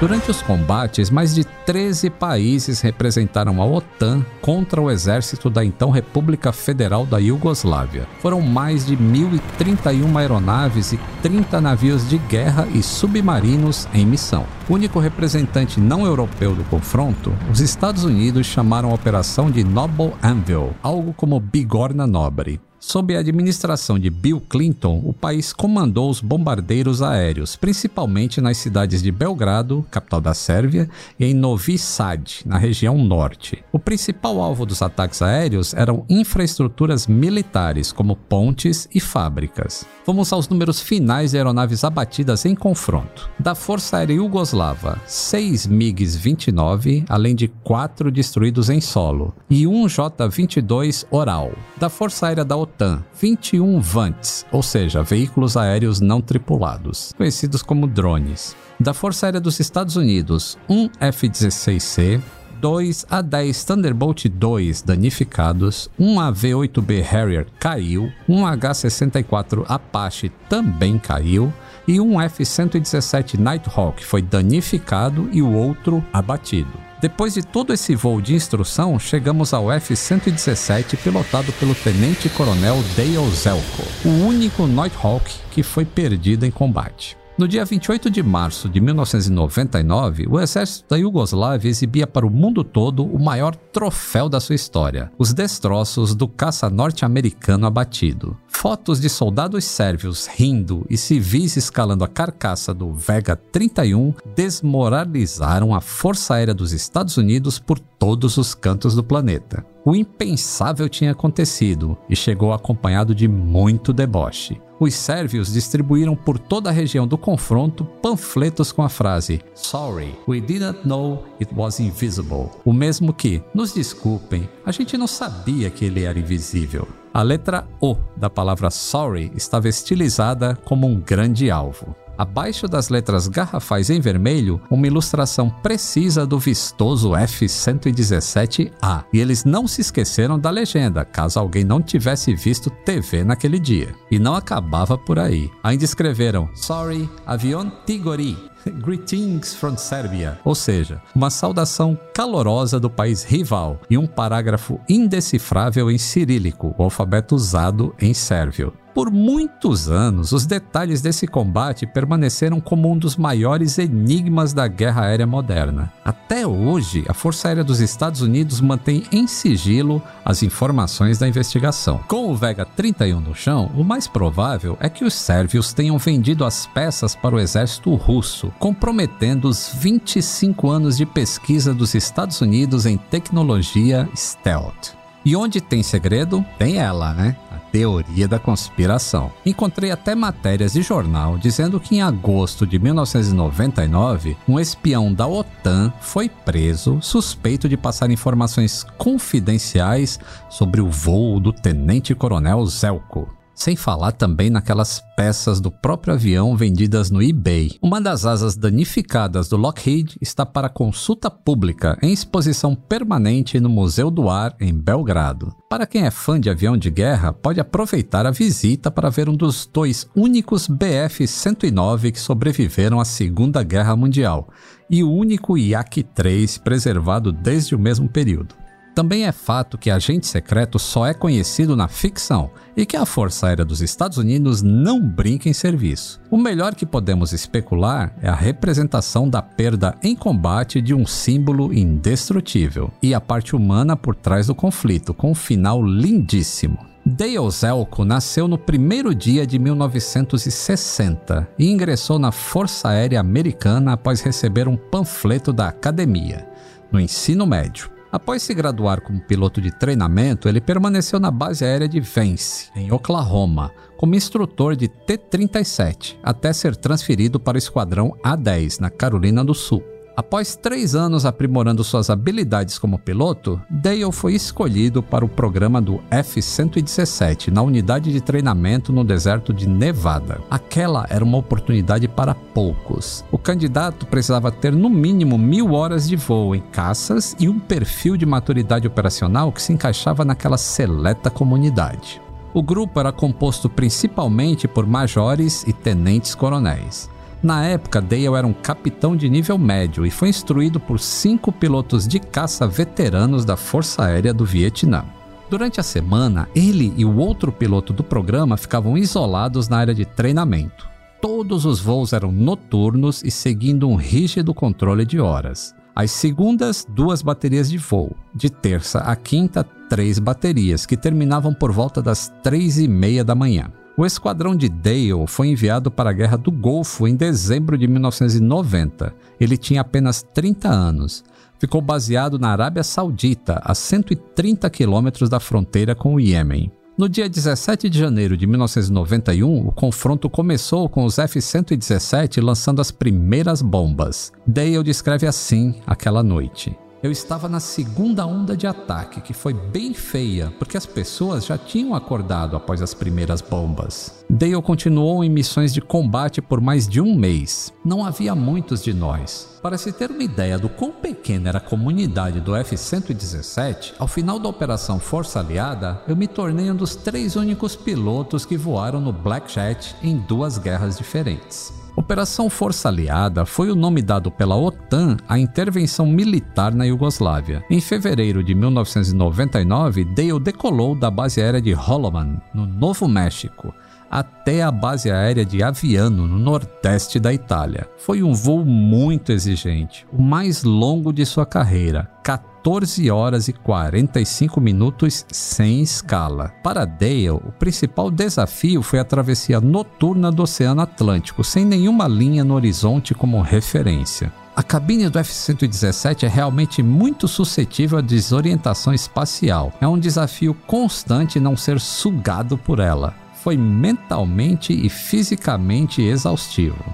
Durante 0.00 0.30
os 0.30 0.40
combates, 0.40 1.10
mais 1.10 1.34
de 1.34 1.44
13 1.44 2.08
países 2.08 2.80
representaram 2.80 3.60
a 3.60 3.66
OTAN 3.66 4.24
contra 4.40 4.80
o 4.80 4.90
exército 4.90 5.50
da 5.50 5.62
então 5.62 5.90
República 5.90 6.52
Federal 6.52 7.04
da 7.04 7.18
Iugoslávia. 7.18 8.08
Foram 8.18 8.40
mais 8.40 8.86
de 8.86 8.96
1.031 8.96 10.16
aeronaves 10.16 10.94
e 10.94 11.00
30 11.20 11.60
navios 11.60 12.08
de 12.08 12.16
guerra 12.16 12.66
e 12.72 12.82
submarinos 12.82 13.86
em 13.92 14.06
missão. 14.06 14.46
O 14.70 14.72
único 14.72 14.98
representante 14.98 15.78
não 15.78 16.06
europeu 16.06 16.54
do 16.54 16.64
confronto, 16.64 17.30
os 17.52 17.60
Estados 17.60 18.02
Unidos 18.02 18.46
chamaram 18.46 18.92
a 18.92 18.94
operação 18.94 19.50
de 19.50 19.62
Noble 19.62 20.14
Anvil, 20.22 20.70
algo 20.82 21.12
como 21.12 21.38
bigorna 21.38 22.06
nobre. 22.06 22.58
Sob 22.82 23.14
a 23.14 23.20
administração 23.20 23.98
de 23.98 24.08
Bill 24.08 24.40
Clinton, 24.40 25.02
o 25.04 25.12
país 25.12 25.52
comandou 25.52 26.08
os 26.08 26.22
bombardeiros 26.22 27.02
aéreos, 27.02 27.54
principalmente 27.54 28.40
nas 28.40 28.56
cidades 28.56 29.02
de 29.02 29.12
Belgrado, 29.12 29.84
capital 29.90 30.18
da 30.18 30.32
Sérvia, 30.32 30.88
e 31.18 31.26
em 31.26 31.34
Novi 31.34 31.76
Sad, 31.76 32.40
na 32.46 32.56
região 32.56 32.96
norte. 32.96 33.62
O 33.70 33.78
principal 33.78 34.40
alvo 34.40 34.64
dos 34.64 34.80
ataques 34.80 35.20
aéreos 35.20 35.74
eram 35.74 36.06
infraestruturas 36.08 37.06
militares, 37.06 37.92
como 37.92 38.16
pontes 38.16 38.88
e 38.94 38.98
fábricas. 38.98 39.84
Vamos 40.06 40.32
aos 40.32 40.48
números 40.48 40.80
finais 40.80 41.32
de 41.32 41.36
aeronaves 41.36 41.84
abatidas 41.84 42.46
em 42.46 42.54
confronto. 42.54 43.30
Da 43.38 43.54
Força 43.54 43.98
Aérea 43.98 44.14
Yugoslava, 44.14 44.98
6 45.06 45.66
MiGs-29, 45.66 47.04
além 47.08 47.34
de 47.34 47.46
4 47.46 48.10
destruídos 48.10 48.70
em 48.70 48.80
solo, 48.80 49.34
e 49.50 49.66
um 49.66 49.86
J-22 49.86 51.04
Oral. 51.10 51.52
Da 51.76 51.90
Força 51.90 52.26
Aérea 52.26 52.44
da 52.44 52.56
OTAN, 52.70 53.02
21 53.20 53.80
VANTs, 53.80 54.46
ou 54.52 54.62
seja, 54.62 55.02
veículos 55.02 55.56
aéreos 55.56 56.00
não 56.00 56.20
tripulados, 56.20 57.12
conhecidos 57.16 57.62
como 57.62 57.86
drones. 57.86 58.54
Da 58.78 58.94
Força 58.94 59.26
Aérea 59.26 59.40
dos 59.40 59.58
Estados 59.58 59.96
Unidos, 59.96 60.56
um 60.68 60.88
F-16C, 61.00 62.20
dois 62.60 63.04
A-10 63.10 63.66
Thunderbolt 63.66 64.26
2 64.26 64.82
danificados, 64.82 65.90
um 65.98 66.20
AV-8B 66.20 67.02
Harrier 67.02 67.46
caiu, 67.58 68.10
um 68.28 68.46
H-64 68.46 69.64
Apache 69.68 70.30
também 70.48 70.98
caiu 70.98 71.52
e 71.88 72.00
um 72.00 72.20
F-117 72.20 73.38
Nighthawk 73.38 74.04
foi 74.04 74.22
danificado 74.22 75.28
e 75.32 75.42
o 75.42 75.52
outro 75.52 76.04
abatido. 76.12 76.89
Depois 77.00 77.32
de 77.32 77.42
todo 77.42 77.72
esse 77.72 77.94
voo 77.94 78.20
de 78.20 78.34
instrução, 78.34 78.98
chegamos 78.98 79.54
ao 79.54 79.72
F-117 79.72 80.98
pilotado 80.98 81.50
pelo 81.54 81.74
Tenente 81.74 82.28
Coronel 82.28 82.76
Dale 82.94 83.30
Zelko, 83.30 83.82
o 84.04 84.26
único 84.26 84.66
Nighthawk 84.66 85.24
que 85.50 85.62
foi 85.62 85.86
perdido 85.86 86.44
em 86.44 86.50
combate. 86.50 87.19
No 87.40 87.48
dia 87.48 87.64
28 87.64 88.10
de 88.10 88.22
março 88.22 88.68
de 88.68 88.82
1999, 88.82 90.26
o 90.28 90.38
exército 90.38 90.90
da 90.90 90.98
Iugoslávia 90.98 91.70
exibia 91.70 92.06
para 92.06 92.26
o 92.26 92.30
mundo 92.30 92.62
todo 92.62 93.02
o 93.02 93.18
maior 93.18 93.56
troféu 93.56 94.28
da 94.28 94.38
sua 94.38 94.54
história: 94.54 95.10
os 95.16 95.32
destroços 95.32 96.14
do 96.14 96.28
caça 96.28 96.68
norte-americano 96.68 97.66
abatido. 97.66 98.36
Fotos 98.46 99.00
de 99.00 99.08
soldados 99.08 99.64
sérvios 99.64 100.26
rindo 100.26 100.84
e 100.90 100.98
civis 100.98 101.56
escalando 101.56 102.04
a 102.04 102.08
carcaça 102.08 102.74
do 102.74 102.92
Vega 102.92 103.34
31 103.34 104.12
desmoralizaram 104.36 105.74
a 105.74 105.80
Força 105.80 106.34
Aérea 106.34 106.52
dos 106.52 106.72
Estados 106.72 107.16
Unidos 107.16 107.58
por 107.58 107.78
todos 107.78 108.36
os 108.36 108.54
cantos 108.54 108.94
do 108.94 109.02
planeta. 109.02 109.64
O 109.82 109.96
impensável 109.96 110.90
tinha 110.90 111.12
acontecido 111.12 111.96
e 112.06 112.14
chegou 112.14 112.52
acompanhado 112.52 113.14
de 113.14 113.26
muito 113.26 113.94
deboche. 113.94 114.60
Os 114.80 114.94
sérvios 114.94 115.52
distribuíram 115.52 116.16
por 116.16 116.38
toda 116.38 116.70
a 116.70 116.72
região 116.72 117.06
do 117.06 117.18
confronto 117.18 117.84
panfletos 117.84 118.72
com 118.72 118.82
a 118.82 118.88
frase 118.88 119.42
Sorry, 119.54 120.16
we 120.26 120.40
didn't 120.40 120.88
know 120.88 121.22
it 121.38 121.54
was 121.54 121.78
invisible. 121.80 122.48
O 122.64 122.72
mesmo 122.72 123.12
que, 123.12 123.42
nos 123.54 123.74
desculpem, 123.74 124.48
a 124.64 124.72
gente 124.72 124.96
não 124.96 125.06
sabia 125.06 125.68
que 125.68 125.84
ele 125.84 126.04
era 126.04 126.18
invisível. 126.18 126.88
A 127.12 127.22
letra 127.22 127.68
O 127.78 127.94
da 128.16 128.30
palavra 128.30 128.70
sorry 128.70 129.30
estava 129.36 129.68
estilizada 129.68 130.56
como 130.64 130.86
um 130.86 130.98
grande 130.98 131.50
alvo. 131.50 131.94
Abaixo 132.20 132.68
das 132.68 132.90
letras 132.90 133.26
garrafais 133.28 133.88
em 133.88 133.98
vermelho, 133.98 134.60
uma 134.70 134.86
ilustração 134.86 135.48
precisa 135.48 136.26
do 136.26 136.38
vistoso 136.38 137.16
F-117A. 137.16 139.06
E 139.10 139.18
eles 139.18 139.42
não 139.46 139.66
se 139.66 139.80
esqueceram 139.80 140.38
da 140.38 140.50
legenda, 140.50 141.02
caso 141.02 141.38
alguém 141.38 141.64
não 141.64 141.80
tivesse 141.80 142.34
visto 142.34 142.68
TV 142.68 143.24
naquele 143.24 143.58
dia. 143.58 143.94
E 144.10 144.18
não 144.18 144.34
acabava 144.34 144.98
por 144.98 145.18
aí. 145.18 145.50
Ainda 145.62 145.82
escreveram: 145.82 146.50
Sorry, 146.54 147.08
avião 147.24 147.72
Tigori, 147.86 148.36
Greetings 148.84 149.54
from 149.54 149.78
Serbia, 149.78 150.38
ou 150.44 150.54
seja, 150.54 151.00
uma 151.14 151.30
saudação 151.30 151.98
calorosa 152.14 152.78
do 152.78 152.90
país 152.90 153.24
rival 153.24 153.80
e 153.88 153.96
um 153.96 154.06
parágrafo 154.06 154.78
indecifrável 154.88 155.90
em 155.90 155.96
cirílico, 155.96 156.74
o 156.76 156.82
alfabeto 156.82 157.34
usado 157.34 157.94
em 157.98 158.12
sérvio. 158.12 158.72
Por 159.00 159.10
muitos 159.10 159.90
anos, 159.90 160.30
os 160.30 160.44
detalhes 160.44 161.00
desse 161.00 161.26
combate 161.26 161.86
permaneceram 161.86 162.60
como 162.60 162.92
um 162.92 162.98
dos 162.98 163.16
maiores 163.16 163.78
enigmas 163.78 164.52
da 164.52 164.68
guerra 164.68 165.06
aérea 165.06 165.26
moderna. 165.26 165.90
Até 166.04 166.46
hoje, 166.46 167.06
a 167.08 167.14
Força 167.14 167.48
Aérea 167.48 167.64
dos 167.64 167.80
Estados 167.80 168.20
Unidos 168.20 168.60
mantém 168.60 169.04
em 169.10 169.26
sigilo 169.26 170.02
as 170.22 170.42
informações 170.42 171.18
da 171.18 171.26
investigação. 171.26 172.00
Com 172.08 172.30
o 172.30 172.36
Vega 172.36 172.66
31 172.66 173.20
no 173.20 173.34
chão, 173.34 173.70
o 173.74 173.82
mais 173.82 174.06
provável 174.06 174.76
é 174.78 174.90
que 174.90 175.02
os 175.02 175.14
sérvios 175.14 175.72
tenham 175.72 175.96
vendido 175.96 176.44
as 176.44 176.66
peças 176.66 177.14
para 177.16 177.34
o 177.34 177.40
exército 177.40 177.94
russo, 177.94 178.52
comprometendo 178.58 179.48
os 179.48 179.72
25 179.78 180.68
anos 180.68 180.98
de 180.98 181.06
pesquisa 181.06 181.72
dos 181.72 181.94
Estados 181.94 182.42
Unidos 182.42 182.84
em 182.84 182.98
tecnologia 182.98 184.06
stealth. 184.14 184.99
E 185.24 185.36
onde 185.36 185.60
tem 185.60 185.82
segredo, 185.82 186.44
tem 186.58 186.78
ela, 186.78 187.12
né? 187.12 187.36
teoria 187.72 188.28
da 188.28 188.38
conspiração. 188.38 189.32
Encontrei 189.44 189.90
até 189.90 190.14
matérias 190.14 190.72
de 190.72 190.82
jornal 190.82 191.38
dizendo 191.38 191.80
que 191.80 191.96
em 191.96 192.02
agosto 192.02 192.66
de 192.66 192.78
1999, 192.78 194.36
um 194.48 194.58
espião 194.58 195.12
da 195.12 195.26
OTAN 195.26 195.92
foi 196.00 196.28
preso 196.28 196.98
suspeito 197.00 197.68
de 197.68 197.76
passar 197.76 198.10
informações 198.10 198.84
confidenciais 198.98 200.18
sobre 200.48 200.80
o 200.80 200.88
voo 200.88 201.40
do 201.40 201.52
tenente-coronel 201.52 202.64
Zelko. 202.66 203.39
Sem 203.60 203.76
falar 203.76 204.12
também 204.12 204.48
naquelas 204.48 205.04
peças 205.14 205.60
do 205.60 205.70
próprio 205.70 206.14
avião 206.14 206.56
vendidas 206.56 207.10
no 207.10 207.22
eBay. 207.22 207.76
Uma 207.82 208.00
das 208.00 208.24
asas 208.24 208.56
danificadas 208.56 209.50
do 209.50 209.58
Lockheed 209.58 210.16
está 210.18 210.46
para 210.46 210.70
consulta 210.70 211.30
pública 211.30 211.98
em 212.00 212.10
exposição 212.10 212.74
permanente 212.74 213.60
no 213.60 213.68
Museu 213.68 214.10
do 214.10 214.30
Ar, 214.30 214.56
em 214.58 214.72
Belgrado. 214.72 215.54
Para 215.68 215.86
quem 215.86 216.06
é 216.06 216.10
fã 216.10 216.40
de 216.40 216.48
avião 216.48 216.74
de 216.74 216.90
guerra, 216.90 217.34
pode 217.34 217.60
aproveitar 217.60 218.24
a 218.24 218.30
visita 218.30 218.90
para 218.90 219.10
ver 219.10 219.28
um 219.28 219.36
dos 219.36 219.66
dois 219.70 220.08
únicos 220.16 220.66
BF-109 220.66 222.12
que 222.12 222.18
sobreviveram 222.18 222.98
à 222.98 223.04
Segunda 223.04 223.62
Guerra 223.62 223.94
Mundial 223.94 224.48
e 224.88 225.04
o 225.04 225.12
único 225.12 225.58
Yak-3 225.58 226.58
preservado 226.62 227.30
desde 227.30 227.74
o 227.74 227.78
mesmo 227.78 228.08
período. 228.08 228.59
Também 228.94 229.24
é 229.24 229.32
fato 229.32 229.78
que 229.78 229.90
agente 229.90 230.26
secreto 230.26 230.78
só 230.78 231.06
é 231.06 231.14
conhecido 231.14 231.76
na 231.76 231.88
ficção 231.88 232.50
e 232.76 232.84
que 232.84 232.96
a 232.96 233.06
Força 233.06 233.46
Aérea 233.46 233.64
dos 233.64 233.80
Estados 233.80 234.18
Unidos 234.18 234.62
não 234.62 235.00
brinca 235.00 235.48
em 235.48 235.52
serviço. 235.52 236.20
O 236.30 236.36
melhor 236.36 236.74
que 236.74 236.84
podemos 236.84 237.32
especular 237.32 238.14
é 238.20 238.28
a 238.28 238.34
representação 238.34 239.28
da 239.28 239.40
perda 239.40 239.94
em 240.02 240.16
combate 240.16 240.80
de 240.80 240.92
um 240.92 241.06
símbolo 241.06 241.72
indestrutível 241.72 242.90
e 243.02 243.14
a 243.14 243.20
parte 243.20 243.54
humana 243.54 243.96
por 243.96 244.14
trás 244.14 244.48
do 244.48 244.54
conflito, 244.54 245.14
com 245.14 245.30
um 245.30 245.34
final 245.34 245.82
lindíssimo. 245.84 246.90
Dale 247.04 247.50
Zelko 247.50 248.04
nasceu 248.04 248.46
no 248.46 248.58
primeiro 248.58 249.14
dia 249.14 249.46
de 249.46 249.58
1960 249.58 251.48
e 251.58 251.70
ingressou 251.70 252.18
na 252.18 252.30
Força 252.30 252.90
Aérea 252.90 253.20
Americana 253.20 253.94
após 253.94 254.20
receber 254.20 254.68
um 254.68 254.76
panfleto 254.76 255.52
da 255.52 255.68
academia, 255.68 256.46
no 256.92 257.00
ensino 257.00 257.46
médio. 257.46 257.99
Após 258.12 258.42
se 258.42 258.52
graduar 258.52 259.00
como 259.00 259.20
piloto 259.20 259.60
de 259.60 259.70
treinamento, 259.70 260.48
ele 260.48 260.60
permaneceu 260.60 261.20
na 261.20 261.30
base 261.30 261.64
aérea 261.64 261.88
de 261.88 262.00
Vance, 262.00 262.68
em 262.74 262.90
Oklahoma, 262.90 263.72
como 263.96 264.16
instrutor 264.16 264.74
de 264.74 264.88
T-37, 264.88 266.16
até 266.20 266.52
ser 266.52 266.74
transferido 266.74 267.38
para 267.38 267.54
o 267.54 267.58
esquadrão 267.58 268.16
A-10, 268.24 268.80
na 268.80 268.90
Carolina 268.90 269.44
do 269.44 269.54
Sul. 269.54 269.84
Após 270.16 270.56
três 270.56 270.94
anos 270.94 271.24
aprimorando 271.24 271.84
suas 271.84 272.10
habilidades 272.10 272.78
como 272.78 272.98
piloto, 272.98 273.60
Dale 273.70 274.10
foi 274.12 274.34
escolhido 274.34 275.02
para 275.02 275.24
o 275.24 275.28
programa 275.28 275.80
do 275.80 276.00
F-117 276.10 277.48
na 277.48 277.62
unidade 277.62 278.12
de 278.12 278.20
treinamento 278.20 278.92
no 278.92 279.04
deserto 279.04 279.52
de 279.52 279.68
Nevada. 279.68 280.40
Aquela 280.50 281.06
era 281.08 281.24
uma 281.24 281.38
oportunidade 281.38 282.08
para 282.08 282.34
poucos. 282.34 283.24
O 283.30 283.38
candidato 283.38 284.04
precisava 284.06 284.50
ter 284.50 284.72
no 284.72 284.90
mínimo 284.90 285.38
mil 285.38 285.72
horas 285.72 286.08
de 286.08 286.16
voo 286.16 286.54
em 286.54 286.60
caças 286.60 287.36
e 287.38 287.48
um 287.48 287.58
perfil 287.58 288.16
de 288.16 288.26
maturidade 288.26 288.86
operacional 288.86 289.52
que 289.52 289.62
se 289.62 289.72
encaixava 289.72 290.24
naquela 290.24 290.58
seleta 290.58 291.30
comunidade. 291.30 292.20
O 292.52 292.62
grupo 292.62 292.98
era 292.98 293.12
composto 293.12 293.70
principalmente 293.70 294.66
por 294.66 294.84
majores 294.84 295.62
e 295.68 295.72
tenentes 295.72 296.34
coronéis. 296.34 297.08
Na 297.42 297.64
época, 297.64 298.02
Dale 298.02 298.26
era 298.26 298.46
um 298.46 298.52
capitão 298.52 299.16
de 299.16 299.28
nível 299.28 299.56
médio 299.56 300.04
e 300.04 300.10
foi 300.10 300.28
instruído 300.28 300.78
por 300.78 301.00
cinco 301.00 301.50
pilotos 301.50 302.06
de 302.06 302.20
caça 302.20 302.66
veteranos 302.66 303.46
da 303.46 303.56
Força 303.56 304.04
Aérea 304.04 304.34
do 304.34 304.44
Vietnã. 304.44 305.04
Durante 305.48 305.80
a 305.80 305.82
semana, 305.82 306.48
ele 306.54 306.92
e 306.96 307.04
o 307.04 307.16
outro 307.16 307.50
piloto 307.50 307.92
do 307.92 308.04
programa 308.04 308.58
ficavam 308.58 308.96
isolados 308.96 309.68
na 309.68 309.78
área 309.78 309.94
de 309.94 310.04
treinamento. 310.04 310.88
Todos 311.20 311.64
os 311.64 311.80
voos 311.80 312.12
eram 312.12 312.30
noturnos 312.30 313.22
e 313.24 313.30
seguindo 313.30 313.88
um 313.88 313.96
rígido 313.96 314.54
controle 314.54 315.04
de 315.06 315.18
horas. 315.18 315.74
Às 315.96 316.10
segundas, 316.12 316.86
duas 316.88 317.20
baterias 317.20 317.68
de 317.70 317.78
voo. 317.78 318.14
De 318.34 318.48
terça 318.48 319.00
a 319.00 319.16
quinta, 319.16 319.64
três 319.88 320.18
baterias, 320.18 320.86
que 320.86 320.96
terminavam 320.96 321.52
por 321.52 321.72
volta 321.72 322.00
das 322.00 322.32
três 322.42 322.78
e 322.78 322.86
meia 322.86 323.24
da 323.24 323.34
manhã. 323.34 323.72
O 323.96 324.06
esquadrão 324.06 324.56
de 324.56 324.68
Dale 324.68 325.26
foi 325.26 325.48
enviado 325.48 325.90
para 325.90 326.10
a 326.10 326.12
Guerra 326.12 326.36
do 326.36 326.50
Golfo 326.50 327.06
em 327.06 327.14
dezembro 327.14 327.76
de 327.76 327.86
1990. 327.86 329.14
Ele 329.38 329.56
tinha 329.56 329.80
apenas 329.80 330.22
30 330.22 330.68
anos. 330.68 331.24
Ficou 331.58 331.82
baseado 331.82 332.38
na 332.38 332.50
Arábia 332.50 332.82
Saudita, 332.82 333.60
a 333.62 333.74
130 333.74 334.70
quilômetros 334.70 335.28
da 335.28 335.38
fronteira 335.38 335.94
com 335.94 336.14
o 336.14 336.20
Iêmen. 336.20 336.72
No 336.96 337.08
dia 337.08 337.28
17 337.28 337.88
de 337.88 337.98
janeiro 337.98 338.36
de 338.36 338.46
1991, 338.46 339.66
o 339.66 339.72
confronto 339.72 340.28
começou 340.28 340.88
com 340.88 341.04
os 341.04 341.18
F-117 341.18 342.42
lançando 342.42 342.80
as 342.80 342.90
primeiras 342.90 343.62
bombas. 343.62 344.32
Dale 344.46 344.82
descreve 344.82 345.26
assim 345.26 345.74
aquela 345.86 346.22
noite. 346.22 346.76
Eu 347.02 347.10
estava 347.10 347.48
na 347.48 347.60
segunda 347.60 348.26
onda 348.26 348.54
de 348.54 348.66
ataque, 348.66 349.22
que 349.22 349.32
foi 349.32 349.54
bem 349.54 349.94
feia, 349.94 350.52
porque 350.58 350.76
as 350.76 350.84
pessoas 350.84 351.46
já 351.46 351.56
tinham 351.56 351.94
acordado 351.94 352.56
após 352.56 352.82
as 352.82 352.92
primeiras 352.92 353.40
bombas. 353.40 354.22
Dale 354.28 354.60
continuou 354.60 355.24
em 355.24 355.30
missões 355.30 355.72
de 355.72 355.80
combate 355.80 356.42
por 356.42 356.60
mais 356.60 356.86
de 356.86 357.00
um 357.00 357.14
mês. 357.14 357.72
Não 357.82 358.04
havia 358.04 358.34
muitos 358.34 358.82
de 358.82 358.92
nós. 358.92 359.48
Para 359.62 359.78
se 359.78 359.92
ter 359.92 360.10
uma 360.10 360.22
ideia 360.22 360.58
do 360.58 360.68
quão 360.68 360.92
pequena 360.92 361.48
era 361.48 361.58
a 361.58 361.62
comunidade 361.62 362.38
do 362.38 362.54
F-117, 362.54 363.94
ao 363.98 364.06
final 364.06 364.38
da 364.38 364.50
Operação 364.50 365.00
Força 365.00 365.40
Aliada, 365.40 366.02
eu 366.06 366.14
me 366.14 366.26
tornei 366.26 366.70
um 366.70 366.76
dos 366.76 366.96
três 366.96 367.34
únicos 367.34 367.74
pilotos 367.74 368.44
que 368.44 368.58
voaram 368.58 369.00
no 369.00 369.12
Black 369.12 369.50
Jet 369.50 369.96
em 370.02 370.18
duas 370.18 370.58
guerras 370.58 370.98
diferentes. 370.98 371.79
Operação 371.96 372.48
Força 372.48 372.88
Aliada 372.88 373.44
foi 373.44 373.70
o 373.70 373.74
nome 373.74 374.00
dado 374.00 374.30
pela 374.30 374.56
OTAN 374.56 375.16
à 375.28 375.38
intervenção 375.38 376.06
militar 376.06 376.72
na 376.72 376.84
Iugoslávia. 376.84 377.64
Em 377.68 377.80
fevereiro 377.80 378.42
de 378.42 378.54
1999, 378.54 380.04
Dale 380.04 380.40
decolou 380.40 380.94
da 380.94 381.10
base 381.10 381.40
aérea 381.40 381.60
de 381.60 381.72
Holloman, 381.72 382.40
no 382.54 382.66
Novo 382.66 383.08
México, 383.08 383.74
até 384.10 384.62
a 384.62 384.70
base 384.72 385.10
aérea 385.10 385.44
de 385.44 385.62
Aviano, 385.62 386.26
no 386.26 386.38
nordeste 386.38 387.20
da 387.20 387.32
Itália. 387.32 387.88
Foi 387.96 388.22
um 388.22 388.34
voo 388.34 388.64
muito 388.64 389.30
exigente, 389.30 390.06
o 390.12 390.20
mais 390.20 390.64
longo 390.64 391.12
de 391.12 391.24
sua 391.24 391.46
carreira, 391.46 392.10
14 392.24 393.10
horas 393.10 393.46
e 393.48 393.52
45 393.52 394.60
minutos 394.60 395.24
sem 395.30 395.80
escala. 395.80 396.52
Para 396.62 396.84
Dale, 396.84 397.30
o 397.30 397.52
principal 397.58 398.10
desafio 398.10 398.82
foi 398.82 398.98
a 398.98 399.04
travessia 399.04 399.60
noturna 399.60 400.32
do 400.32 400.42
Oceano 400.42 400.82
Atlântico, 400.82 401.44
sem 401.44 401.64
nenhuma 401.64 402.08
linha 402.08 402.42
no 402.42 402.54
horizonte 402.54 403.14
como 403.14 403.40
referência. 403.40 404.32
A 404.54 404.62
cabine 404.62 405.08
do 405.08 405.18
F-117 405.18 406.24
é 406.24 406.28
realmente 406.28 406.82
muito 406.82 407.26
suscetível 407.26 407.98
à 407.98 408.02
desorientação 408.02 408.92
espacial. 408.92 409.72
É 409.80 409.88
um 409.88 409.98
desafio 409.98 410.52
constante 410.66 411.40
não 411.40 411.56
ser 411.56 411.80
sugado 411.80 412.58
por 412.58 412.78
ela. 412.78 413.14
Foi 413.42 413.56
mentalmente 413.56 414.72
e 414.72 414.88
fisicamente 414.88 416.02
exaustivo. 416.02 416.84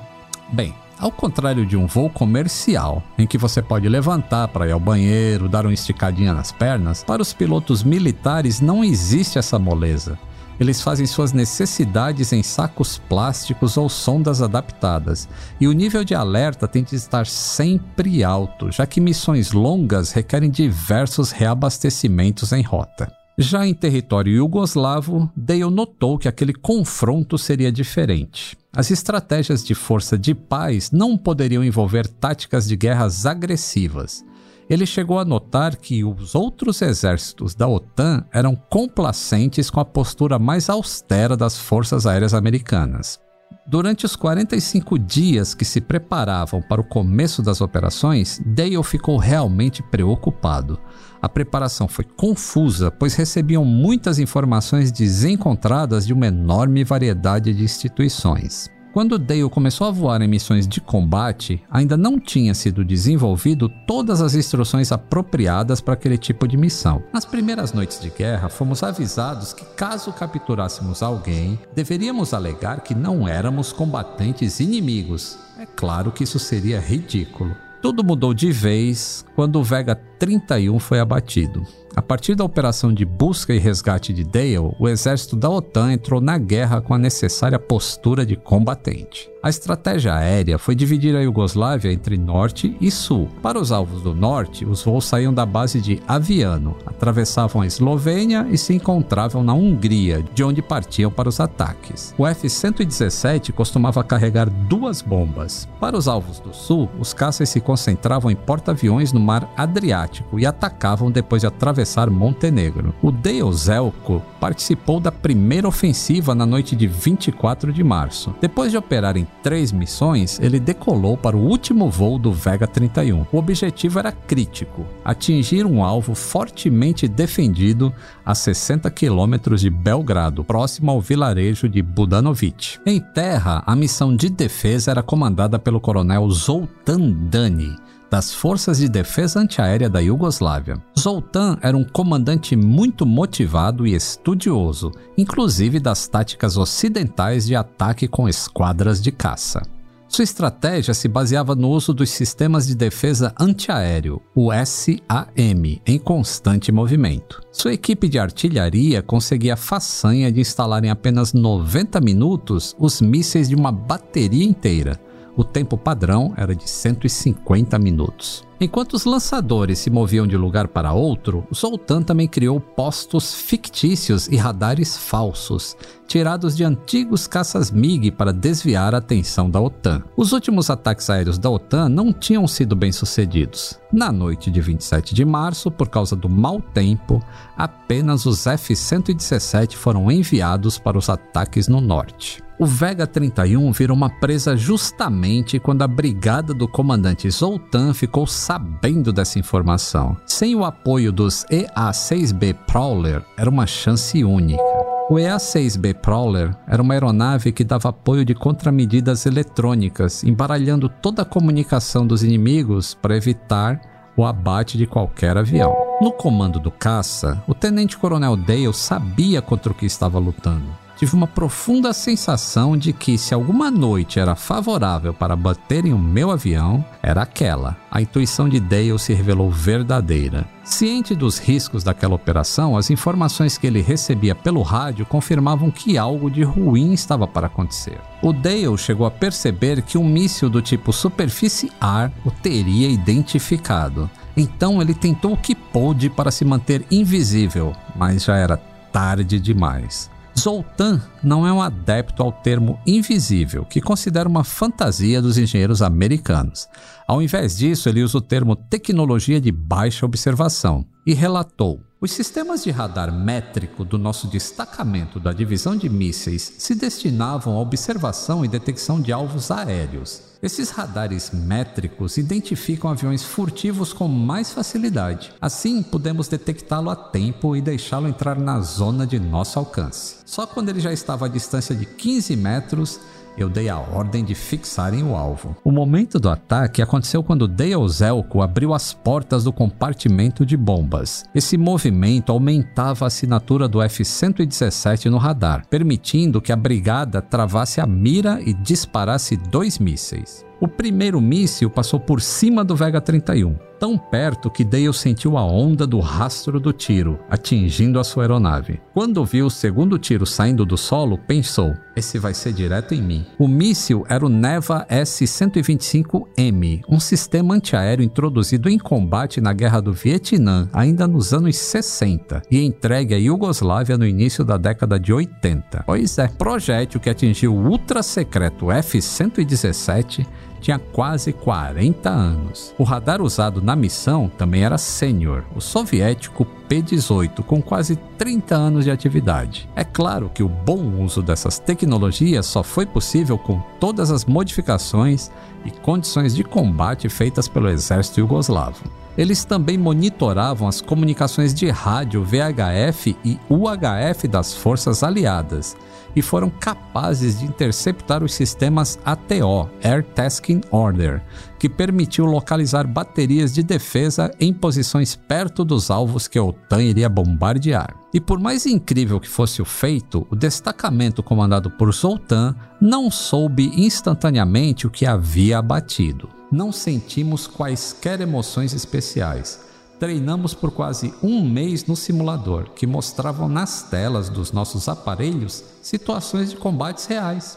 Bem, 0.52 0.74
ao 0.98 1.12
contrário 1.12 1.66
de 1.66 1.76
um 1.76 1.86
voo 1.86 2.08
comercial, 2.08 3.02
em 3.18 3.26
que 3.26 3.36
você 3.36 3.60
pode 3.60 3.88
levantar 3.88 4.48
para 4.48 4.66
ir 4.66 4.72
ao 4.72 4.80
banheiro, 4.80 5.48
dar 5.48 5.66
uma 5.66 5.74
esticadinha 5.74 6.32
nas 6.32 6.52
pernas, 6.52 7.04
para 7.04 7.20
os 7.20 7.32
pilotos 7.32 7.82
militares 7.82 8.60
não 8.60 8.82
existe 8.82 9.38
essa 9.38 9.58
moleza. 9.58 10.18
Eles 10.58 10.80
fazem 10.80 11.04
suas 11.04 11.34
necessidades 11.34 12.32
em 12.32 12.42
sacos 12.42 12.96
plásticos 12.96 13.76
ou 13.76 13.90
sondas 13.90 14.40
adaptadas, 14.40 15.28
e 15.60 15.68
o 15.68 15.72
nível 15.72 16.02
de 16.02 16.14
alerta 16.14 16.66
tem 16.66 16.82
de 16.82 16.96
estar 16.96 17.26
sempre 17.26 18.24
alto, 18.24 18.72
já 18.72 18.86
que 18.86 19.00
missões 19.00 19.52
longas 19.52 20.12
requerem 20.12 20.50
diversos 20.50 21.30
reabastecimentos 21.30 22.52
em 22.52 22.62
rota. 22.62 23.12
Já 23.38 23.66
em 23.66 23.74
território 23.74 24.32
iugoslavo, 24.32 25.30
Dale 25.36 25.68
notou 25.70 26.16
que 26.16 26.26
aquele 26.26 26.54
confronto 26.54 27.36
seria 27.36 27.70
diferente. 27.70 28.56
As 28.74 28.90
estratégias 28.90 29.62
de 29.62 29.74
força 29.74 30.16
de 30.16 30.34
paz 30.34 30.90
não 30.90 31.18
poderiam 31.18 31.62
envolver 31.62 32.08
táticas 32.08 32.66
de 32.66 32.74
guerras 32.74 33.26
agressivas. 33.26 34.24
Ele 34.70 34.86
chegou 34.86 35.18
a 35.18 35.24
notar 35.24 35.76
que 35.76 36.02
os 36.02 36.34
outros 36.34 36.80
exércitos 36.80 37.54
da 37.54 37.68
OTAN 37.68 38.24
eram 38.32 38.56
complacentes 38.56 39.68
com 39.68 39.80
a 39.80 39.84
postura 39.84 40.38
mais 40.38 40.70
austera 40.70 41.36
das 41.36 41.58
forças 41.58 42.06
aéreas 42.06 42.32
americanas. 42.32 43.20
Durante 43.68 44.06
os 44.06 44.16
45 44.16 44.98
dias 44.98 45.52
que 45.52 45.64
se 45.64 45.80
preparavam 45.80 46.62
para 46.62 46.80
o 46.80 46.84
começo 46.84 47.42
das 47.42 47.60
operações, 47.60 48.40
Dale 48.46 48.82
ficou 48.82 49.18
realmente 49.18 49.82
preocupado. 49.82 50.80
A 51.20 51.28
preparação 51.28 51.88
foi 51.88 52.04
confusa, 52.04 52.90
pois 52.90 53.14
recebiam 53.14 53.64
muitas 53.64 54.18
informações 54.18 54.92
desencontradas 54.92 56.06
de 56.06 56.12
uma 56.12 56.26
enorme 56.26 56.84
variedade 56.84 57.52
de 57.52 57.64
instituições. 57.64 58.70
Quando 58.96 59.18
Dale 59.18 59.46
começou 59.50 59.86
a 59.86 59.90
voar 59.90 60.22
em 60.22 60.26
missões 60.26 60.66
de 60.66 60.80
combate, 60.80 61.62
ainda 61.70 61.98
não 61.98 62.18
tinha 62.18 62.54
sido 62.54 62.82
desenvolvido 62.82 63.68
todas 63.86 64.22
as 64.22 64.34
instruções 64.34 64.90
apropriadas 64.90 65.82
para 65.82 65.92
aquele 65.92 66.16
tipo 66.16 66.48
de 66.48 66.56
missão. 66.56 67.04
Nas 67.12 67.26
primeiras 67.26 67.74
noites 67.74 68.00
de 68.00 68.08
guerra, 68.08 68.48
fomos 68.48 68.82
avisados 68.82 69.52
que 69.52 69.66
caso 69.76 70.14
capturássemos 70.14 71.02
alguém, 71.02 71.58
deveríamos 71.74 72.32
alegar 72.32 72.80
que 72.80 72.94
não 72.94 73.28
éramos 73.28 73.70
combatentes 73.70 74.60
inimigos. 74.60 75.36
É 75.58 75.66
claro 75.66 76.10
que 76.10 76.24
isso 76.24 76.38
seria 76.38 76.80
ridículo. 76.80 77.54
Tudo 77.86 78.02
mudou 78.02 78.34
de 78.34 78.50
vez 78.50 79.24
quando 79.36 79.60
o 79.60 79.62
Vega 79.62 79.94
31 79.94 80.76
foi 80.80 80.98
abatido. 80.98 81.64
A 81.96 82.02
partir 82.02 82.34
da 82.34 82.44
operação 82.44 82.92
de 82.92 83.06
busca 83.06 83.54
e 83.54 83.58
resgate 83.58 84.12
de 84.12 84.22
Dale, 84.22 84.58
o 84.78 84.86
exército 84.86 85.34
da 85.34 85.48
OTAN 85.48 85.94
entrou 85.94 86.20
na 86.20 86.36
guerra 86.36 86.78
com 86.78 86.92
a 86.92 86.98
necessária 86.98 87.58
postura 87.58 88.26
de 88.26 88.36
combatente. 88.36 89.30
A 89.42 89.48
estratégia 89.48 90.14
aérea 90.14 90.58
foi 90.58 90.74
dividir 90.74 91.16
a 91.16 91.20
Iugoslávia 91.20 91.92
entre 91.92 92.18
norte 92.18 92.76
e 92.80 92.90
sul. 92.90 93.28
Para 93.40 93.58
os 93.58 93.72
alvos 93.72 94.02
do 94.02 94.12
norte, 94.12 94.64
os 94.64 94.82
voos 94.82 95.06
saíam 95.06 95.32
da 95.32 95.46
base 95.46 95.80
de 95.80 96.02
Aviano, 96.06 96.76
atravessavam 96.84 97.62
a 97.62 97.66
Eslovênia 97.66 98.46
e 98.50 98.58
se 98.58 98.74
encontravam 98.74 99.42
na 99.42 99.54
Hungria, 99.54 100.22
de 100.34 100.42
onde 100.42 100.60
partiam 100.60 101.10
para 101.10 101.28
os 101.28 101.38
ataques. 101.38 102.12
O 102.18 102.26
F-117 102.26 103.52
costumava 103.52 104.04
carregar 104.04 104.50
duas 104.50 105.00
bombas. 105.00 105.68
Para 105.80 105.96
os 105.96 106.08
alvos 106.08 106.40
do 106.40 106.52
sul, 106.52 106.90
os 106.98 107.14
caças 107.14 107.48
se 107.48 107.60
concentravam 107.60 108.30
em 108.30 108.36
porta-aviões 108.36 109.12
no 109.12 109.20
mar 109.20 109.50
Adriático 109.56 110.40
e 110.40 110.44
atacavam 110.44 111.10
depois 111.10 111.42
de 111.42 111.46
atravessar 111.46 111.85
Montenegro. 112.10 112.94
O 113.02 113.12
Zelko 113.52 114.22
participou 114.40 115.00
da 115.00 115.10
primeira 115.12 115.68
ofensiva 115.68 116.34
na 116.34 116.44
noite 116.44 116.74
de 116.76 116.86
24 116.86 117.72
de 117.72 117.82
março. 117.82 118.34
Depois 118.40 118.70
de 118.70 118.76
operar 118.76 119.16
em 119.16 119.26
três 119.42 119.72
missões, 119.72 120.38
ele 120.40 120.60
decolou 120.60 121.16
para 121.16 121.36
o 121.36 121.40
último 121.40 121.90
voo 121.90 122.18
do 122.18 122.32
Vega 122.32 122.66
31. 122.66 123.26
O 123.32 123.38
objetivo 123.38 123.98
era 123.98 124.12
crítico: 124.12 124.84
atingir 125.04 125.64
um 125.64 125.82
alvo 125.82 126.14
fortemente 126.14 127.08
defendido 127.08 127.92
a 128.24 128.34
60 128.34 128.90
quilômetros 128.90 129.60
de 129.60 129.70
Belgrado, 129.70 130.44
próximo 130.44 130.90
ao 130.90 131.00
vilarejo 131.00 131.68
de 131.68 131.82
Budanovic. 131.82 132.78
Em 132.84 133.00
terra, 133.00 133.62
a 133.66 133.76
missão 133.76 134.14
de 134.14 134.28
defesa 134.28 134.90
era 134.90 135.02
comandada 135.02 135.58
pelo 135.58 135.80
coronel 135.80 136.30
Zoltan 136.30 137.12
Dani 137.30 137.85
das 138.10 138.32
Forças 138.34 138.78
de 138.78 138.88
Defesa 138.88 139.40
Antiaérea 139.40 139.88
da 139.88 140.00
Iugoslávia. 140.00 140.82
Zoltan 140.98 141.58
era 141.60 141.76
um 141.76 141.84
comandante 141.84 142.56
muito 142.56 143.04
motivado 143.04 143.86
e 143.86 143.94
estudioso, 143.94 144.92
inclusive 145.16 145.80
das 145.80 146.06
táticas 146.08 146.56
ocidentais 146.56 147.46
de 147.46 147.54
ataque 147.54 148.06
com 148.08 148.28
esquadras 148.28 149.02
de 149.02 149.12
caça. 149.12 149.62
Sua 150.08 150.22
estratégia 150.22 150.94
se 150.94 151.08
baseava 151.08 151.54
no 151.54 151.68
uso 151.68 151.92
dos 151.92 152.10
sistemas 152.10 152.66
de 152.66 152.74
defesa 152.74 153.34
antiaéreo, 153.38 154.22
o 154.34 154.50
SAM, 154.64 155.80
em 155.84 155.98
constante 155.98 156.70
movimento. 156.70 157.42
Sua 157.50 157.74
equipe 157.74 158.08
de 158.08 158.18
artilharia 158.18 159.02
conseguia 159.02 159.54
a 159.54 159.56
façanha 159.58 160.30
de 160.30 160.40
instalar 160.40 160.84
em 160.84 160.90
apenas 160.90 161.32
90 161.32 162.00
minutos 162.00 162.74
os 162.78 163.00
mísseis 163.00 163.48
de 163.48 163.56
uma 163.56 163.72
bateria 163.72 164.44
inteira, 164.44 165.00
o 165.36 165.44
tempo 165.44 165.76
padrão 165.76 166.32
era 166.36 166.54
de 166.54 166.68
150 166.68 167.78
minutos. 167.78 168.45
Enquanto 168.58 168.94
os 168.94 169.04
lançadores 169.04 169.78
se 169.78 169.90
moviam 169.90 170.26
de 170.26 170.34
lugar 170.34 170.68
para 170.68 170.94
outro, 170.94 171.46
o 171.50 171.54
Sultan 171.54 172.00
também 172.02 172.26
criou 172.26 172.58
postos 172.58 173.34
fictícios 173.34 174.28
e 174.28 174.36
radares 174.36 174.96
falsos, 174.96 175.76
tirados 176.06 176.56
de 176.56 176.64
antigos 176.64 177.26
caças 177.26 177.70
MiG 177.70 178.10
para 178.10 178.32
desviar 178.32 178.94
a 178.94 178.98
atenção 178.98 179.50
da 179.50 179.60
OTAN. 179.60 180.02
Os 180.16 180.32
últimos 180.32 180.70
ataques 180.70 181.10
aéreos 181.10 181.38
da 181.38 181.50
OTAN 181.50 181.90
não 181.90 182.14
tinham 182.14 182.48
sido 182.48 182.74
bem 182.74 182.92
sucedidos. 182.92 183.78
Na 183.92 184.10
noite 184.10 184.50
de 184.50 184.60
27 184.60 185.14
de 185.14 185.24
março, 185.24 185.70
por 185.70 185.88
causa 185.90 186.16
do 186.16 186.28
mau 186.28 186.60
tempo, 186.60 187.20
apenas 187.56 188.24
os 188.24 188.46
F-117 188.46 189.74
foram 189.74 190.10
enviados 190.10 190.78
para 190.78 190.96
os 190.96 191.10
ataques 191.10 191.68
no 191.68 191.80
norte. 191.80 192.42
O 192.58 192.64
Vega 192.64 193.06
31 193.06 193.70
virou 193.70 193.94
uma 193.94 194.08
presa 194.08 194.56
justamente 194.56 195.58
quando 195.58 195.82
a 195.82 195.86
brigada 195.86 196.54
do 196.54 196.66
comandante 196.66 197.28
Zoltan 197.30 197.92
ficou 197.92 198.26
sabendo 198.46 199.12
dessa 199.12 199.40
informação. 199.40 200.16
Sem 200.24 200.54
o 200.54 200.64
apoio 200.64 201.10
dos 201.10 201.44
EA-6B 201.50 202.54
Prowler, 202.64 203.24
era 203.36 203.50
uma 203.50 203.66
chance 203.66 204.22
única. 204.22 204.62
O 205.10 205.18
EA-6B 205.18 205.94
Prowler 205.94 206.56
era 206.68 206.80
uma 206.80 206.94
aeronave 206.94 207.50
que 207.50 207.64
dava 207.64 207.88
apoio 207.88 208.24
de 208.24 208.36
contramedidas 208.36 209.26
eletrônicas, 209.26 210.22
embaralhando 210.22 210.88
toda 210.88 211.22
a 211.22 211.24
comunicação 211.24 212.06
dos 212.06 212.22
inimigos 212.22 212.94
para 212.94 213.16
evitar 213.16 213.80
o 214.16 214.24
abate 214.24 214.78
de 214.78 214.86
qualquer 214.86 215.36
avião. 215.36 215.74
No 216.00 216.12
comando 216.12 216.60
do 216.60 216.70
caça, 216.70 217.42
o 217.48 217.54
tenente-coronel 217.54 218.36
Dale 218.36 218.72
sabia 218.72 219.42
contra 219.42 219.72
o 219.72 219.74
que 219.74 219.86
estava 219.86 220.20
lutando 220.20 220.85
tive 220.96 221.14
uma 221.14 221.26
profunda 221.26 221.92
sensação 221.92 222.76
de 222.76 222.92
que 222.92 223.18
se 223.18 223.34
alguma 223.34 223.70
noite 223.70 224.18
era 224.18 224.34
favorável 224.34 225.12
para 225.12 225.36
bater 225.36 225.84
em 225.84 225.92
o 225.92 225.98
meu 225.98 226.30
avião, 226.30 226.84
era 227.02 227.22
aquela. 227.22 227.76
A 227.90 228.00
intuição 228.00 228.48
de 228.48 228.58
Dale 228.58 228.98
se 228.98 229.12
revelou 229.12 229.50
verdadeira. 229.50 230.48
Ciente 230.64 231.14
dos 231.14 231.38
riscos 231.38 231.84
daquela 231.84 232.14
operação, 232.14 232.76
as 232.76 232.90
informações 232.90 233.56
que 233.56 233.66
ele 233.66 233.80
recebia 233.80 234.34
pelo 234.34 234.62
rádio 234.62 235.06
confirmavam 235.06 235.70
que 235.70 235.96
algo 235.96 236.30
de 236.30 236.42
ruim 236.42 236.92
estava 236.92 237.26
para 237.28 237.46
acontecer. 237.46 238.00
O 238.20 238.32
Dale 238.32 238.76
chegou 238.76 239.06
a 239.06 239.10
perceber 239.10 239.82
que 239.82 239.96
um 239.96 240.04
míssil 240.04 240.50
do 240.50 240.60
tipo 240.60 240.92
superfície-ar 240.92 242.10
o 242.24 242.30
teria 242.30 242.88
identificado. 242.88 244.10
Então 244.36 244.82
ele 244.82 244.94
tentou 244.94 245.32
o 245.32 245.36
que 245.36 245.54
pôde 245.54 246.10
para 246.10 246.30
se 246.30 246.44
manter 246.44 246.84
invisível, 246.90 247.72
mas 247.94 248.24
já 248.24 248.36
era 248.36 248.56
tarde 248.92 249.38
demais. 249.38 250.10
Zoltan 250.38 251.00
não 251.22 251.46
é 251.46 251.52
um 251.52 251.62
adepto 251.62 252.22
ao 252.22 252.30
termo 252.30 252.78
invisível, 252.86 253.64
que 253.64 253.80
considera 253.80 254.28
uma 254.28 254.44
fantasia 254.44 255.20
dos 255.20 255.38
engenheiros 255.38 255.82
americanos. 255.82 256.68
Ao 257.06 257.22
invés 257.22 257.56
disso, 257.56 257.88
ele 257.88 258.02
usa 258.02 258.18
o 258.18 258.20
termo 258.20 258.54
tecnologia 258.54 259.40
de 259.40 259.50
baixa 259.50 260.04
observação 260.04 260.84
e 261.06 261.14
relatou: 261.14 261.80
os 262.06 262.12
sistemas 262.12 262.62
de 262.62 262.70
radar 262.70 263.12
métrico 263.12 263.84
do 263.84 263.98
nosso 263.98 264.28
destacamento 264.28 265.18
da 265.18 265.32
divisão 265.32 265.76
de 265.76 265.88
mísseis 265.88 266.52
se 266.56 266.72
destinavam 266.72 267.56
à 267.56 267.58
observação 267.58 268.44
e 268.44 268.48
detecção 268.48 269.00
de 269.00 269.12
alvos 269.12 269.50
aéreos. 269.50 270.22
Esses 270.40 270.70
radares 270.70 271.32
métricos 271.32 272.16
identificam 272.16 272.88
aviões 272.88 273.24
furtivos 273.24 273.92
com 273.92 274.06
mais 274.06 274.52
facilidade. 274.52 275.32
Assim, 275.40 275.82
podemos 275.82 276.28
detectá-lo 276.28 276.90
a 276.90 276.94
tempo 276.94 277.56
e 277.56 277.60
deixá-lo 277.60 278.06
entrar 278.06 278.38
na 278.38 278.60
zona 278.60 279.04
de 279.04 279.18
nosso 279.18 279.58
alcance. 279.58 280.18
Só 280.24 280.46
quando 280.46 280.68
ele 280.68 280.78
já 280.78 280.92
estava 280.92 281.26
a 281.26 281.28
distância 281.28 281.74
de 281.74 281.86
15 281.86 282.36
metros 282.36 283.00
eu 283.36 283.48
dei 283.48 283.68
a 283.68 283.78
ordem 283.78 284.24
de 284.24 284.34
fixarem 284.34 285.02
o 285.02 285.14
alvo. 285.14 285.56
O 285.64 285.70
momento 285.70 286.18
do 286.18 286.28
ataque 286.28 286.80
aconteceu 286.80 287.22
quando 287.22 287.46
Dale 287.46 287.88
Zelko 287.88 288.42
abriu 288.42 288.72
as 288.72 288.92
portas 288.92 289.44
do 289.44 289.52
compartimento 289.52 290.44
de 290.46 290.56
bombas. 290.56 291.24
Esse 291.34 291.56
movimento 291.56 292.32
aumentava 292.32 293.04
a 293.04 293.08
assinatura 293.08 293.68
do 293.68 293.82
F-117 293.82 295.06
no 295.06 295.18
radar, 295.18 295.66
permitindo 295.68 296.40
que 296.40 296.52
a 296.52 296.56
brigada 296.56 297.20
travasse 297.20 297.80
a 297.80 297.86
mira 297.86 298.40
e 298.40 298.54
disparasse 298.54 299.36
dois 299.36 299.78
mísseis. 299.78 300.44
O 300.58 300.66
primeiro 300.66 301.20
míssil 301.20 301.68
passou 301.68 302.00
por 302.00 302.22
cima 302.22 302.64
do 302.64 302.74
Vega 302.74 302.98
31, 302.98 303.56
tão 303.78 303.96
perto 303.96 304.50
que 304.50 304.64
Dale 304.64 304.92
sentiu 304.92 305.36
a 305.36 305.44
onda 305.44 305.86
do 305.86 306.00
rastro 306.00 306.58
do 306.58 306.72
tiro, 306.72 307.18
atingindo 307.28 307.98
a 307.98 308.04
sua 308.04 308.24
aeronave. 308.24 308.80
Quando 308.92 309.24
viu 309.24 309.46
o 309.46 309.50
segundo 309.50 309.98
tiro 309.98 310.26
saindo 310.26 310.64
do 310.64 310.76
solo, 310.76 311.18
pensou: 311.18 311.74
esse 311.96 312.18
vai 312.18 312.34
ser 312.34 312.52
direto 312.52 312.92
em 312.94 313.00
mim. 313.00 313.24
O 313.38 313.48
míssil 313.48 314.04
era 314.08 314.24
o 314.24 314.28
Neva 314.28 314.84
S-125M, 314.88 316.82
um 316.88 317.00
sistema 317.00 317.54
antiaéreo 317.54 318.04
introduzido 318.04 318.68
em 318.68 318.78
combate 318.78 319.40
na 319.40 319.54
Guerra 319.54 319.80
do 319.80 319.92
Vietnã, 319.94 320.68
ainda 320.72 321.06
nos 321.06 321.32
anos 321.32 321.56
60, 321.56 322.42
e 322.50 322.62
entregue 322.62 323.14
à 323.14 323.18
Iugoslávia 323.18 323.96
no 323.96 324.06
início 324.06 324.44
da 324.44 324.58
década 324.58 325.00
de 325.00 325.12
80. 325.12 325.84
Pois 325.86 326.18
é, 326.18 326.28
projétil 326.28 327.00
que 327.00 327.08
atingiu 327.08 327.54
o 327.54 327.66
ultra 327.66 328.02
secreto 328.02 328.70
F-117 328.70 330.26
tinha 330.66 330.80
quase 330.80 331.32
40 331.32 332.10
anos. 332.10 332.74
O 332.76 332.82
radar 332.82 333.22
usado 333.22 333.62
na 333.62 333.76
missão 333.76 334.28
também 334.36 334.64
era 334.64 334.76
sênior, 334.76 335.44
o 335.54 335.60
soviético 335.60 336.44
P-18, 336.68 337.44
com 337.44 337.62
quase 337.62 337.94
30 338.18 338.56
anos 338.56 338.84
de 338.84 338.90
atividade. 338.90 339.68
É 339.76 339.84
claro 339.84 340.28
que 340.28 340.42
o 340.42 340.48
bom 340.48 341.04
uso 341.04 341.22
dessas 341.22 341.60
tecnologias 341.60 342.46
só 342.46 342.64
foi 342.64 342.84
possível 342.84 343.38
com 343.38 343.60
todas 343.78 344.10
as 344.10 344.24
modificações 344.24 345.30
e 345.64 345.70
condições 345.70 346.34
de 346.34 346.42
combate 346.42 347.08
feitas 347.08 347.46
pelo 347.46 347.68
exército 347.68 348.18
iugoslavo. 348.18 348.82
Eles 349.16 349.44
também 349.44 349.78
monitoravam 349.78 350.68
as 350.68 350.80
comunicações 350.80 351.54
de 351.54 351.70
rádio 351.70 352.22
VHF 352.22 353.16
e 353.24 353.38
UHF 353.48 354.28
das 354.28 354.52
forças 354.54 355.02
aliadas 355.02 355.76
e 356.14 356.22
foram 356.22 356.48
capazes 356.48 357.38
de 357.38 357.44
interceptar 357.44 358.24
os 358.24 358.34
sistemas 358.34 358.98
ATO, 359.04 359.68
Air 359.82 360.02
Tasking 360.02 360.62
Order, 360.70 361.22
que 361.58 361.68
permitiu 361.68 362.24
localizar 362.24 362.86
baterias 362.86 363.52
de 363.52 363.62
defesa 363.62 364.30
em 364.40 364.52
posições 364.52 365.14
perto 365.14 365.64
dos 365.64 365.90
alvos 365.90 366.26
que 366.26 366.38
a 366.38 366.42
OTAN 366.42 366.82
iria 366.82 367.08
bombardear. 367.08 367.94
E 368.14 368.20
por 368.20 368.38
mais 368.38 368.64
incrível 368.64 369.20
que 369.20 369.28
fosse 369.28 369.60
o 369.60 369.64
feito, 369.64 370.26
o 370.30 370.36
destacamento 370.36 371.22
comandado 371.22 371.70
por 371.70 371.92
Zoltan 371.92 372.54
não 372.80 373.10
soube 373.10 373.70
instantaneamente 373.76 374.86
o 374.86 374.90
que 374.90 375.04
havia 375.04 375.58
abatido. 375.58 376.35
Não 376.50 376.70
sentimos 376.72 377.46
quaisquer 377.46 378.20
emoções 378.20 378.72
especiais 378.72 379.66
Treinamos 379.98 380.52
por 380.52 380.70
quase 380.70 381.14
um 381.22 381.42
mês 381.42 381.86
no 381.86 381.96
simulador, 381.96 382.70
que 382.74 382.86
mostravam 382.86 383.48
nas 383.48 383.82
telas 383.84 384.28
dos 384.28 384.52
nossos 384.52 384.88
aparelhos 384.88 385.64
situações 385.80 386.50
de 386.50 386.56
combates 386.56 387.06
reais. 387.06 387.56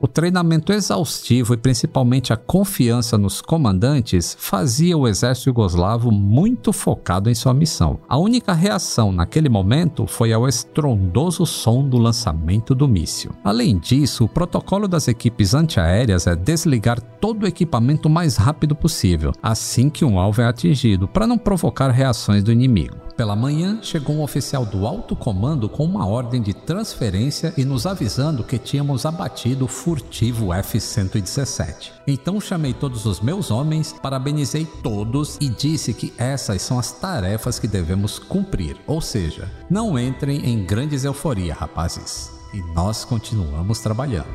O 0.00 0.06
treinamento 0.06 0.72
exaustivo 0.72 1.54
e 1.54 1.56
principalmente 1.56 2.32
a 2.32 2.36
confiança 2.36 3.18
nos 3.18 3.42
comandantes 3.42 4.36
fazia 4.38 4.96
o 4.96 5.08
exército 5.08 5.46
jugoslavo 5.46 6.12
muito 6.12 6.72
focado 6.72 7.28
em 7.28 7.34
sua 7.34 7.52
missão. 7.52 7.98
A 8.08 8.16
única 8.16 8.52
reação 8.52 9.10
naquele 9.10 9.48
momento 9.48 10.06
foi 10.06 10.32
ao 10.32 10.46
estrondoso 10.46 11.44
som 11.44 11.88
do 11.88 11.98
lançamento 11.98 12.76
do 12.76 12.86
míssil. 12.86 13.32
Além 13.42 13.76
disso, 13.76 14.24
o 14.24 14.28
protocolo 14.28 14.86
das 14.86 15.08
equipes 15.08 15.52
antiaéreas 15.52 16.28
é 16.28 16.36
desligar 16.36 17.00
todo 17.00 17.42
o 17.42 17.48
equipamento 17.48 18.06
o 18.06 18.10
mais 18.10 18.36
rápido 18.36 18.76
possível, 18.76 19.32
assim 19.42 19.90
que 19.90 20.04
um 20.04 20.20
alvo 20.20 20.42
é 20.42 20.46
atingido, 20.46 21.08
para 21.08 21.26
não 21.26 21.36
provocar 21.36 21.90
reações 21.90 22.44
do 22.44 22.52
inimigo 22.52 23.07
pela 23.18 23.34
manhã, 23.34 23.80
chegou 23.82 24.14
um 24.14 24.22
oficial 24.22 24.64
do 24.64 24.86
alto 24.86 25.16
comando 25.16 25.68
com 25.68 25.84
uma 25.84 26.06
ordem 26.06 26.40
de 26.40 26.54
transferência 26.54 27.52
e 27.56 27.64
nos 27.64 27.84
avisando 27.84 28.44
que 28.44 28.56
tínhamos 28.56 29.04
abatido 29.04 29.64
o 29.64 29.68
furtivo 29.68 30.52
F-117. 30.54 31.90
Então 32.06 32.40
chamei 32.40 32.72
todos 32.72 33.06
os 33.06 33.20
meus 33.20 33.50
homens, 33.50 33.92
parabenizei 34.00 34.64
todos 34.84 35.36
e 35.40 35.48
disse 35.48 35.92
que 35.92 36.14
essas 36.16 36.62
são 36.62 36.78
as 36.78 36.92
tarefas 36.92 37.58
que 37.58 37.66
devemos 37.66 38.20
cumprir, 38.20 38.76
ou 38.86 39.00
seja, 39.00 39.50
não 39.68 39.98
entrem 39.98 40.48
em 40.48 40.64
grandes 40.64 41.04
euforia, 41.04 41.54
rapazes. 41.54 42.30
E 42.54 42.62
nós 42.72 43.04
continuamos 43.04 43.80
trabalhando. 43.80 44.28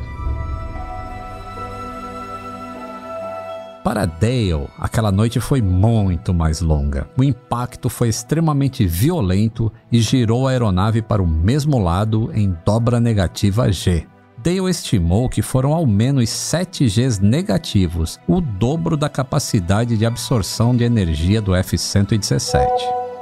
Para 3.83 4.05
Dale, 4.05 4.69
aquela 4.79 5.11
noite 5.11 5.41
foi 5.41 5.61
muito 5.61 6.33
mais 6.33 6.61
longa. 6.61 7.05
O 7.17 7.23
impacto 7.23 7.89
foi 7.89 8.07
extremamente 8.07 8.87
violento 8.87 9.69
e 9.91 9.99
girou 9.99 10.47
a 10.47 10.51
aeronave 10.51 11.01
para 11.01 11.21
o 11.21 11.27
mesmo 11.27 11.77
lado 11.79 12.31
em 12.33 12.55
dobra 12.65 13.01
negativa 13.01 13.69
G. 13.73 14.07
Dale 14.41 14.69
estimou 14.69 15.27
que 15.27 15.41
foram 15.41 15.73
ao 15.73 15.85
menos 15.85 16.29
7 16.29 16.85
Gs 16.85 17.21
negativos, 17.21 18.17
o 18.25 18.39
dobro 18.39 18.95
da 18.95 19.09
capacidade 19.09 19.97
de 19.97 20.05
absorção 20.05 20.73
de 20.73 20.85
energia 20.85 21.41
do 21.41 21.53
F-117. 21.53 22.65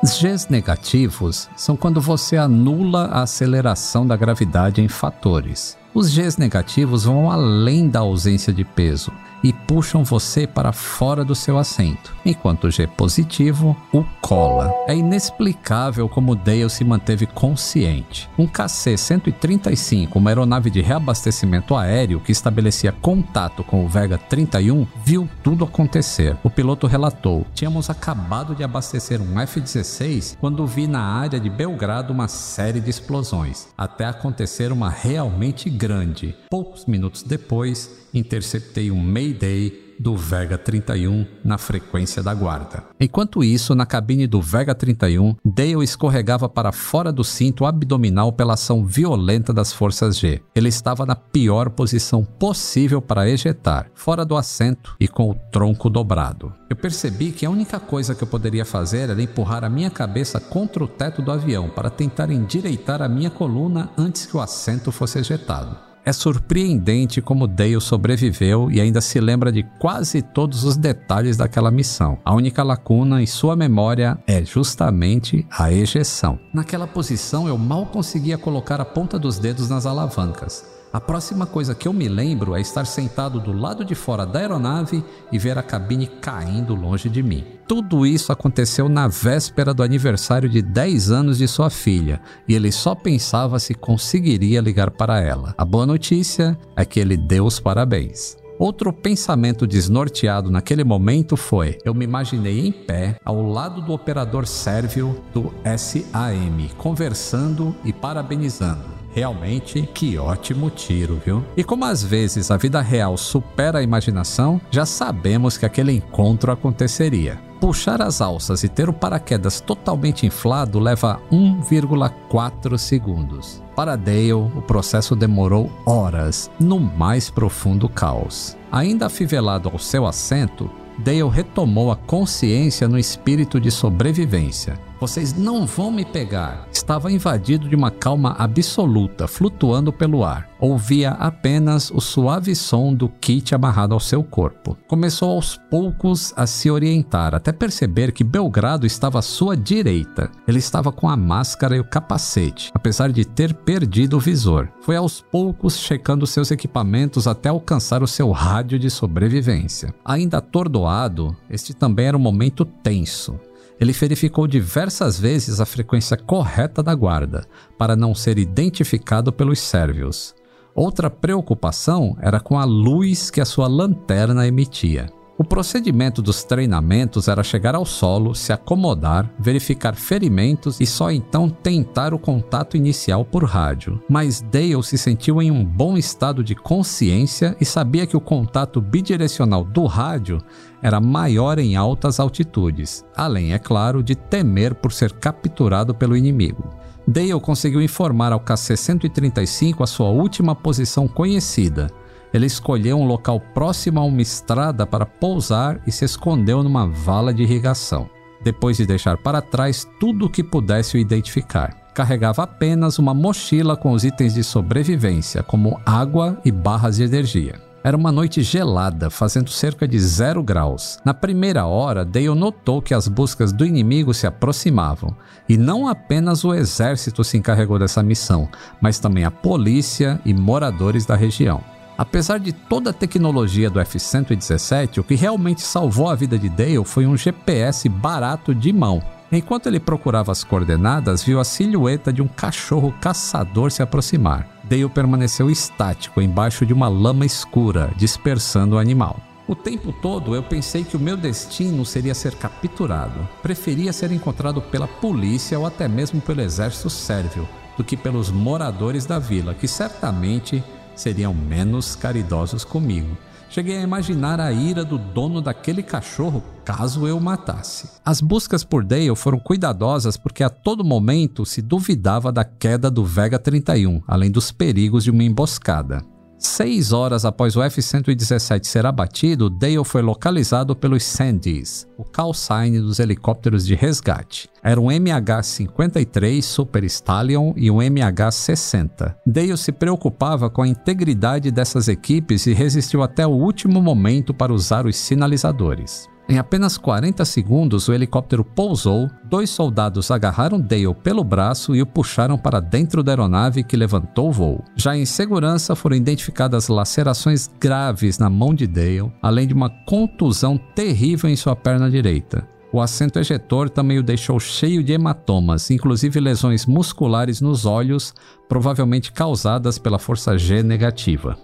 Os 0.04 0.22
Gs 0.22 0.48
negativos 0.50 1.50
são 1.56 1.76
quando 1.76 2.00
você 2.00 2.38
anula 2.38 3.06
a 3.06 3.24
aceleração 3.24 4.06
da 4.06 4.16
gravidade 4.16 4.80
em 4.80 4.88
fatores. 4.88 5.76
Os 5.94 6.10
Gs 6.16 6.40
negativos 6.40 7.04
vão 7.04 7.30
além 7.30 7.90
da 7.90 8.00
ausência 8.00 8.54
de 8.54 8.64
peso 8.64 9.12
e 9.44 9.52
puxam 9.52 10.04
você 10.04 10.46
para 10.46 10.72
fora 10.72 11.24
do 11.24 11.36
seu 11.36 11.58
assento, 11.58 12.14
enquanto 12.26 12.66
o 12.66 12.72
G 12.72 12.88
positivo 12.88 13.76
o 13.92 14.04
cola. 14.22 14.72
É 14.88 14.96
inexplicável 14.96 16.08
como 16.08 16.36
Dale 16.36 16.70
se 16.70 16.84
manteve 16.84 17.26
consciente. 17.26 18.30
Um 18.38 18.48
KC-135, 18.48 20.16
uma 20.16 20.30
aeronave 20.30 20.70
de 20.70 20.82
reabastecimento 20.82 21.76
aéreo 21.76 22.20
que 22.20 22.32
estabelecia 22.32 22.92
contato 22.92 23.64
com 23.64 23.84
o 23.84 23.88
Vega 23.88 24.18
31, 24.18 24.86
viu 25.04 25.28
tudo 25.44 25.66
acontecer. 25.66 26.38
O 26.44 26.50
piloto 26.50 26.88
relatou: 26.88 27.46
Tínhamos 27.54 27.90
acabado 27.90 28.56
de 28.56 28.64
abastecer 28.64 29.22
um 29.22 29.40
F-16 29.40 30.38
quando 30.40 30.68
vi 30.68 30.88
na 30.88 31.02
área 31.02 31.40
de 31.40 31.50
Belgrado 31.50 32.14
uma 32.14 32.28
série 32.28 32.80
de 32.80 32.90
explosões, 32.90 33.68
até 33.78 34.06
acontecer 34.06 34.72
uma 34.72 34.90
realmente 34.90 35.70
grande. 35.82 36.36
Poucos 36.48 36.86
minutos 36.86 37.24
depois, 37.24 37.90
interceptei 38.14 38.92
um 38.92 39.02
Mayday 39.02 39.91
do 40.02 40.18
Vega 40.18 40.58
31 40.58 41.26
na 41.44 41.58
frequência 41.58 42.24
da 42.24 42.34
guarda. 42.34 42.84
Enquanto 43.00 43.44
isso, 43.44 43.76
na 43.76 43.86
cabine 43.86 44.26
do 44.26 44.42
Vega 44.42 44.74
31, 44.74 45.36
Dale 45.46 45.84
escorregava 45.84 46.50
para 46.50 46.72
fora 46.72 47.12
do 47.12 47.24
cinto 47.24 47.66
abdominal 47.66 48.34
pela 48.34 48.56
ação 48.56 48.84
violenta 48.84 49.54
das 49.54 49.72
forças 49.72 50.18
G. 50.18 50.42
Ele 50.56 50.70
estava 50.70 51.06
na 51.06 51.16
pior 51.16 51.70
posição 51.70 52.26
possível 52.26 53.02
para 53.02 53.30
ejetar, 53.30 53.92
fora 53.94 54.26
do 54.26 54.36
assento 54.36 54.96
e 55.00 55.08
com 55.08 55.30
o 55.30 55.36
tronco 55.52 55.90
dobrado. 55.90 56.52
Eu 56.70 56.76
percebi 56.76 57.32
que 57.32 57.46
a 57.46 57.50
única 57.50 57.80
coisa 57.80 58.16
que 58.16 58.24
eu 58.24 58.28
poderia 58.28 58.66
fazer 58.66 59.10
era 59.10 59.22
empurrar 59.22 59.64
a 59.64 59.70
minha 59.70 59.92
cabeça 59.92 60.40
contra 60.40 60.84
o 60.84 60.88
teto 60.88 61.22
do 61.22 61.32
avião 61.32 61.70
para 61.70 61.90
tentar 61.90 62.32
endireitar 62.32 63.02
a 63.02 63.10
minha 63.10 63.30
coluna 63.30 63.92
antes 63.98 64.26
que 64.26 64.36
o 64.36 64.42
assento 64.42 64.92
fosse 64.92 65.20
ejetado. 65.20 65.91
É 66.04 66.12
surpreendente 66.12 67.22
como 67.22 67.48
Dale 67.48 67.80
sobreviveu 67.80 68.72
e 68.72 68.82
ainda 68.82 69.00
se 69.02 69.20
lembra 69.20 69.52
de 69.52 69.64
quase 69.80 70.22
todos 70.22 70.64
os 70.64 70.76
detalhes 70.76 71.38
daquela 71.38 71.70
missão. 71.70 72.18
A 72.26 72.34
única 72.34 72.64
lacuna 72.64 73.22
em 73.22 73.28
sua 73.28 73.56
memória 73.56 74.18
é 74.26 74.44
justamente 74.44 75.46
a 75.52 75.72
ejeção. 75.72 76.40
Naquela 76.54 76.88
posição 76.88 77.48
eu 77.48 77.58
mal 77.58 77.86
conseguia 77.86 78.38
colocar 78.38 78.82
a 78.82 78.86
ponta 78.86 79.20
dos 79.20 79.38
dedos 79.38 79.70
nas 79.70 79.86
alavancas. 79.86 80.81
A 80.94 81.00
próxima 81.00 81.46
coisa 81.46 81.74
que 81.74 81.88
eu 81.88 81.94
me 81.94 82.10
lembro 82.10 82.54
é 82.54 82.60
estar 82.60 82.86
sentado 82.86 83.40
do 83.40 83.54
lado 83.54 83.86
de 83.86 83.96
fora 83.96 84.26
da 84.26 84.40
aeronave 84.40 85.04
e 85.32 85.40
ver 85.40 85.58
a 85.58 85.64
cabine 85.64 86.06
caindo 86.06 86.76
longe 86.76 87.08
de 87.10 87.24
mim. 87.24 87.46
Tudo 87.66 88.06
isso 88.06 88.34
aconteceu 88.34 88.90
na 88.90 89.08
véspera 89.08 89.74
do 89.74 89.84
aniversário 89.84 90.50
de 90.50 90.62
10 90.62 91.10
anos 91.10 91.38
de 91.38 91.48
sua 91.48 91.70
filha 91.70 92.20
e 92.46 92.54
ele 92.54 92.74
só 92.74 92.94
pensava 92.94 93.58
se 93.58 93.74
conseguiria 93.74 94.60
ligar 94.60 94.92
para 94.92 95.22
ela. 95.22 95.56
A 95.58 95.64
boa 95.64 95.86
notícia 95.86 96.60
é 96.76 96.84
que 96.84 97.00
ele 97.00 97.16
deu 97.16 97.46
os 97.46 97.58
parabéns. 97.58 98.36
Outro 98.60 98.92
pensamento 98.92 99.66
desnorteado 99.66 100.52
naquele 100.52 100.84
momento 100.84 101.38
foi: 101.38 101.78
eu 101.86 101.96
me 101.96 102.04
imaginei 102.04 102.68
em 102.68 102.72
pé, 102.72 103.18
ao 103.26 103.42
lado 103.42 103.82
do 103.82 103.94
operador 103.94 104.46
sérvio 104.46 105.20
do 105.34 105.52
SAM, 105.78 106.68
conversando 106.78 107.76
e 107.84 107.92
parabenizando. 107.92 109.01
Realmente, 109.14 109.82
que 109.94 110.18
ótimo 110.18 110.70
tiro, 110.70 111.22
viu? 111.24 111.44
E 111.56 111.64
como 111.64 111.86
às 111.86 112.04
vezes 112.04 112.50
a 112.50 112.58
vida 112.58 112.82
real 112.82 113.18
supera 113.18 113.80
a 113.80 113.84
imaginação, 113.84 114.60
já 114.72 114.86
sabemos 114.86 115.58
que 115.58 115.66
aquele 115.66 115.92
encontro 115.92 116.52
aconteceria. 116.52 117.40
Puxar 117.60 118.02
as 118.02 118.22
alças 118.22 118.64
e 118.64 118.70
ter 118.70 118.90
o 118.90 118.94
paraquedas 118.94 119.62
totalmente 119.62 120.26
inflado 120.26 120.80
leva 120.80 121.22
1,4 121.32 122.78
segundos. 122.78 123.62
Para 123.76 123.96
Dale, 123.96 124.34
o 124.34 124.64
processo 124.66 125.16
demorou 125.16 125.72
horas, 125.86 126.50
no 126.60 126.80
mais 126.80 127.30
profundo 127.30 127.88
caos. 127.88 128.58
Ainda 128.72 129.06
afivelado 129.06 129.70
ao 129.70 129.78
seu 129.78 130.08
assento, 130.08 130.72
Dale 130.98 131.30
retomou 131.30 131.92
a 131.92 131.96
consciência 131.96 132.88
no 132.88 132.98
espírito 132.98 133.60
de 133.60 133.70
sobrevivência. 133.70 134.80
Vocês 135.02 135.34
não 135.34 135.66
vão 135.66 135.90
me 135.90 136.06
pegar. 136.06 136.68
Estava 136.72 137.12
invadido 137.12 137.68
de 137.68 137.76
uma 137.76 137.90
calma 137.90 138.36
absoluta, 138.38 139.28
flutuando 139.28 139.92
pelo 139.92 140.24
ar. 140.24 140.48
Ouvia 140.60 141.10
apenas 141.10 141.90
o 141.90 142.00
suave 142.00 142.56
som 142.56 142.94
do 142.94 143.10
kit 143.10 143.56
amarrado 143.56 143.96
ao 143.96 144.00
seu 144.00 144.24
corpo. 144.24 144.78
Começou 144.88 145.32
aos 145.32 145.58
poucos 145.72 146.32
a 146.38 146.46
se 146.46 146.70
orientar, 146.70 147.34
até 147.34 147.52
perceber 147.52 148.12
que 148.12 148.24
Belgrado 148.24 148.86
estava 148.86 149.18
à 149.18 149.24
sua 149.24 149.58
direita. 149.58 150.30
Ele 150.48 150.60
estava 150.60 150.92
com 150.92 151.10
a 151.10 151.18
máscara 151.18 151.76
e 151.76 151.80
o 151.80 151.84
capacete, 151.84 152.70
apesar 152.72 153.12
de 153.12 153.26
ter 153.26 153.56
perdido 153.56 154.18
o 154.18 154.20
visor. 154.20 154.70
Foi 154.82 154.96
aos 154.96 155.20
poucos 155.20 155.80
checando 155.80 156.28
seus 156.28 156.52
equipamentos 156.52 157.26
até 157.26 157.50
alcançar 157.50 158.04
o 158.04 158.08
seu 158.08 158.30
rádio 158.30 158.78
de 158.78 158.92
sobrevivência. 158.92 159.96
Ainda 160.06 160.38
atordoado, 160.38 161.36
este 161.50 161.74
também 161.74 162.06
era 162.06 162.18
um 162.18 162.22
momento 162.22 162.64
tenso. 162.64 163.40
Ele 163.82 163.94
verificou 163.94 164.46
diversas 164.46 165.20
vezes 165.20 165.60
a 165.60 165.66
frequência 165.66 166.16
correta 166.16 166.84
da 166.84 166.94
guarda, 166.94 167.48
para 167.80 167.96
não 167.96 168.14
ser 168.14 168.38
identificado 168.38 169.34
pelos 169.34 169.58
sérvios. 169.58 170.36
Outra 170.76 171.10
preocupação 171.10 172.16
era 172.22 172.40
com 172.40 172.60
a 172.60 172.64
luz 172.64 173.32
que 173.32 173.42
a 173.42 173.46
sua 173.46 173.68
lanterna 173.68 174.48
emitia. 174.48 175.12
O 175.42 175.44
procedimento 175.44 176.22
dos 176.22 176.44
treinamentos 176.44 177.28
era 177.28 177.42
chegar 177.42 177.74
ao 177.74 177.84
solo, 177.84 178.36
se 178.36 178.54
acomodar, 178.54 179.28
verificar 179.40 179.96
ferimentos 179.96 180.80
e 180.80 180.86
só 180.86 181.10
então 181.10 181.50
tentar 181.50 182.14
o 182.14 182.20
contato 182.20 182.78
inicial 182.78 183.26
por 183.26 183.44
rádio. 183.44 184.00
Mas 184.08 184.40
Dale 184.40 184.84
se 184.84 185.00
sentiu 185.00 185.42
em 185.42 185.50
um 185.50 185.66
bom 185.66 185.98
estado 185.98 186.44
de 186.44 186.54
consciência 186.54 187.58
e 187.60 187.66
sabia 187.66 188.06
que 188.06 188.16
o 188.16 188.22
contato 188.22 188.80
bidirecional 188.80 189.64
do 189.64 189.88
rádio 189.88 190.38
era 190.82 191.00
maior 191.00 191.60
em 191.60 191.76
altas 191.76 192.20
altitudes, 192.20 193.06
além, 193.16 193.54
é 193.54 193.60
claro, 193.60 194.04
de 194.04 194.16
temer 194.16 194.76
por 194.76 194.92
ser 194.92 195.12
capturado 195.14 195.94
pelo 195.94 196.18
inimigo. 196.18 196.70
Dale 197.08 197.40
conseguiu 197.40 197.82
informar 197.82 198.32
ao 198.32 198.40
KC-135 198.40 199.82
a 199.82 199.88
sua 199.88 200.10
última 200.10 200.56
posição 200.56 201.08
conhecida, 201.08 201.90
ele 202.34 202.46
escolheu 202.46 202.98
um 202.98 203.06
local 203.06 203.40
próximo 203.54 204.00
a 204.00 204.04
uma 204.04 204.22
estrada 204.22 204.88
para 204.88 205.06
pousar 205.06 205.82
e 205.86 205.92
se 205.92 206.06
escondeu 206.06 206.64
numa 206.64 206.88
vala 206.88 207.34
de 207.34 207.44
irrigação, 207.44 208.10
depois 208.42 208.78
de 208.78 208.86
deixar 208.86 209.18
para 209.18 209.42
trás 209.42 209.88
tudo 210.00 210.26
o 210.26 210.30
que 210.30 210.44
pudesse 210.44 210.96
o 210.96 211.00
identificar. 211.00 211.76
Carregava 211.94 212.44
apenas 212.44 212.98
uma 213.00 213.14
mochila 213.14 213.76
com 213.76 213.92
os 213.92 214.06
itens 214.06 214.34
de 214.34 214.44
sobrevivência, 214.44 215.44
como 215.44 215.80
água 215.86 216.40
e 216.46 216.52
barras 216.52 216.96
de 216.96 217.04
energia. 217.04 217.71
Era 217.84 217.98
uma 217.98 218.12
noite 218.12 218.44
gelada, 218.44 219.10
fazendo 219.10 219.50
cerca 219.50 219.88
de 219.88 220.00
zero 220.00 220.44
graus. 220.44 221.00
Na 221.04 221.16
primeira 221.16 221.66
hora, 221.66 222.06
Dale 222.06 222.30
notou 222.36 222.80
que 222.80 222.94
as 222.94 223.08
buscas 223.08 223.52
do 223.52 223.66
inimigo 223.66 224.14
se 224.14 224.28
aproximavam, 224.28 225.16
e 225.50 225.58
não 225.58 225.88
apenas 225.88 226.44
o 226.44 226.54
exército 226.54 227.24
se 227.24 227.38
encarregou 227.38 227.80
dessa 227.80 228.04
missão, 228.04 228.48
mas 228.80 229.00
também 229.00 229.24
a 229.24 229.32
polícia 229.32 230.22
e 230.24 230.32
moradores 230.32 231.08
da 231.08 231.16
região. 231.16 231.64
Apesar 231.98 232.40
de 232.40 232.54
toda 232.54 232.92
a 232.92 232.94
tecnologia 232.94 233.70
do 233.70 233.80
F-117, 233.80 235.00
o 235.00 235.04
que 235.04 235.16
realmente 235.16 235.62
salvou 235.62 236.08
a 236.08 236.16
vida 236.16 236.38
de 236.38 236.50
Dale 236.50 236.86
foi 236.86 237.08
um 237.08 237.18
GPS 237.18 237.90
barato 237.90 238.54
de 238.54 238.72
mão. 238.72 239.02
Enquanto 239.32 239.68
ele 239.68 239.80
procurava 239.80 240.32
as 240.32 240.44
coordenadas, 240.44 241.24
viu 241.24 241.40
a 241.40 241.44
silhueta 241.44 242.12
de 242.14 242.22
um 242.22 242.28
cachorro 242.28 242.94
caçador 243.02 243.72
se 243.72 243.82
aproximar. 243.82 244.48
Dale 244.72 244.88
permaneceu 244.88 245.50
estático 245.50 246.22
embaixo 246.22 246.66
de 246.66 246.72
uma 246.72 246.88
lama 246.88 247.26
escura, 247.26 247.92
dispersando 247.98 248.78
o 248.78 248.80
animal. 248.80 249.20
O 249.46 249.54
tempo 249.54 249.92
todo 249.92 250.34
eu 250.34 250.42
pensei 250.42 250.86
que 250.86 250.96
o 250.96 251.00
meu 251.00 251.18
destino 251.18 251.86
seria 251.86 252.16
ser 252.16 252.36
capturado. 252.36 253.28
Preferia 253.42 253.92
ser 253.92 254.14
encontrado 254.14 254.62
pela 254.62 254.88
polícia 254.88 255.60
ou 255.60 255.66
até 255.66 255.90
mesmo 255.90 256.22
pelo 256.22 256.40
exército 256.40 256.90
sérvio 256.90 257.46
do 257.76 257.84
que 257.84 257.98
pelos 257.98 258.32
moradores 258.32 259.06
da 259.06 259.20
vila, 259.20 259.54
que 259.54 259.68
certamente 259.68 260.64
seriam 260.96 261.34
menos 261.34 261.94
caridosos 261.94 262.64
comigo. 262.64 263.18
Cheguei 263.52 263.80
a 263.80 263.82
imaginar 263.82 264.40
a 264.40 264.50
ira 264.50 264.86
do 264.86 264.98
dono 264.98 265.42
daquele 265.42 265.84
cachorro 265.84 266.42
caso 266.64 267.06
eu 267.06 267.18
o 267.18 267.22
matasse. 267.22 267.90
As 268.06 268.22
buscas 268.22 268.64
por 268.64 268.82
Dale 268.82 269.14
foram 269.14 269.38
cuidadosas 269.38 270.16
porque 270.16 270.42
a 270.42 270.50
todo 270.50 270.86
momento 270.86 271.46
se 271.46 271.62
duvidava 271.62 272.32
da 272.32 272.46
queda 272.46 272.90
do 272.90 273.04
Vega 273.04 273.38
31, 273.38 274.04
além 274.08 274.32
dos 274.32 274.54
perigos 274.54 275.04
de 275.04 275.12
uma 275.12 275.26
emboscada. 275.26 276.02
Seis 276.44 276.92
horas 276.92 277.24
após 277.24 277.56
o 277.56 277.62
F-117 277.62 278.66
ser 278.66 278.84
abatido, 278.84 279.48
Dale 279.48 279.84
foi 279.86 280.02
localizado 280.02 280.76
pelos 280.76 281.04
Sandys, 281.04 281.88
o 281.96 282.04
call 282.04 282.34
sign 282.34 282.80
dos 282.80 282.98
helicópteros 282.98 283.64
de 283.64 283.76
resgate. 283.76 284.50
Era 284.64 284.82
um 284.82 284.88
MH-53 284.88 286.42
Super 286.42 286.84
Stallion 286.86 287.54
e 287.56 287.70
um 287.70 287.78
MH-60. 287.78 289.16
Dale 289.24 289.56
se 289.56 289.72
preocupava 289.72 290.50
com 290.50 290.64
a 290.64 290.68
integridade 290.68 291.52
dessas 291.52 291.88
equipes 291.88 292.48
e 292.48 292.54
resistiu 292.54 293.04
até 293.04 293.26
o 293.28 293.30
último 293.30 293.80
momento 293.80 294.34
para 294.34 294.52
usar 294.52 294.88
os 294.88 294.96
sinalizadores. 294.96 296.10
Em 296.30 296.38
apenas 296.38 296.78
40 296.78 297.26
segundos, 297.26 297.88
o 297.88 297.94
helicóptero 297.94 298.46
pousou, 298.46 299.10
dois 299.26 299.50
soldados 299.50 300.12
agarraram 300.12 300.60
Dale 300.60 300.94
pelo 300.96 301.24
braço 301.24 301.76
e 301.76 301.82
o 301.82 301.86
puxaram 301.86 302.38
para 302.38 302.62
dentro 302.62 303.04
da 303.04 303.12
aeronave 303.12 303.64
que 303.64 303.76
levantou 303.76 304.30
o 304.30 304.32
voo. 304.32 304.64
Já 304.76 304.96
em 304.96 305.06
segurança, 305.06 305.76
foram 305.76 305.96
identificadas 305.96 306.70
lacerações 306.70 307.50
graves 307.60 308.18
na 308.18 308.30
mão 308.30 308.54
de 308.54 308.66
Dale, 308.66 309.12
além 309.22 309.46
de 309.46 309.54
uma 309.54 309.70
contusão 309.86 310.58
terrível 310.58 311.30
em 311.30 311.36
sua 311.36 311.56
perna 311.56 311.90
direita. 311.90 312.48
O 312.74 312.80
assento 312.80 313.20
ejetor 313.20 313.70
também 313.70 314.00
o 314.00 314.04
deixou 314.04 314.40
cheio 314.40 314.82
de 314.82 314.94
hematomas, 314.94 315.70
inclusive 315.70 316.22
lesões 316.22 316.66
musculares 316.66 317.42
nos 317.42 317.66
olhos, 317.66 318.14
provavelmente 318.48 319.12
causadas 319.12 319.78
pela 319.78 320.00
força 320.00 320.38
G 320.38 320.64
negativa. 320.64 321.38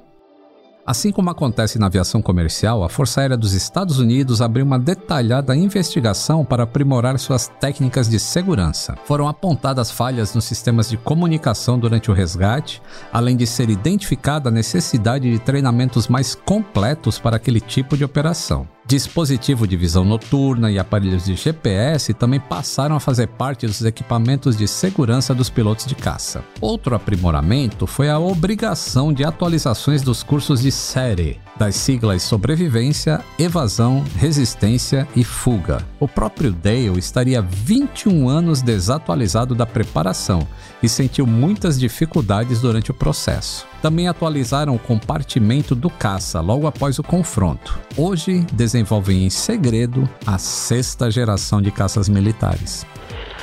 Assim 0.88 1.11
como 1.11 1.29
acontece 1.29 1.77
na 1.77 1.88
aviação 1.88 2.21
comercial, 2.21 2.81
a 2.81 2.88
Força 2.88 3.19
Aérea 3.19 3.35
dos 3.35 3.51
Estados 3.51 3.99
Unidos 3.99 4.41
abriu 4.41 4.63
uma 4.63 4.79
detalhada 4.79 5.53
investigação 5.53 6.45
para 6.45 6.63
aprimorar 6.63 7.19
suas 7.19 7.49
técnicas 7.59 8.07
de 8.07 8.17
segurança. 8.17 8.97
Foram 9.03 9.27
apontadas 9.27 9.91
falhas 9.91 10.33
nos 10.33 10.45
sistemas 10.45 10.89
de 10.89 10.95
comunicação 10.95 11.77
durante 11.77 12.09
o 12.09 12.13
resgate, 12.13 12.81
além 13.11 13.35
de 13.35 13.45
ser 13.45 13.69
identificada 13.69 14.47
a 14.47 14.51
necessidade 14.51 15.29
de 15.29 15.39
treinamentos 15.39 16.07
mais 16.07 16.33
completos 16.33 17.19
para 17.19 17.35
aquele 17.35 17.59
tipo 17.59 17.97
de 17.97 18.05
operação. 18.05 18.65
Dispositivo 18.88 19.67
de 19.67 19.75
visão 19.75 20.05
noturna 20.05 20.71
e 20.71 20.79
aparelhos 20.79 21.25
de 21.25 21.35
GPS 21.35 22.13
também 22.13 22.39
passaram 22.39 22.95
a 22.95 23.01
fazer 23.01 23.27
parte 23.27 23.67
dos 23.67 23.83
equipamentos 23.83 24.55
de 24.55 24.65
segurança 24.65 25.35
dos 25.35 25.49
pilotos 25.49 25.85
de 25.85 25.93
caça. 25.93 26.41
Outro 26.61 26.95
aprimoramento 26.95 27.85
foi 27.85 28.09
a 28.09 28.17
obrigação 28.17 29.11
de 29.11 29.25
atualizações 29.25 30.01
dos 30.01 30.23
cursos 30.23 30.61
de 30.61 30.71
série, 30.71 31.38
das 31.57 31.75
siglas 31.75 32.23
sobrevivência, 32.23 33.19
evasão, 33.38 34.05
resistência 34.15 35.05
e 35.13 35.21
fuga. 35.21 35.85
O 35.99 36.07
próprio 36.07 36.53
Dale 36.53 36.97
estaria 36.97 37.41
21 37.41 38.29
anos 38.29 38.61
desatualizado 38.61 39.53
da 39.53 39.65
preparação 39.65 40.47
e 40.81 40.88
sentiu 40.88 41.27
muitas 41.27 41.77
dificuldades 41.77 42.61
durante 42.61 42.91
o 42.91 42.93
processo. 42.93 43.67
Também 43.82 44.07
atualizaram 44.07 44.75
o 44.75 44.80
compartimento 44.80 45.75
do 45.75 45.89
caça 45.89 46.41
logo 46.41 46.67
após 46.67 46.97
o 46.99 47.03
confronto. 47.03 47.80
Hoje 47.95 48.45
desenvolvem 48.53 49.25
em 49.25 49.30
segredo 49.30 50.09
a 50.25 50.38
sexta 50.38 51.11
geração 51.11 51.61
de 51.61 51.71
caças 51.71 52.09
militares. 52.09 52.86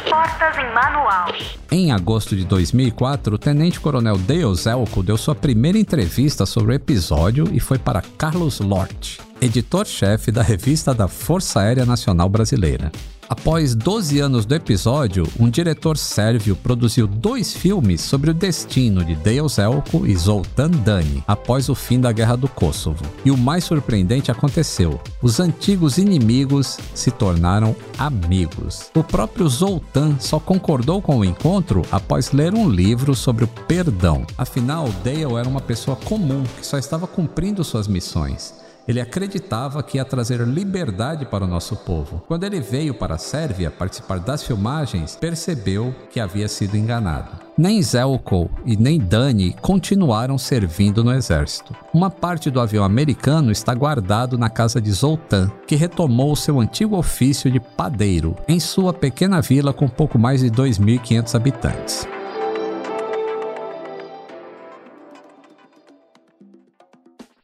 Portas 0.09 0.59
em 0.59 0.73
manual. 0.75 1.33
Em 1.71 1.93
agosto 1.93 2.37
de 2.37 2.45
2004, 2.45 3.35
o 3.35 3.39
tenente-coronel 3.39 4.17
Zelko 4.55 5.03
deu 5.03 5.17
sua 5.17 5.35
primeira 5.35 5.79
entrevista 5.79 6.45
sobre 6.45 6.73
o 6.73 6.75
episódio 6.75 7.49
e 7.53 7.59
foi 7.59 7.79
para 7.79 8.03
Carlos 8.19 8.61
Lort, 8.61 9.19
editor-chefe 9.41 10.31
da 10.31 10.43
revista 10.43 10.93
da 10.93 11.09
Força 11.09 11.61
Aérea 11.61 11.87
Nacional 11.87 12.29
Brasileira. 12.29 12.93
Após 13.29 13.75
12 13.75 14.21
anos 14.21 14.45
do 14.45 14.55
episódio, 14.55 15.27
um 15.41 15.49
diretor 15.49 15.97
sérvio 15.97 16.55
produziu 16.55 17.07
dois 17.07 17.55
filmes 17.55 18.03
sobre 18.03 18.31
o 18.31 18.35
destino 18.35 19.03
de 19.03 19.15
Dale 19.15 19.49
Zelko 19.49 20.07
e 20.07 20.15
Zoltan 20.15 20.71
Dani 20.71 21.25
após 21.27 21.71
o 21.71 21.75
fim 21.75 21.99
da 21.99 22.13
Guerra 22.13 22.37
do 22.37 22.49
Kosovo. 22.49 23.03
E 23.25 23.31
o 23.31 23.37
mais 23.37 23.65
surpreendente 23.65 24.31
aconteceu: 24.31 25.01
os 25.23 25.41
antigos 25.41 25.97
inimigos 25.97 26.79
se 26.95 27.11
tornaram 27.11 27.75
amigos. 27.99 28.91
O 28.95 29.03
próprio 29.03 29.49
Zoltan 29.49 30.17
só 30.21 30.39
concordou 30.39 31.01
com 31.01 31.19
o 31.19 31.25
encontro 31.25 31.83
após 31.91 32.31
ler 32.33 32.53
um 32.53 32.69
livro 32.69 33.15
sobre 33.15 33.45
o 33.45 33.49
perdão. 33.49 34.27
Afinal, 34.37 34.89
Dale 35.03 35.35
era 35.35 35.49
uma 35.49 35.61
pessoa 35.63 35.97
comum 35.97 36.45
que 36.59 36.67
só 36.67 36.77
estava 36.77 37.07
cumprindo 37.07 37.65
suas 37.65 37.89
missões. 37.89 38.64
Ele 38.87 39.01
acreditava 39.01 39.83
que 39.83 39.99
ia 39.99 40.05
trazer 40.05 40.41
liberdade 40.47 41.25
para 41.25 41.45
o 41.45 41.49
nosso 41.49 41.77
povo. 41.77 42.23
Quando 42.29 42.45
ele 42.45 42.61
veio 42.61 42.95
para 42.95 43.15
a 43.15 43.19
Sérvia 43.19 43.71
participar 43.71 44.19
das 44.19 44.43
filmagens, 44.43 45.17
percebeu 45.17 45.95
que 46.11 46.21
havia 46.21 46.49
sido 46.49 46.77
enganado. 46.77 47.45
Nem 47.57 47.81
Zelko 47.81 48.51
e 48.67 48.77
nem 48.77 48.99
Dani 48.99 49.55
continuaram 49.61 50.37
servindo 50.37 51.05
no 51.05 51.13
exército. 51.13 51.75
Uma 51.93 52.11
parte 52.11 52.51
do 52.51 52.61
avião 52.61 52.85
americano 52.85 53.53
está 53.53 53.73
guardado 53.73 54.37
na 54.37 54.51
casa 54.51 54.81
de 54.81 54.91
Zoltan, 54.91 55.51
que 55.67 55.77
retomou 55.77 56.35
seu 56.35 56.61
antigo 56.61 56.97
ofício 56.97 57.51
de 57.51 57.61
padeiro 57.61 58.37
em 58.49 58.59
sua 58.59 58.93
pequena 58.93 59.41
vila 59.41 59.73
com 59.73 59.89
pouco 59.89 60.19
mais 60.19 60.41
de 60.41 60.51
2.500 60.51 61.35
habitantes. 61.35 62.09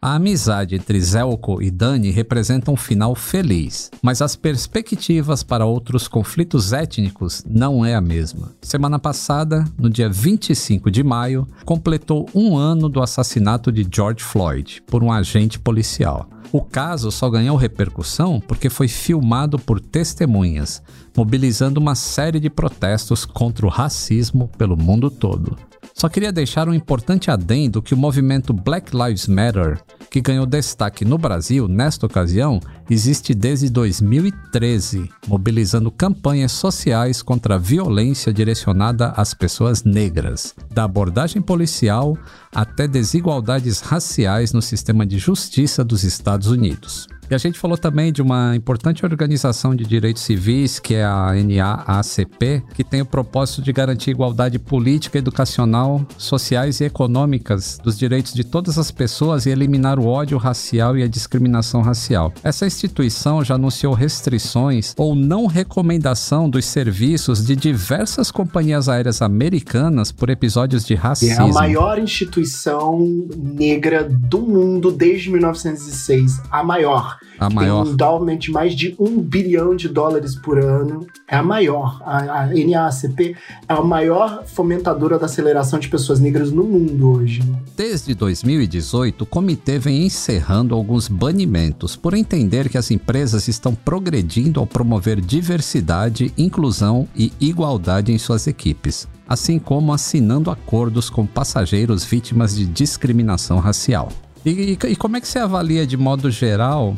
A 0.03 0.15
amizade 0.15 0.77
entre 0.77 0.99
Zelko 0.99 1.61
e 1.61 1.71
Dani 1.71 2.11
representa 2.11 2.71
um 2.71 2.77
final 2.77 3.15
feliz, 3.15 3.91
mas 4.01 4.23
as 4.23 4.35
perspectivas 4.35 5.43
para 5.43 5.67
outros 5.67 6.09
conflitos 6.09 6.73
étnicos 6.73 7.45
não 7.47 7.85
é 7.85 7.95
a 7.95 8.01
mesma. 8.01 8.51
Semana 8.63 8.99
passada, 8.99 9.63
no 9.77 9.91
dia 9.91 10.09
25 10.09 10.91
de 10.91 11.05
maio, 11.05 11.47
completou 11.67 12.27
um 12.35 12.57
ano 12.57 12.89
do 12.89 13.03
assassinato 13.03 13.71
de 13.71 13.87
George 13.95 14.25
Floyd 14.25 14.83
por 14.87 15.05
um 15.05 15.13
agente 15.13 15.59
policial. 15.59 16.31
O 16.51 16.63
caso 16.63 17.11
só 17.11 17.29
ganhou 17.29 17.55
repercussão 17.59 18.41
porque 18.41 18.71
foi 18.71 18.89
filmado 18.89 19.59
por 19.59 19.79
testemunhas, 19.79 20.83
mobilizando 21.15 21.79
uma 21.79 21.95
série 21.95 22.41
de 22.41 22.49
protestos 22.49 23.27
contra 23.27 23.67
o 23.67 23.69
racismo 23.69 24.49
pelo 24.57 24.79
mundo 24.79 25.11
todo. 25.11 25.59
Só 26.01 26.09
queria 26.09 26.33
deixar 26.33 26.67
um 26.67 26.73
importante 26.73 27.31
adendo 27.31 27.83
que 27.83 27.93
o 27.93 27.97
movimento 27.97 28.55
Black 28.55 28.97
Lives 28.97 29.27
Matter, 29.27 29.83
que 30.11 30.23
ganhou 30.23 30.47
destaque 30.47 31.05
no 31.05 31.19
Brasil 31.19 31.69
nesta 31.69 32.07
ocasião, 32.07 32.59
existe 32.89 33.35
desde 33.35 33.69
2013, 33.69 35.11
mobilizando 35.29 35.91
campanhas 35.91 36.53
sociais 36.53 37.21
contra 37.21 37.57
a 37.57 37.59
violência 37.59 38.33
direcionada 38.33 39.09
às 39.09 39.35
pessoas 39.35 39.85
negras, 39.85 40.55
da 40.71 40.85
abordagem 40.85 41.43
policial 41.43 42.17
até 42.51 42.89
desigualdades 42.89 43.81
raciais 43.81 44.55
no 44.55 44.63
sistema 44.63 45.05
de 45.05 45.19
justiça 45.19 45.85
dos 45.85 46.03
Estados 46.03 46.47
Unidos. 46.47 47.09
E 47.31 47.35
a 47.35 47.39
gente 47.39 47.61
falou 47.61 47.79
também 47.79 48.13
de 48.13 48.21
uma 48.21 48.57
importante 48.57 49.05
organização 49.05 49.73
de 49.73 49.85
direitos 49.85 50.23
civis, 50.23 50.81
que 50.81 50.95
é 50.95 51.05
a 51.05 51.33
NAACP, 51.33 52.65
que 52.75 52.83
tem 52.83 53.03
o 53.03 53.07
propósito 53.07 53.63
de 53.63 53.73
garantir 53.73 54.11
igualdade 54.11 54.59
política, 54.59 55.17
educacional, 55.17 56.05
sociais 56.19 56.81
e 56.81 56.85
econômicas 56.85 57.79
dos 57.85 57.97
direitos 57.97 58.35
de 58.35 58.43
todas 58.43 58.79
as 58.79 58.91
pessoas 58.91 59.47
e 59.47 59.51
eliminar 59.51 60.01
o 60.01 60.07
ódio 60.07 60.37
racial 60.39 60.99
e 60.99 61.05
a 61.05 61.07
discriminação 61.07 61.83
racial. 61.83 62.33
Essa 62.43 62.67
instituição 62.67 63.45
já 63.45 63.55
anunciou 63.55 63.95
restrições 63.95 64.93
ou 64.97 65.15
não 65.15 65.47
recomendação 65.47 66.51
dos 66.51 66.65
serviços 66.65 67.47
de 67.47 67.55
diversas 67.55 68.33
companhias 68.33 68.89
aéreas 68.89 69.23
americanas 69.23 70.11
por 70.11 70.31
episódios 70.31 70.85
de 70.85 70.97
racismo. 70.97 71.47
É 71.47 71.51
a 71.51 71.53
maior 71.53 71.97
instituição 71.97 72.99
negra 73.37 74.03
do 74.03 74.41
mundo 74.41 74.91
desde 74.91 75.31
1906. 75.31 76.41
A 76.51 76.65
maior. 76.65 77.20
A 77.39 77.49
maior. 77.49 77.83
Tem 77.83 77.91
um 77.91 77.95
endowment 77.95 78.39
mais 78.51 78.75
de 78.75 78.95
um 78.99 79.21
bilhão 79.21 79.75
de 79.75 79.89
dólares 79.89 80.35
por 80.35 80.59
ano. 80.59 81.07
É 81.27 81.37
a 81.37 81.43
maior. 81.43 82.01
A, 82.05 82.43
a 82.43 82.47
NAACP 82.47 83.35
é 83.69 83.73
a 83.73 83.81
maior 83.83 84.45
fomentadora 84.45 85.19
da 85.19 85.27
aceleração 85.27 85.79
de 85.79 85.89
pessoas 85.89 86.21
negras 86.21 86.53
no 86.53 86.65
mundo 86.65 87.13
hoje. 87.13 87.43
Desde 87.77 88.15
2018, 88.15 89.23
o 89.23 89.27
comitê 89.27 89.79
vem 89.79 90.05
encerrando 90.05 90.75
alguns 90.75 91.09
banimentos 91.09 91.97
por 91.97 92.13
entender 92.13 92.69
que 92.69 92.77
as 92.77 92.91
empresas 92.91 93.49
estão 93.49 93.75
progredindo 93.75 94.61
ao 94.61 94.67
promover 94.67 95.21
diversidade, 95.21 96.33
inclusão 96.37 97.09
e 97.17 97.33
igualdade 97.41 98.13
em 98.13 98.19
suas 98.19 98.47
equipes, 98.47 99.09
assim 99.27 99.59
como 99.59 99.93
assinando 99.93 100.51
acordos 100.51 101.09
com 101.09 101.27
passageiros 101.27 102.05
vítimas 102.05 102.55
de 102.55 102.67
discriminação 102.67 103.59
racial. 103.59 104.11
E, 104.45 104.51
e, 104.51 104.79
e 104.89 104.97
como 104.97 105.17
é 105.17 105.21
que 105.21 105.29
você 105.29 105.39
avalia 105.39 105.87
de 105.87 105.97
modo 105.97 106.31
geral 106.31 106.97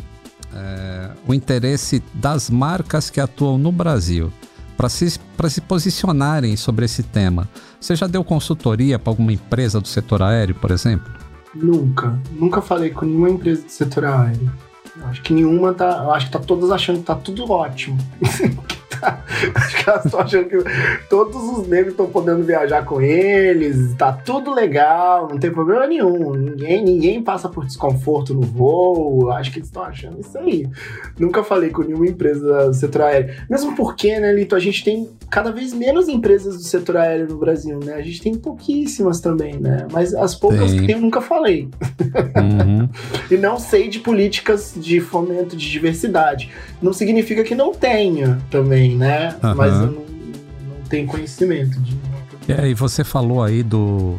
é, 0.54 1.10
o 1.26 1.34
interesse 1.34 2.02
das 2.14 2.50
marcas 2.50 3.10
que 3.10 3.20
atuam 3.20 3.58
no 3.58 3.72
Brasil 3.72 4.32
para 4.76 4.88
se, 4.88 5.10
se 5.10 5.60
posicionarem 5.60 6.56
sobre 6.56 6.84
esse 6.84 7.02
tema? 7.02 7.48
Você 7.80 7.94
já 7.96 8.06
deu 8.06 8.24
consultoria 8.24 8.98
para 8.98 9.10
alguma 9.10 9.32
empresa 9.32 9.80
do 9.80 9.88
setor 9.88 10.22
aéreo, 10.22 10.54
por 10.54 10.70
exemplo? 10.70 11.12
Nunca. 11.54 12.18
Nunca 12.32 12.62
falei 12.62 12.90
com 12.90 13.04
nenhuma 13.04 13.30
empresa 13.30 13.62
do 13.62 13.70
setor 13.70 14.04
aéreo. 14.06 14.50
Acho 15.08 15.22
que 15.22 15.32
nenhuma 15.32 15.74
tá. 15.74 16.02
Acho 16.12 16.26
que 16.26 16.32
tá 16.32 16.38
todas 16.38 16.70
achando 16.70 16.98
que 17.00 17.04
tá 17.04 17.14
tudo 17.14 17.50
ótimo. 17.50 17.98
Acho 19.54 19.82
que 19.82 19.90
elas 19.90 20.04
estão 20.04 20.20
achando 20.20 20.48
que 20.48 20.58
todos 21.08 21.58
os 21.58 21.66
negros 21.66 21.92
estão 21.92 22.06
podendo 22.06 22.44
viajar 22.44 22.84
com 22.84 23.00
eles, 23.00 23.94
tá 23.94 24.12
tudo 24.12 24.54
legal, 24.54 25.28
não 25.28 25.38
tem 25.38 25.50
problema 25.50 25.86
nenhum. 25.86 26.34
Ninguém, 26.34 26.84
ninguém 26.84 27.22
passa 27.22 27.48
por 27.48 27.64
desconforto 27.64 28.32
no 28.32 28.42
voo. 28.42 29.30
Acho 29.32 29.50
que 29.50 29.58
eles 29.58 29.68
estão 29.68 29.82
achando 29.82 30.20
isso 30.20 30.36
aí. 30.38 30.68
Nunca 31.18 31.42
falei 31.42 31.70
com 31.70 31.82
nenhuma 31.82 32.06
empresa 32.06 32.68
do 32.68 32.74
setor 32.74 33.02
aéreo. 33.02 33.34
Mesmo 33.50 33.74
porque, 33.74 34.18
né, 34.20 34.32
Lito, 34.32 34.54
a 34.54 34.60
gente 34.60 34.84
tem 34.84 35.08
cada 35.28 35.50
vez 35.50 35.72
menos 35.72 36.08
empresas 36.08 36.56
do 36.56 36.62
setor 36.62 36.98
aéreo 36.98 37.28
no 37.28 37.38
Brasil, 37.38 37.80
né? 37.82 37.94
A 37.94 38.02
gente 38.02 38.20
tem 38.20 38.34
pouquíssimas 38.34 39.20
também, 39.20 39.58
né? 39.58 39.86
Mas 39.90 40.14
as 40.14 40.34
poucas 40.34 40.70
Tem. 40.70 40.80
que 40.80 40.86
tem 40.86 40.94
eu 40.94 41.00
nunca 41.00 41.20
falei. 41.20 41.68
Uhum. 42.36 42.88
E 43.30 43.36
não 43.36 43.58
sei 43.58 43.88
de 43.88 44.00
políticas 44.00 44.74
de 44.76 44.91
fomento 45.00 45.56
de 45.56 45.70
diversidade. 45.70 46.50
Não 46.80 46.92
significa 46.92 47.42
que 47.42 47.54
não 47.54 47.72
tenha 47.72 48.40
também, 48.50 48.96
né? 48.96 49.36
Aham. 49.42 49.54
Mas 49.54 49.72
eu 49.74 49.86
não, 49.86 49.92
não 49.92 50.82
tenho 50.88 51.06
conhecimento 51.06 51.78
de. 51.80 51.96
E 52.48 52.52
aí, 52.52 52.74
você 52.74 53.04
falou 53.04 53.42
aí 53.42 53.62
do. 53.62 54.18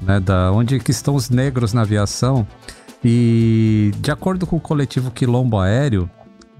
Né, 0.00 0.20
da 0.20 0.52
onde 0.52 0.78
que 0.78 0.90
estão 0.90 1.14
os 1.14 1.30
negros 1.30 1.72
na 1.72 1.82
aviação. 1.82 2.46
E 3.04 3.92
de 3.98 4.10
acordo 4.10 4.46
com 4.46 4.56
o 4.56 4.60
coletivo 4.60 5.10
Quilombo 5.10 5.58
Aéreo, 5.58 6.10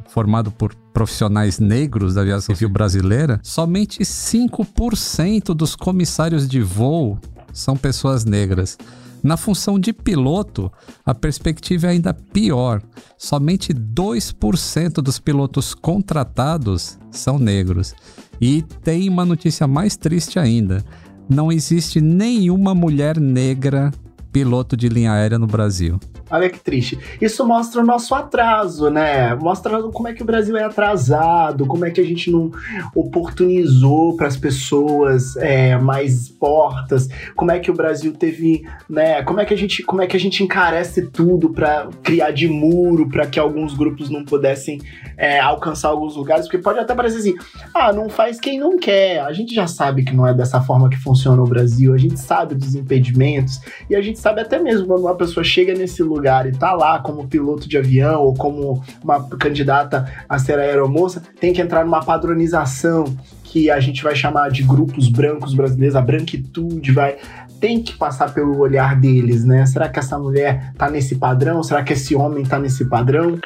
formado 0.08 0.50
por 0.50 0.74
profissionais 0.92 1.58
negros 1.58 2.14
da 2.14 2.22
aviação 2.22 2.54
civil 2.54 2.70
brasileira, 2.70 3.38
somente 3.42 4.02
5% 4.02 5.54
dos 5.54 5.76
comissários 5.76 6.48
de 6.48 6.62
voo 6.62 7.18
são 7.52 7.76
pessoas 7.76 8.24
negras. 8.24 8.78
Na 9.26 9.36
função 9.36 9.76
de 9.76 9.92
piloto, 9.92 10.70
a 11.04 11.12
perspectiva 11.12 11.88
é 11.88 11.90
ainda 11.90 12.14
pior. 12.14 12.80
Somente 13.18 13.74
2% 13.74 15.02
dos 15.02 15.18
pilotos 15.18 15.74
contratados 15.74 16.96
são 17.10 17.36
negros. 17.36 17.92
E 18.40 18.62
tem 18.84 19.08
uma 19.08 19.24
notícia 19.24 19.66
mais 19.66 19.96
triste 19.96 20.38
ainda: 20.38 20.84
não 21.28 21.50
existe 21.50 22.00
nenhuma 22.00 22.72
mulher 22.72 23.18
negra 23.18 23.90
piloto 24.30 24.76
de 24.76 24.88
linha 24.88 25.10
aérea 25.10 25.40
no 25.40 25.48
Brasil. 25.48 25.98
Olha 26.28 26.50
que 26.50 26.58
triste. 26.58 26.98
Isso 27.20 27.46
mostra 27.46 27.80
o 27.80 27.86
nosso 27.86 28.12
atraso, 28.12 28.90
né? 28.90 29.32
Mostra 29.36 29.80
como 29.84 30.08
é 30.08 30.12
que 30.12 30.22
o 30.22 30.26
Brasil 30.26 30.56
é 30.56 30.64
atrasado, 30.64 31.66
como 31.66 31.84
é 31.84 31.90
que 31.90 32.00
a 32.00 32.04
gente 32.04 32.32
não 32.32 32.50
oportunizou 32.96 34.16
para 34.16 34.26
as 34.26 34.36
pessoas 34.36 35.36
é, 35.36 35.78
mais 35.78 36.28
portas, 36.28 37.08
como 37.36 37.52
é 37.52 37.60
que 37.60 37.70
o 37.70 37.74
Brasil 37.74 38.12
teve, 38.12 38.66
né? 38.90 39.22
Como 39.22 39.40
é 39.40 39.44
que 39.44 39.54
a 39.54 39.56
gente, 39.56 39.84
como 39.84 40.02
é 40.02 40.06
que 40.08 40.16
a 40.16 40.20
gente 40.20 40.42
encarece 40.42 41.06
tudo 41.06 41.50
para 41.50 41.88
criar 42.02 42.32
de 42.32 42.48
muro 42.48 43.08
para 43.08 43.26
que 43.26 43.38
alguns 43.38 43.74
grupos 43.74 44.10
não 44.10 44.24
pudessem 44.24 44.80
é, 45.16 45.38
alcançar 45.38 45.90
alguns 45.90 46.16
lugares? 46.16 46.46
Porque 46.46 46.58
pode 46.58 46.80
até 46.80 46.92
parecer 46.92 47.18
assim, 47.18 47.34
ah, 47.72 47.92
não 47.92 48.08
faz 48.08 48.40
quem 48.40 48.58
não 48.58 48.76
quer. 48.76 49.20
A 49.20 49.32
gente 49.32 49.54
já 49.54 49.68
sabe 49.68 50.04
que 50.04 50.14
não 50.14 50.26
é 50.26 50.34
dessa 50.34 50.60
forma 50.60 50.90
que 50.90 50.96
funciona 50.96 51.40
o 51.40 51.46
Brasil. 51.46 51.94
A 51.94 51.98
gente 51.98 52.18
sabe 52.18 52.56
dos 52.56 52.74
impedimentos 52.74 53.60
e 53.88 53.94
a 53.94 54.02
gente 54.02 54.18
sabe 54.18 54.40
até 54.40 54.58
mesmo 54.58 54.88
quando 54.88 55.02
uma 55.02 55.14
pessoa 55.14 55.44
chega 55.44 55.72
nesse 55.72 56.02
lugar 56.02 56.15
lugar 56.16 56.46
e 56.46 56.52
tá 56.52 56.72
lá 56.72 56.98
como 56.98 57.28
piloto 57.28 57.68
de 57.68 57.78
avião 57.78 58.22
ou 58.22 58.34
como 58.34 58.82
uma 59.02 59.22
candidata 59.28 60.10
a 60.28 60.38
ser 60.38 60.58
aeromoça, 60.58 61.22
tem 61.40 61.52
que 61.52 61.60
entrar 61.60 61.84
numa 61.84 62.02
padronização 62.04 63.04
que 63.44 63.70
a 63.70 63.78
gente 63.80 64.02
vai 64.02 64.14
chamar 64.14 64.50
de 64.50 64.62
grupos 64.62 65.08
brancos 65.08 65.54
brasileiros, 65.54 65.96
a 65.96 66.00
branquitude 66.00 66.92
vai 66.92 67.16
tem 67.60 67.82
que 67.82 67.96
passar 67.96 68.34
pelo 68.34 68.58
olhar 68.58 69.00
deles, 69.00 69.44
né? 69.44 69.64
Será 69.64 69.88
que 69.88 69.98
essa 69.98 70.18
mulher 70.18 70.72
tá 70.76 70.90
nesse 70.90 71.16
padrão? 71.16 71.62
Será 71.62 71.82
que 71.82 71.94
esse 71.94 72.14
homem 72.14 72.44
tá 72.44 72.58
nesse 72.58 72.84
padrão? 72.84 73.38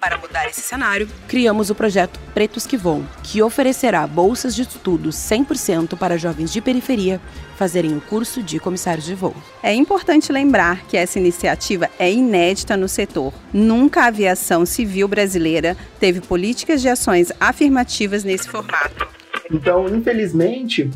Para 0.00 0.16
mudar 0.16 0.48
esse 0.48 0.62
cenário, 0.62 1.06
criamos 1.28 1.68
o 1.68 1.74
projeto 1.74 2.18
Pretos 2.32 2.66
que 2.66 2.76
Voam, 2.76 3.04
que 3.22 3.42
oferecerá 3.42 4.06
bolsas 4.06 4.54
de 4.54 4.62
estudos 4.62 5.14
100% 5.16 5.98
para 5.98 6.16
jovens 6.16 6.50
de 6.50 6.62
periferia 6.62 7.20
fazerem 7.56 7.94
o 7.94 8.00
curso 8.00 8.42
de 8.42 8.58
comissários 8.58 9.04
de 9.04 9.14
voo. 9.14 9.36
É 9.62 9.74
importante 9.74 10.32
lembrar 10.32 10.86
que 10.86 10.96
essa 10.96 11.18
iniciativa 11.18 11.90
é 11.98 12.10
inédita 12.10 12.78
no 12.78 12.88
setor. 12.88 13.34
Nunca 13.52 14.00
a 14.00 14.06
aviação 14.06 14.64
civil 14.64 15.06
brasileira 15.06 15.76
teve 15.98 16.22
políticas 16.22 16.80
de 16.80 16.88
ações 16.88 17.30
afirmativas 17.38 18.24
nesse 18.24 18.48
formato. 18.48 19.06
Então, 19.52 19.86
infelizmente, 19.86 20.90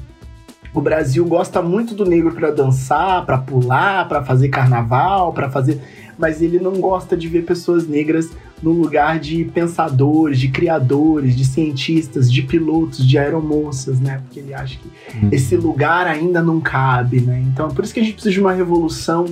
o 0.72 0.80
Brasil 0.80 1.26
gosta 1.26 1.60
muito 1.60 1.94
do 1.94 2.06
negro 2.06 2.32
para 2.32 2.50
dançar, 2.50 3.26
para 3.26 3.36
pular, 3.36 4.08
para 4.08 4.24
fazer 4.24 4.48
carnaval, 4.48 5.34
para 5.34 5.50
fazer, 5.50 5.78
mas 6.16 6.40
ele 6.40 6.58
não 6.58 6.72
gosta 6.80 7.14
de 7.14 7.28
ver 7.28 7.44
pessoas 7.44 7.86
negras 7.86 8.30
no 8.64 8.72
lugar 8.72 9.20
de 9.20 9.44
pensadores, 9.44 10.38
de 10.38 10.48
criadores, 10.48 11.36
de 11.36 11.44
cientistas, 11.44 12.32
de 12.32 12.40
pilotos, 12.40 13.06
de 13.06 13.18
aeromoças, 13.18 14.00
né? 14.00 14.22
Porque 14.24 14.40
ele 14.40 14.54
acha 14.54 14.78
que 14.78 15.18
uhum. 15.18 15.28
esse 15.30 15.54
lugar 15.54 16.06
ainda 16.06 16.42
não 16.42 16.62
cabe, 16.62 17.20
né? 17.20 17.44
Então 17.46 17.68
é 17.68 17.74
por 17.74 17.84
isso 17.84 17.92
que 17.92 18.00
a 18.00 18.02
gente 18.02 18.14
precisa 18.14 18.32
de 18.32 18.40
uma 18.40 18.54
revolução 18.54 19.26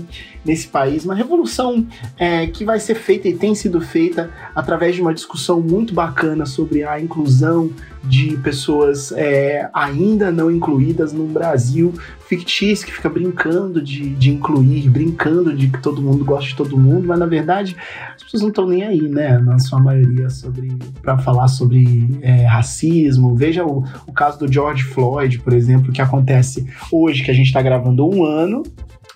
nesse 0.45 0.69
país, 0.69 1.05
uma 1.07 1.15
revolução 1.15 1.87
é, 2.19 2.47
que 2.47 2.63
vai 2.63 2.79
ser 2.79 2.97
feita 2.97 3.27
e 3.27 3.35
tem 3.35 3.55
sido 3.55 3.81
feita 3.81 4.29
através 4.55 4.95
de 4.95 5.01
uma 5.01 5.15
discussão 5.15 5.61
muito 5.61 5.95
bacana 5.95 6.45
sobre 6.45 6.85
a 6.85 7.01
inclusão 7.01 7.71
de 8.05 8.37
pessoas 8.39 9.13
é, 9.13 9.71
ainda 9.73 10.33
não 10.33 10.51
incluídas 10.51 11.13
num 11.13 11.29
Brasil 11.29 11.95
fictício 12.27 12.87
que 12.87 12.93
fica 12.93 13.09
brincando 13.09 13.81
de, 13.81 14.15
de 14.15 14.31
incluir, 14.31 14.89
brincando 14.91 15.55
de 15.55 15.69
que 15.69 15.81
todo 15.81 16.03
mundo 16.03 16.25
gosta 16.25 16.49
de 16.49 16.57
todo 16.57 16.77
mundo, 16.77 17.07
mas 17.07 17.19
na 17.19 17.27
verdade 17.27 17.77
as 18.17 18.23
pessoas 18.23 18.43
não 18.43 18.49
estão 18.49 18.67
nem 18.67 18.83
aí, 18.83 19.03
né? 19.03 19.22
Na 19.39 19.59
sua 19.59 19.81
maioria, 19.81 20.29
sobre 20.31 20.77
para 21.01 21.19
falar 21.19 21.49
sobre 21.49 22.19
é, 22.23 22.47
racismo. 22.47 23.35
Veja 23.35 23.65
o, 23.65 23.85
o 24.07 24.13
caso 24.13 24.39
do 24.39 24.53
George 24.53 24.85
Floyd, 24.85 25.39
por 25.41 25.53
exemplo, 25.53 25.93
que 25.93 26.03
acontece 26.03 26.67
hoje, 26.91 27.23
que 27.23 27.31
a 27.31 27.35
gente 27.35 27.47
está 27.47 27.63
gravando 27.63 28.09
um 28.09 28.25
ano 28.25 28.63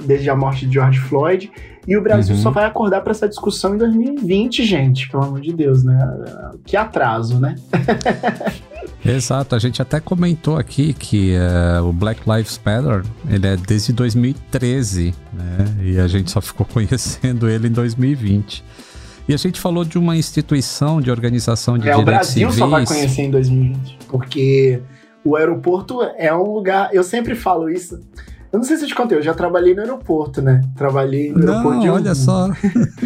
desde 0.04 0.28
a 0.28 0.36
morte 0.36 0.66
de 0.66 0.74
George 0.74 0.98
Floyd. 0.98 1.50
E 1.86 1.96
o 1.96 2.02
Brasil 2.02 2.34
uhum. 2.34 2.42
só 2.42 2.50
vai 2.50 2.64
acordar 2.64 3.00
para 3.00 3.12
essa 3.12 3.28
discussão 3.28 3.74
em 3.74 3.78
2020, 3.78 4.64
gente, 4.64 5.08
pelo 5.08 5.22
amor 5.22 5.40
de 5.40 5.52
Deus, 5.52 5.84
né? 5.84 5.96
Que 6.64 6.76
atraso, 6.76 7.38
né? 7.38 7.54
Exato, 9.04 9.54
a 9.54 9.58
gente 9.60 9.80
até 9.80 10.00
comentou 10.00 10.56
aqui 10.56 10.92
que 10.92 11.36
uh, 11.36 11.84
o 11.84 11.92
Black 11.92 12.28
Lives 12.28 12.60
Matter 12.64 13.04
ele 13.30 13.46
é 13.46 13.56
desde 13.56 13.92
2013, 13.92 15.14
né? 15.32 15.76
E 15.84 15.98
a 16.00 16.08
gente 16.08 16.30
só 16.30 16.40
ficou 16.40 16.66
conhecendo 16.72 17.48
ele 17.48 17.68
em 17.68 17.72
2020. 17.72 18.64
E 19.28 19.34
a 19.34 19.36
gente 19.36 19.60
falou 19.60 19.84
de 19.84 19.98
uma 19.98 20.16
instituição 20.16 21.00
de 21.00 21.10
organização 21.10 21.76
de 21.76 21.88
é, 21.88 21.96
direitos 21.96 22.28
civis. 22.28 22.42
O 22.42 22.48
Brasil 22.48 22.50
civis. 22.50 22.58
só 22.58 22.66
vai 22.66 22.86
conhecer 22.86 23.22
em 23.22 23.30
2020, 23.30 23.98
porque 24.08 24.80
o 25.24 25.34
aeroporto 25.34 26.00
é 26.16 26.32
um 26.32 26.52
lugar. 26.52 26.90
Eu 26.92 27.02
sempre 27.02 27.34
falo 27.34 27.68
isso. 27.68 28.00
Eu 28.52 28.60
não 28.60 28.64
sei 28.64 28.76
se 28.76 28.84
eu 28.84 28.88
te 28.88 28.94
contei, 28.94 29.18
eu 29.18 29.22
já 29.22 29.34
trabalhei 29.34 29.74
no 29.74 29.80
aeroporto, 29.80 30.40
né? 30.40 30.62
Trabalhei 30.76 31.32
no 31.32 31.40
não, 31.40 31.54
aeroporto 31.54 31.80
de 31.80 31.90
olha 31.90 32.14
só. 32.14 32.48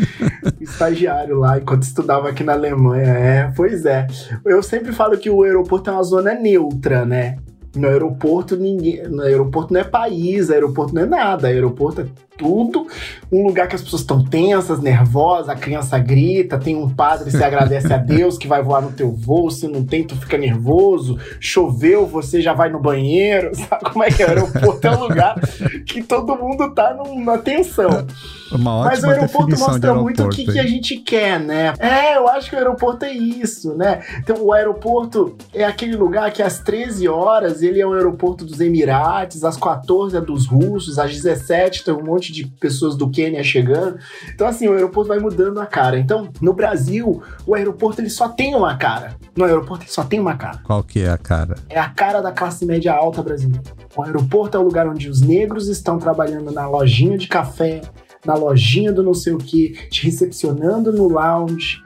estagiário 0.61 1.39
lá 1.39 1.59
enquanto 1.59 1.83
estudava 1.85 2.29
aqui 2.29 2.45
na 2.45 2.53
Alemanha. 2.53 3.09
É, 3.09 3.53
pois 3.57 3.87
é. 3.87 4.07
Eu 4.45 4.63
sempre 4.63 4.93
falo 4.93 5.17
que 5.17 5.31
o 5.31 5.43
aeroporto 5.43 5.89
é 5.89 5.93
uma 5.93 6.03
zona 6.03 6.35
neutra, 6.35 7.07
né? 7.07 7.39
No 7.75 7.89
aeroporto, 7.89 8.57
ninguém. 8.57 9.03
No 9.09 9.23
aeroporto 9.23 9.73
não 9.73 9.81
é 9.81 9.85
país, 9.85 10.51
aeroporto 10.51 10.95
não 10.95 11.03
é 11.03 11.07
nada. 11.07 11.49
Aeroporto 11.49 12.03
é 12.03 12.07
tudo, 12.41 12.87
um 13.31 13.47
lugar 13.47 13.69
que 13.69 13.77
as 13.77 13.83
pessoas 13.83 14.01
estão 14.01 14.25
tensas, 14.25 14.81
nervosas, 14.81 15.51
a 15.51 15.55
criança 15.55 15.99
grita, 15.99 16.59
tem 16.59 16.75
um 16.75 16.89
padre, 16.89 17.31
você 17.31 17.37
agradece 17.45 17.93
a 17.93 17.99
Deus 17.99 18.39
que 18.39 18.49
vai 18.49 18.63
voar 18.63 18.81
no 18.81 18.91
teu 18.93 19.11
voo, 19.13 19.51
se 19.51 19.69
não 19.69 19.85
tem, 19.85 20.03
tu 20.03 20.17
fica 20.17 20.39
nervoso, 20.39 21.19
choveu, 21.39 22.07
você 22.07 22.41
já 22.41 22.55
vai 22.55 22.71
no 22.71 22.81
banheiro, 22.81 23.51
sabe 23.55 23.85
como 23.85 24.03
é 24.03 24.11
que 24.11 24.23
é? 24.23 24.27
O 24.27 24.29
aeroporto 24.31 24.87
é 24.87 24.91
um 24.91 25.01
lugar 25.01 25.39
que 25.85 26.03
todo 26.03 26.35
mundo 26.35 26.71
tá 26.75 26.95
numa 26.95 27.37
tensão. 27.37 28.07
Mas 28.59 29.05
o 29.05 29.07
aeroporto 29.07 29.51
mostra 29.51 29.91
aeroporto, 29.91 30.03
muito 30.03 30.25
o 30.25 30.29
que, 30.31 30.45
que, 30.45 30.59
a 30.59 30.67
gente 30.67 30.97
quer, 30.97 31.39
né? 31.39 31.73
É, 31.79 32.17
eu 32.17 32.27
acho 32.29 32.49
que 32.51 32.57
o 32.57 32.59
aeroporto 32.59 33.05
é 33.05 33.13
isso, 33.13 33.75
né? 33.77 34.03
Então, 34.19 34.43
o 34.43 34.53
aeroporto 34.53 35.37
é 35.55 35.65
aquele 35.65 35.95
lugar 35.95 36.33
que 36.33 36.43
às 36.43 36.59
13 36.59 37.07
horas 37.07 37.63
ele 37.63 37.81
é 37.81 37.87
o 37.87 37.93
aeroporto 37.93 38.45
dos 38.45 38.61
Emirates, 38.61 39.45
às 39.45 39.57
14 39.57 40.17
é 40.17 40.21
dos 40.21 40.47
russos, 40.47 40.99
às 40.99 41.13
17 41.13 41.85
tem 41.85 41.95
um 41.95 42.03
monte 42.03 42.30
monte 42.31 42.33
de 42.33 42.47
pessoas 42.47 42.97
do 42.97 43.11
Quênia 43.11 43.43
chegando. 43.43 43.99
Então, 44.33 44.47
assim, 44.47 44.69
o 44.69 44.73
aeroporto 44.73 45.09
vai 45.09 45.19
mudando 45.19 45.61
a 45.61 45.67
cara. 45.67 45.99
Então, 45.99 46.31
no 46.41 46.55
Brasil, 46.55 47.23
o 47.47 47.55
aeroporto 47.55 48.01
ele 48.01 48.09
só 48.09 48.29
tem 48.29 48.55
uma 48.55 48.77
cara. 48.77 49.17
No 49.37 49.45
aeroporto 49.45 49.85
ele 49.85 49.93
só 49.93 50.05
tem 50.05 50.21
uma 50.21 50.37
cara. 50.37 50.59
Qual 50.65 50.83
que 50.83 51.01
é 51.01 51.11
a 51.11 51.19
cara? 51.19 51.57
É 51.69 51.79
a 51.79 51.89
cara 51.89 52.21
da 52.21 52.33
classe 52.33 52.65
média 52.65 52.95
alta 52.95 53.23
brasileira. 53.23 53.63
O 53.97 54.03
aeroporto 54.03 54.57
é 54.57 54.61
o 54.61 54.65
lugar 54.65 54.89
onde 54.89 55.09
os 55.09 55.21
negros 55.21 55.69
estão 55.69 55.99
trabalhando 55.99 56.53
na 56.53 56.69
lojinha 56.69 57.19
de 57.19 57.27
café, 57.27 57.81
na 58.25 58.35
lojinha 58.35 58.93
do 58.93 59.03
não 59.03 59.15
sei 59.15 59.33
o 59.33 59.39
que, 59.39 59.73
te 59.89 60.05
recepcionando 60.05 60.93
no 60.93 61.09
lounge, 61.09 61.83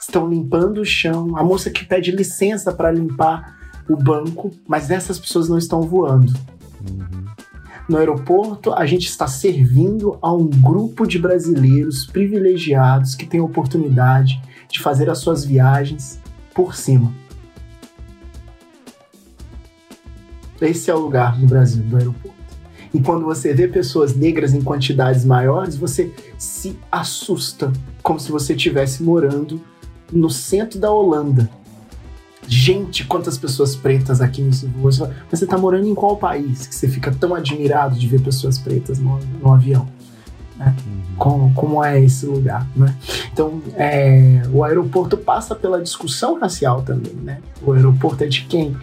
estão 0.00 0.28
limpando 0.28 0.80
o 0.80 0.84
chão, 0.84 1.36
a 1.36 1.44
moça 1.44 1.70
que 1.70 1.84
pede 1.84 2.10
licença 2.10 2.72
para 2.72 2.90
limpar 2.90 3.56
o 3.88 3.96
banco, 3.96 4.50
mas 4.66 4.90
essas 4.90 5.18
pessoas 5.18 5.48
não 5.48 5.58
estão 5.58 5.82
voando. 5.82 6.32
Uhum. 6.88 7.24
No 7.88 7.98
aeroporto, 7.98 8.72
a 8.72 8.84
gente 8.84 9.06
está 9.06 9.28
servindo 9.28 10.18
a 10.20 10.32
um 10.32 10.48
grupo 10.48 11.06
de 11.06 11.20
brasileiros 11.20 12.04
privilegiados 12.04 13.14
que 13.14 13.24
têm 13.24 13.38
a 13.38 13.44
oportunidade 13.44 14.42
de 14.68 14.80
fazer 14.80 15.08
as 15.08 15.18
suas 15.18 15.44
viagens 15.44 16.20
por 16.52 16.74
cima. 16.74 17.12
Esse 20.60 20.90
é 20.90 20.94
o 20.94 20.98
lugar 20.98 21.38
no 21.38 21.46
Brasil, 21.46 21.84
do 21.84 21.96
aeroporto. 21.96 22.36
E 22.92 23.00
quando 23.00 23.24
você 23.24 23.52
vê 23.52 23.68
pessoas 23.68 24.16
negras 24.16 24.54
em 24.54 24.62
quantidades 24.62 25.24
maiores, 25.24 25.76
você 25.76 26.12
se 26.38 26.78
assusta, 26.90 27.72
como 28.02 28.18
se 28.18 28.32
você 28.32 28.54
estivesse 28.54 29.02
morando 29.02 29.60
no 30.10 30.30
centro 30.30 30.78
da 30.78 30.90
Holanda, 30.90 31.48
gente, 32.48 33.04
quantas 33.04 33.36
pessoas 33.36 33.74
pretas 33.74 34.20
aqui 34.20 34.42
nesse 34.42 34.66
voo. 34.66 34.90
Você, 34.90 35.08
você 35.30 35.46
tá 35.46 35.58
morando 35.58 35.86
em 35.86 35.94
qual 35.94 36.16
país 36.16 36.66
que 36.66 36.74
você 36.74 36.88
fica 36.88 37.12
tão 37.12 37.34
admirado 37.34 37.98
de 37.98 38.06
ver 38.06 38.20
pessoas 38.20 38.58
pretas 38.58 38.98
no, 38.98 39.18
no 39.18 39.52
avião? 39.52 39.88
Né? 40.56 40.74
Uhum. 40.86 41.02
Como, 41.18 41.54
como 41.54 41.84
é 41.84 42.00
esse 42.00 42.26
lugar, 42.26 42.66
né? 42.74 42.94
Então, 43.32 43.60
é, 43.74 44.42
o 44.52 44.64
aeroporto 44.64 45.16
passa 45.16 45.54
pela 45.54 45.82
discussão 45.82 46.38
racial 46.38 46.82
também, 46.82 47.12
né? 47.14 47.40
O 47.62 47.72
aeroporto 47.72 48.24
é 48.24 48.26
de 48.26 48.42
quem? 48.42 48.76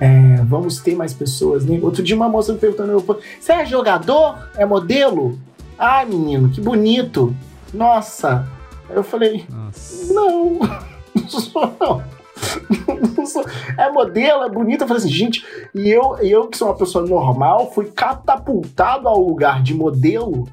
É, 0.00 0.36
vamos 0.44 0.78
ter 0.78 0.94
mais 0.94 1.12
pessoas, 1.12 1.64
né? 1.64 1.78
Outro 1.82 2.02
dia 2.02 2.16
uma 2.16 2.28
moça 2.28 2.52
me 2.52 2.58
perguntou 2.58 2.86
no 2.86 2.92
aeroporto, 2.92 3.22
você 3.40 3.52
é 3.52 3.66
jogador? 3.66 4.38
É 4.56 4.64
modelo? 4.64 5.38
Ai, 5.78 6.06
menino, 6.06 6.48
que 6.48 6.60
bonito! 6.60 7.34
Nossa! 7.74 8.46
Eu 8.88 9.02
falei, 9.02 9.44
Nossa. 9.50 10.12
não, 10.12 10.58
não 11.14 11.28
sou 11.28 11.76
não 11.78 12.17
é 13.76 13.90
modelo, 13.90 14.44
é 14.44 14.48
bonita. 14.48 14.84
Eu 14.84 14.88
falei 14.88 15.02
assim, 15.02 15.12
gente, 15.12 15.44
e 15.74 15.88
eu, 15.88 16.16
eu 16.18 16.48
que 16.48 16.56
sou 16.56 16.68
uma 16.68 16.76
pessoa 16.76 17.06
normal, 17.06 17.70
fui 17.72 17.86
catapultado 17.86 19.08
ao 19.08 19.20
lugar 19.20 19.62
de 19.62 19.74
modelo 19.74 20.48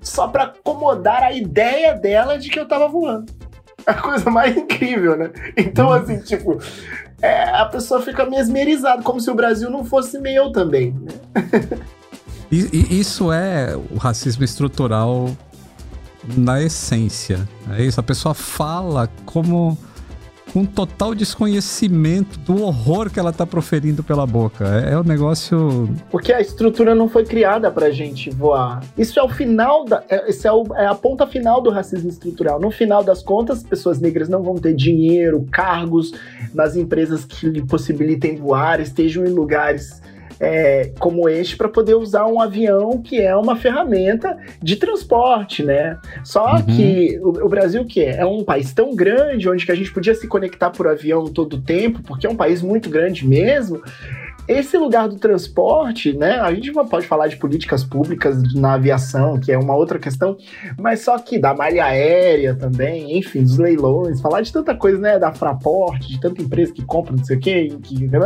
só 0.00 0.28
para 0.28 0.44
acomodar 0.44 1.22
a 1.22 1.32
ideia 1.32 1.94
dela 1.94 2.38
de 2.38 2.48
que 2.50 2.58
eu 2.58 2.66
tava 2.66 2.88
voando. 2.88 3.32
A 3.86 3.94
coisa 3.94 4.30
mais 4.30 4.56
incrível, 4.56 5.16
né? 5.16 5.30
Então, 5.56 5.90
assim, 5.92 6.18
tipo, 6.20 6.58
é, 7.22 7.44
a 7.44 7.64
pessoa 7.66 8.02
fica 8.02 8.24
mesmerizada, 8.24 9.02
como 9.02 9.20
se 9.20 9.30
o 9.30 9.34
Brasil 9.34 9.70
não 9.70 9.84
fosse 9.84 10.18
meu 10.18 10.52
também. 10.52 10.92
Né? 10.92 11.78
Isso 12.50 13.30
é 13.30 13.76
o 13.76 13.98
racismo 13.98 14.42
estrutural 14.42 15.30
na 16.36 16.62
essência. 16.62 17.46
É 17.76 17.84
isso, 17.84 18.00
a 18.00 18.02
pessoa 18.02 18.34
fala 18.34 19.10
como 19.26 19.76
com 20.52 20.64
total 20.64 21.14
desconhecimento 21.14 22.38
do 22.40 22.62
horror 22.62 23.10
que 23.10 23.18
ela 23.18 23.32
tá 23.32 23.46
proferindo 23.46 24.02
pela 24.02 24.26
boca. 24.26 24.64
É, 24.84 24.92
é 24.92 24.98
um 24.98 25.02
negócio. 25.02 25.88
Porque 26.10 26.32
a 26.32 26.40
estrutura 26.40 26.94
não 26.94 27.08
foi 27.08 27.24
criada 27.24 27.70
pra 27.70 27.90
gente 27.90 28.30
voar. 28.30 28.82
Isso 28.96 29.18
é 29.18 29.22
o 29.22 29.28
final 29.28 29.84
da. 29.84 30.02
É, 30.08 30.30
isso 30.30 30.46
é, 30.46 30.52
o, 30.52 30.64
é 30.74 30.86
a 30.86 30.94
ponta 30.94 31.26
final 31.26 31.60
do 31.60 31.70
racismo 31.70 32.08
estrutural. 32.08 32.60
No 32.60 32.70
final 32.70 33.02
das 33.02 33.22
contas, 33.22 33.62
pessoas 33.62 34.00
negras 34.00 34.28
não 34.28 34.42
vão 34.42 34.56
ter 34.56 34.74
dinheiro, 34.74 35.46
cargos 35.50 36.12
nas 36.54 36.76
empresas 36.76 37.24
que 37.24 37.48
lhe 37.48 37.62
possibilitem 37.62 38.36
voar, 38.36 38.80
estejam 38.80 39.24
em 39.24 39.30
lugares 39.30 40.00
é, 40.40 40.92
como 40.98 41.28
este 41.28 41.56
para 41.56 41.68
poder 41.68 41.94
usar 41.94 42.26
um 42.26 42.40
avião 42.40 43.00
que 43.02 43.20
é 43.20 43.34
uma 43.34 43.56
ferramenta 43.56 44.36
de 44.62 44.76
transporte, 44.76 45.62
né? 45.62 45.98
Só 46.24 46.56
uhum. 46.56 46.62
que 46.62 47.18
o, 47.22 47.46
o, 47.46 47.48
Brasil 47.48 47.84
que 47.84 48.00
é? 48.02 48.18
é 48.18 48.26
um 48.26 48.44
país 48.44 48.72
tão 48.72 48.94
grande 48.94 49.48
onde 49.48 49.66
que 49.66 49.72
a 49.72 49.74
gente 49.74 49.92
podia 49.92 50.14
se 50.14 50.28
conectar 50.28 50.70
por 50.70 50.86
avião 50.86 51.26
todo 51.26 51.54
o 51.54 51.60
tempo, 51.60 52.02
porque 52.02 52.26
é 52.26 52.30
um 52.30 52.36
país 52.36 52.62
muito 52.62 52.88
grande 52.88 53.26
mesmo. 53.26 53.82
Esse 54.48 54.78
lugar 54.78 55.10
do 55.10 55.16
transporte, 55.16 56.16
né? 56.16 56.40
A 56.40 56.50
gente 56.54 56.72
pode 56.72 57.06
falar 57.06 57.26
de 57.28 57.36
políticas 57.36 57.84
públicas 57.84 58.54
na 58.54 58.72
aviação, 58.72 59.38
que 59.38 59.52
é 59.52 59.58
uma 59.58 59.76
outra 59.76 59.98
questão, 59.98 60.38
mas 60.78 61.00
só 61.00 61.18
que 61.18 61.38
da 61.38 61.54
malha 61.54 61.84
aérea 61.84 62.54
também, 62.54 63.18
enfim, 63.18 63.42
dos 63.42 63.58
leilões, 63.58 64.22
falar 64.22 64.40
de 64.40 64.50
tanta 64.50 64.74
coisa, 64.74 64.98
né? 64.98 65.18
Da 65.18 65.34
Fraport, 65.34 66.00
de 66.00 66.18
tanta 66.18 66.40
empresa 66.40 66.72
que 66.72 66.82
compra, 66.82 67.14
não 67.14 67.22
sei 67.22 67.36
o 67.36 67.40
quê, 67.40 67.76
que, 67.82 68.08
né? 68.08 68.18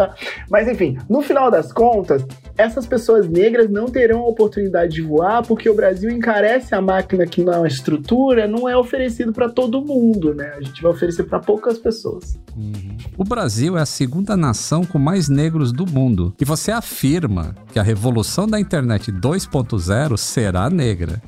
mas 0.49 0.69
enfim, 0.69 0.97
no 1.09 1.23
final 1.23 1.51
das 1.51 1.73
contas, 1.73 2.25
essas 2.57 2.87
pessoas 2.87 3.29
negras 3.29 3.69
não 3.69 3.87
terão 3.87 4.21
a 4.21 4.29
oportunidade 4.29 4.95
de 4.95 5.03
voar 5.03 5.43
porque 5.43 5.69
o 5.69 5.75
Brasil 5.75 6.09
encarece 6.09 6.73
a 6.73 6.81
máquina 6.81 7.27
que 7.27 7.43
não 7.43 7.65
é 7.65 7.69
estrutura, 7.69 8.47
não 8.47 8.69
é 8.69 8.77
oferecido 8.77 9.33
para 9.33 9.49
todo 9.49 9.85
mundo, 9.85 10.33
né? 10.35 10.53
A 10.57 10.61
gente 10.61 10.81
vai 10.81 10.93
oferecer 10.93 11.25
para 11.25 11.41
poucas 11.41 11.79
pessoas. 11.79 12.39
Uhum. 12.57 12.97
O 13.19 13.25
Brasil 13.25 13.77
é 13.77 13.81
a 13.81 13.87
segunda 13.87 14.37
nação 14.37 14.85
com 14.85 14.99
mais 14.99 15.29
negros 15.29 15.73
do 15.73 15.85
mundo 15.85 16.12
mundo 16.13 16.35
e 16.39 16.45
você 16.45 16.71
afirma 16.71 17.57
que 17.73 17.79
a 17.79 17.83
revolução 17.83 18.47
da 18.47 18.61
internet 18.61 19.11
2.0 19.11 20.17
será 20.17 20.69
negra. 20.69 21.23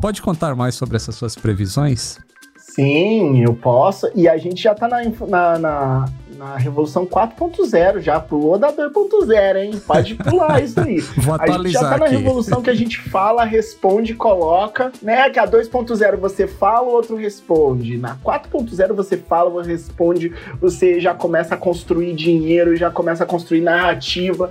Pode 0.00 0.22
contar 0.22 0.56
mais 0.56 0.74
sobre 0.74 0.96
essas 0.96 1.14
suas 1.14 1.36
previsões? 1.36 2.18
Sim, 2.56 3.44
eu 3.44 3.54
posso. 3.54 4.10
E 4.14 4.26
a 4.26 4.38
gente 4.38 4.62
já 4.62 4.72
está 4.72 4.88
na, 4.88 5.02
na, 5.28 5.58
na, 5.58 6.04
na 6.42 6.56
Revolução 6.56 7.06
4.0, 7.06 8.00
já 8.00 8.18
pulou 8.18 8.58
da 8.58 8.72
2.0, 8.72 9.56
hein? 9.56 9.80
Pode 9.86 10.14
pular 10.16 10.62
isso 10.62 10.80
aí. 10.80 10.98
Vou 11.16 11.34
atualizar 11.34 11.60
a 11.60 11.62
gente 11.62 11.72
já 11.72 11.80
tá 11.80 11.98
na 11.98 12.06
aqui. 12.06 12.16
Revolução 12.16 12.62
que 12.62 12.70
a 12.70 12.74
gente 12.74 12.98
fala, 12.98 13.44
responde, 13.44 14.14
coloca, 14.14 14.90
né? 15.00 15.30
Que 15.30 15.38
a 15.38 15.46
2.0 15.46 16.16
você 16.16 16.46
fala, 16.46 16.88
o 16.88 16.90
outro 16.90 17.16
responde. 17.16 17.96
Na 17.96 18.16
4.0 18.16 18.92
você 18.92 19.16
fala, 19.16 19.50
você 19.50 19.70
responde, 19.70 20.32
você 20.60 20.98
já 20.98 21.14
começa 21.14 21.54
a 21.54 21.58
construir 21.58 22.12
dinheiro, 22.14 22.74
já 22.74 22.90
começa 22.90 23.22
a 23.22 23.26
construir 23.26 23.60
narrativa. 23.60 24.50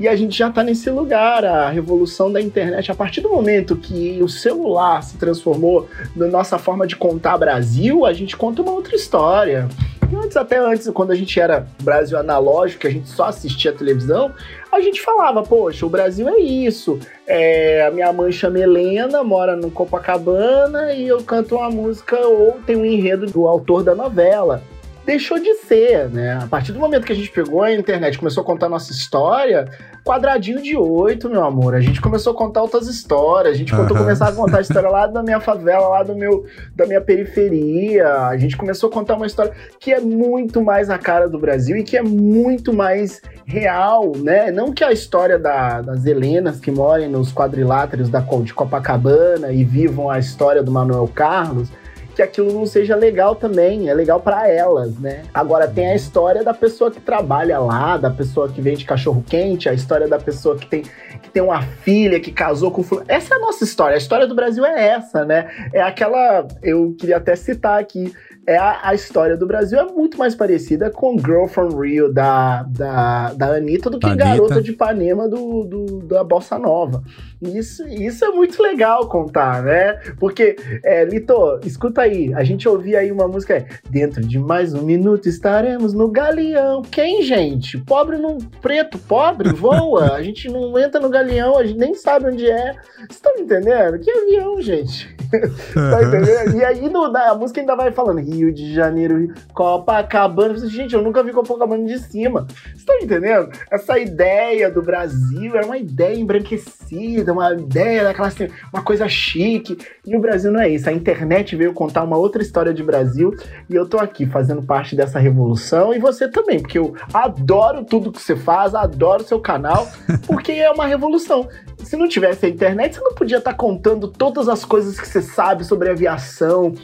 E 0.00 0.08
a 0.08 0.16
gente 0.16 0.38
já 0.38 0.50
tá 0.50 0.62
nesse 0.62 0.88
lugar, 0.90 1.44
a 1.44 1.68
revolução 1.68 2.32
da 2.32 2.40
internet. 2.40 2.90
A 2.90 2.94
partir 2.94 3.20
do 3.20 3.28
momento 3.28 3.76
que 3.76 4.22
o 4.22 4.28
celular 4.28 5.02
se 5.02 5.18
transformou 5.18 5.88
na 6.14 6.28
nossa 6.28 6.58
forma 6.58 6.86
de 6.86 6.96
contar 6.96 7.36
Brasil, 7.36 7.66
Brasil, 7.66 8.06
a 8.06 8.12
gente 8.12 8.36
conta 8.36 8.62
uma 8.62 8.72
outra 8.72 8.94
história. 8.94 9.68
Antes, 10.14 10.36
até 10.36 10.58
antes, 10.58 10.88
quando 10.90 11.10
a 11.10 11.14
gente 11.14 11.38
era 11.38 11.66
Brasil 11.82 12.18
analógico, 12.18 12.82
que 12.82 12.86
a 12.86 12.90
gente 12.90 13.08
só 13.08 13.24
assistia 13.24 13.72
televisão, 13.72 14.32
a 14.72 14.80
gente 14.80 15.00
falava, 15.00 15.42
poxa, 15.42 15.84
o 15.84 15.88
Brasil 15.88 16.28
é 16.28 16.38
isso. 16.38 16.98
É, 17.26 17.86
a 17.86 17.90
minha 17.90 18.12
mãe 18.12 18.30
chama 18.30 18.58
Helena, 18.58 19.24
mora 19.24 19.56
no 19.56 19.70
Copacabana 19.70 20.92
e 20.92 21.08
eu 21.08 21.22
canto 21.22 21.56
uma 21.56 21.70
música 21.70 22.18
ou 22.26 22.58
tem 22.66 22.76
um 22.76 22.84
enredo 22.84 23.26
do 23.26 23.46
autor 23.46 23.82
da 23.82 23.94
novela 23.94 24.62
deixou 25.06 25.38
de 25.38 25.54
ser, 25.54 26.10
né? 26.10 26.40
A 26.42 26.46
partir 26.48 26.72
do 26.72 26.80
momento 26.80 27.06
que 27.06 27.12
a 27.12 27.16
gente 27.16 27.30
pegou 27.30 27.62
a 27.62 27.72
internet 27.72 28.18
começou 28.18 28.42
a 28.42 28.44
contar 28.44 28.68
nossa 28.68 28.90
história, 28.90 29.66
quadradinho 30.04 30.60
de 30.60 30.76
oito, 30.76 31.30
meu 31.30 31.44
amor. 31.44 31.76
A 31.76 31.80
gente 31.80 32.00
começou 32.00 32.32
a 32.32 32.36
contar 32.36 32.60
outras 32.60 32.88
histórias. 32.88 33.54
A 33.54 33.56
gente 33.56 33.72
uhum. 33.72 33.86
começar 33.86 34.28
a 34.28 34.32
contar 34.32 34.58
a 34.58 34.60
história 34.60 34.90
lá 34.90 35.06
da 35.06 35.22
minha 35.22 35.38
favela, 35.38 35.88
lá 35.88 36.02
do 36.02 36.16
meu, 36.16 36.44
da 36.74 36.86
minha 36.86 37.00
periferia. 37.00 38.26
A 38.26 38.36
gente 38.36 38.56
começou 38.56 38.90
a 38.90 38.92
contar 38.92 39.14
uma 39.14 39.26
história 39.26 39.52
que 39.78 39.92
é 39.92 40.00
muito 40.00 40.60
mais 40.60 40.90
a 40.90 40.98
cara 40.98 41.28
do 41.28 41.38
Brasil 41.38 41.76
e 41.76 41.84
que 41.84 41.96
é 41.96 42.02
muito 42.02 42.72
mais 42.72 43.22
real, 43.46 44.12
né? 44.16 44.50
Não 44.50 44.72
que 44.72 44.82
a 44.82 44.90
história 44.90 45.38
da, 45.38 45.82
das 45.82 46.04
Helenas 46.04 46.58
que 46.58 46.72
moram 46.72 47.08
nos 47.08 47.32
quadriláteros 47.32 48.08
da, 48.08 48.20
de 48.42 48.52
Copacabana 48.52 49.52
e 49.52 49.62
vivam 49.62 50.10
a 50.10 50.18
história 50.18 50.64
do 50.64 50.72
Manuel 50.72 51.08
Carlos 51.14 51.68
que 52.16 52.22
aquilo 52.22 52.50
não 52.50 52.64
seja 52.64 52.96
legal 52.96 53.36
também, 53.36 53.90
é 53.90 53.94
legal 53.94 54.18
para 54.18 54.48
elas, 54.48 54.98
né? 54.98 55.24
Agora 55.34 55.68
tem 55.68 55.88
a 55.88 55.94
história 55.94 56.42
da 56.42 56.54
pessoa 56.54 56.90
que 56.90 56.98
trabalha 56.98 57.58
lá, 57.58 57.98
da 57.98 58.10
pessoa 58.10 58.48
que 58.48 58.58
vende 58.58 58.86
cachorro 58.86 59.22
quente, 59.28 59.68
a 59.68 59.74
história 59.74 60.08
da 60.08 60.18
pessoa 60.18 60.56
que 60.56 60.66
tem 60.66 60.82
que 61.22 61.28
tem 61.28 61.42
uma 61.42 61.60
filha 61.60 62.18
que 62.18 62.32
casou 62.32 62.70
com 62.70 62.82
fulano. 62.82 63.06
Essa 63.06 63.34
é 63.34 63.36
a 63.36 63.40
nossa 63.40 63.64
história. 63.64 63.94
A 63.94 63.98
história 63.98 64.26
do 64.26 64.34
Brasil 64.34 64.64
é 64.64 64.88
essa, 64.88 65.26
né? 65.26 65.50
É 65.74 65.82
aquela, 65.82 66.48
eu 66.62 66.94
queria 66.98 67.18
até 67.18 67.36
citar 67.36 67.78
aqui, 67.78 68.14
é 68.46 68.56
a, 68.56 68.88
a, 68.90 68.94
história 68.94 69.36
do 69.36 69.46
Brasil 69.46 69.78
é 69.78 69.84
muito 69.84 70.16
mais 70.16 70.34
parecida 70.34 70.90
com 70.90 71.18
Girl 71.18 71.46
from 71.46 71.68
Rio 71.80 72.12
da, 72.12 72.62
da, 72.62 73.32
da 73.32 73.46
Anitta 73.56 73.90
do 73.90 73.98
que 73.98 74.06
Anitta. 74.06 74.24
Garota 74.24 74.62
de 74.62 74.70
Ipanema 74.70 75.28
do, 75.28 75.64
do, 75.64 75.98
da 76.00 76.22
Bossa 76.22 76.58
Nova. 76.58 77.02
Isso, 77.42 77.86
isso 77.88 78.24
é 78.24 78.30
muito 78.30 78.62
legal 78.62 79.08
contar, 79.08 79.62
né? 79.62 79.94
Porque, 80.18 80.56
é, 80.82 81.04
Lito, 81.04 81.60
escuta 81.64 82.02
aí, 82.02 82.32
a 82.34 82.42
gente 82.44 82.68
ouvia 82.68 83.00
aí 83.00 83.12
uma 83.12 83.28
música, 83.28 83.54
é, 83.54 83.66
dentro 83.90 84.22
de 84.22 84.38
mais 84.38 84.72
um 84.72 84.82
minuto 84.82 85.28
estaremos 85.28 85.92
no 85.92 86.08
galeão. 86.08 86.82
Quem, 86.82 87.22
gente? 87.22 87.76
Pobre 87.78 88.16
no 88.16 88.38
preto, 88.62 88.98
pobre, 88.98 89.52
voa. 89.52 90.14
A 90.16 90.22
gente 90.22 90.48
não 90.48 90.78
entra 90.78 91.00
no 91.00 91.08
galeão, 91.08 91.58
a 91.58 91.64
gente 91.64 91.78
nem 91.78 91.94
sabe 91.94 92.26
onde 92.26 92.48
é. 92.48 92.72
Vocês 92.96 93.10
estão 93.10 93.32
entendendo? 93.36 93.98
Que 93.98 94.10
avião, 94.10 94.60
gente? 94.60 95.14
tá 95.74 96.02
entendendo? 96.02 96.56
E 96.56 96.64
aí 96.64 96.88
no, 96.88 97.04
a 97.04 97.34
música 97.34 97.60
ainda 97.60 97.74
vai 97.74 97.92
falando 97.92 98.20
Rio 98.36 98.52
de 98.52 98.74
Janeiro, 98.74 99.32
Copacabana. 99.52 100.56
Gente, 100.68 100.94
eu 100.94 101.02
nunca 101.02 101.22
vi 101.22 101.32
Copacabana 101.32 101.84
de 101.84 101.98
cima. 101.98 102.46
Vocês 102.48 102.78
estão 102.78 102.96
entendendo? 102.96 103.50
Essa 103.70 103.98
ideia 103.98 104.70
do 104.70 104.82
Brasil 104.82 105.56
era 105.56 105.66
uma 105.66 105.78
ideia 105.78 106.18
embranquecida, 106.18 107.32
uma 107.32 107.52
ideia 107.54 108.04
daquela 108.04 108.28
assim, 108.28 108.48
uma 108.72 108.82
coisa 108.82 109.08
chique. 109.08 109.78
E 110.06 110.16
o 110.16 110.20
Brasil 110.20 110.52
não 110.52 110.60
é 110.60 110.68
isso. 110.68 110.88
A 110.88 110.92
internet 110.92 111.56
veio 111.56 111.72
contar 111.72 112.04
uma 112.04 112.16
outra 112.16 112.42
história 112.42 112.72
de 112.72 112.82
Brasil 112.82 113.34
e 113.68 113.74
eu 113.74 113.88
tô 113.88 113.98
aqui 113.98 114.26
fazendo 114.26 114.62
parte 114.62 114.94
dessa 114.94 115.18
revolução 115.18 115.94
e 115.94 115.98
você 115.98 116.28
também, 116.28 116.60
porque 116.60 116.78
eu 116.78 116.94
adoro 117.12 117.84
tudo 117.84 118.12
que 118.12 118.20
você 118.20 118.36
faz, 118.36 118.74
adoro 118.74 119.24
seu 119.24 119.40
canal, 119.40 119.88
porque 120.26 120.52
é 120.52 120.70
uma 120.70 120.86
revolução 120.86 121.48
se 121.86 121.96
não 121.96 122.08
tivesse 122.08 122.44
a 122.46 122.48
internet, 122.48 122.96
você 122.96 123.00
não 123.00 123.14
podia 123.14 123.38
estar 123.38 123.52
tá 123.52 123.56
contando 123.56 124.08
todas 124.08 124.48
as 124.48 124.64
coisas 124.64 124.98
que 124.98 125.06
você 125.06 125.22
sabe 125.22 125.64
sobre 125.64 125.88
aviação, 125.88 126.74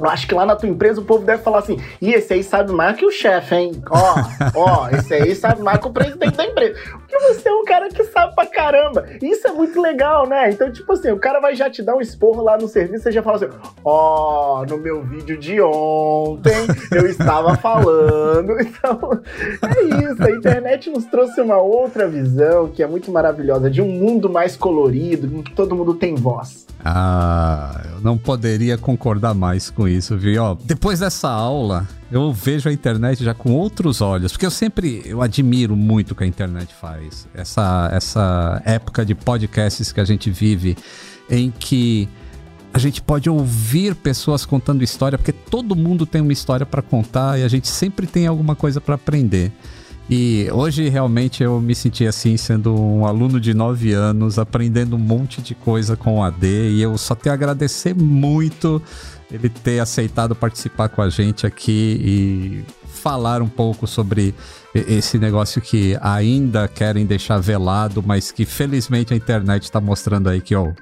eu 0.00 0.08
acho 0.08 0.26
que 0.26 0.34
lá 0.34 0.46
na 0.46 0.56
tua 0.56 0.68
empresa 0.68 1.00
o 1.00 1.04
povo 1.04 1.24
deve 1.24 1.42
falar 1.42 1.58
assim: 1.58 1.78
e 2.00 2.12
esse 2.12 2.32
aí 2.32 2.42
sabe 2.42 2.72
mais 2.72 2.96
que 2.96 3.04
o 3.04 3.10
chefe, 3.10 3.54
hein? 3.54 3.72
Ó, 3.90 4.14
ó, 4.54 4.88
esse 4.88 5.12
aí 5.12 5.34
sabe 5.34 5.62
mais 5.62 5.78
que 5.78 5.86
o 5.86 5.92
presidente 5.92 6.36
da 6.36 6.46
empresa. 6.46 6.78
Porque 6.92 7.18
você 7.18 7.48
é 7.48 7.52
um 7.52 7.64
cara 7.64 7.88
que 7.88 8.02
sabe 8.04 8.34
pra 8.34 8.46
caramba. 8.46 9.04
Isso 9.20 9.46
é 9.46 9.52
muito 9.52 9.80
legal, 9.80 10.26
né? 10.26 10.50
Então, 10.50 10.72
tipo 10.72 10.92
assim, 10.92 11.10
o 11.10 11.18
cara 11.18 11.40
vai 11.40 11.54
já 11.54 11.68
te 11.68 11.82
dar 11.82 11.94
um 11.94 12.00
esporro 12.00 12.42
lá 12.42 12.56
no 12.56 12.66
serviço 12.66 13.08
e 13.08 13.12
já 13.12 13.22
fala 13.22 13.36
assim: 13.36 13.48
ó, 13.84 14.64
no 14.64 14.78
meu 14.78 15.02
vídeo 15.02 15.38
de 15.38 15.60
ontem 15.60 16.66
eu 16.92 17.06
estava 17.06 17.56
falando. 17.56 18.56
Então, 18.80 19.20
é 19.62 19.82
isso. 19.82 20.22
A 20.22 20.30
internet 20.30 20.90
nos 20.90 21.04
trouxe 21.06 21.40
uma 21.40 21.58
outra 21.58 22.08
visão 22.08 22.68
que 22.68 22.82
é 22.82 22.86
muito 22.86 23.10
maravilhosa, 23.10 23.70
de 23.70 23.82
um 23.82 23.88
mundo 23.88 24.30
mais 24.30 24.56
colorido, 24.56 25.26
em 25.26 25.42
que 25.42 25.52
todo 25.52 25.74
mundo 25.74 25.94
tem 25.94 26.14
voz. 26.14 26.66
Ah, 26.84 27.82
eu 27.92 28.00
não 28.00 28.16
poderia 28.16 28.78
concordar 28.78 29.34
mais 29.34 29.68
com 29.68 29.86
isso, 29.90 30.16
viu? 30.16 30.42
Ó, 30.42 30.56
depois 30.64 31.00
dessa 31.00 31.28
aula, 31.28 31.88
eu 32.10 32.32
vejo 32.32 32.68
a 32.68 32.72
internet 32.72 33.22
já 33.24 33.34
com 33.34 33.52
outros 33.52 34.00
olhos, 34.00 34.32
porque 34.32 34.46
eu 34.46 34.50
sempre 34.50 35.02
eu 35.04 35.20
admiro 35.20 35.76
muito 35.76 36.12
o 36.12 36.14
que 36.14 36.24
a 36.24 36.26
internet 36.26 36.74
faz. 36.74 37.28
Essa, 37.34 37.90
essa 37.92 38.62
época 38.64 39.04
de 39.04 39.14
podcasts 39.14 39.92
que 39.92 40.00
a 40.00 40.04
gente 40.04 40.30
vive, 40.30 40.76
em 41.28 41.50
que 41.50 42.08
a 42.72 42.78
gente 42.78 43.02
pode 43.02 43.28
ouvir 43.28 43.94
pessoas 43.94 44.46
contando 44.46 44.82
história, 44.82 45.18
porque 45.18 45.32
todo 45.32 45.74
mundo 45.74 46.06
tem 46.06 46.20
uma 46.20 46.32
história 46.32 46.64
para 46.64 46.80
contar 46.80 47.38
e 47.38 47.42
a 47.42 47.48
gente 47.48 47.68
sempre 47.68 48.06
tem 48.06 48.26
alguma 48.26 48.54
coisa 48.54 48.80
para 48.80 48.94
aprender. 48.94 49.52
E 50.12 50.48
hoje 50.50 50.88
realmente 50.88 51.40
eu 51.40 51.60
me 51.60 51.72
senti 51.72 52.04
assim, 52.04 52.36
sendo 52.36 52.74
um 52.74 53.06
aluno 53.06 53.38
de 53.38 53.54
9 53.54 53.92
anos, 53.92 54.40
aprendendo 54.40 54.96
um 54.96 54.98
monte 54.98 55.40
de 55.40 55.54
coisa 55.54 55.96
com 55.96 56.18
o 56.18 56.22
AD. 56.24 56.48
E 56.48 56.82
eu 56.82 56.98
só 56.98 57.14
tenho 57.14 57.32
a 57.32 57.34
agradecer 57.34 57.94
muito 57.94 58.82
ele 59.30 59.48
ter 59.48 59.78
aceitado 59.78 60.34
participar 60.34 60.88
com 60.88 61.00
a 61.00 61.08
gente 61.08 61.46
aqui 61.46 62.00
e 62.02 62.64
falar 62.88 63.40
um 63.40 63.48
pouco 63.48 63.86
sobre 63.86 64.34
esse 64.74 65.16
negócio 65.16 65.62
que 65.62 65.96
ainda 66.00 66.66
querem 66.66 67.06
deixar 67.06 67.38
velado, 67.38 68.02
mas 68.04 68.32
que 68.32 68.44
felizmente 68.44 69.14
a 69.14 69.16
internet 69.16 69.62
está 69.62 69.80
mostrando 69.80 70.28
aí 70.28 70.40
que, 70.40 70.56
ó, 70.56 70.72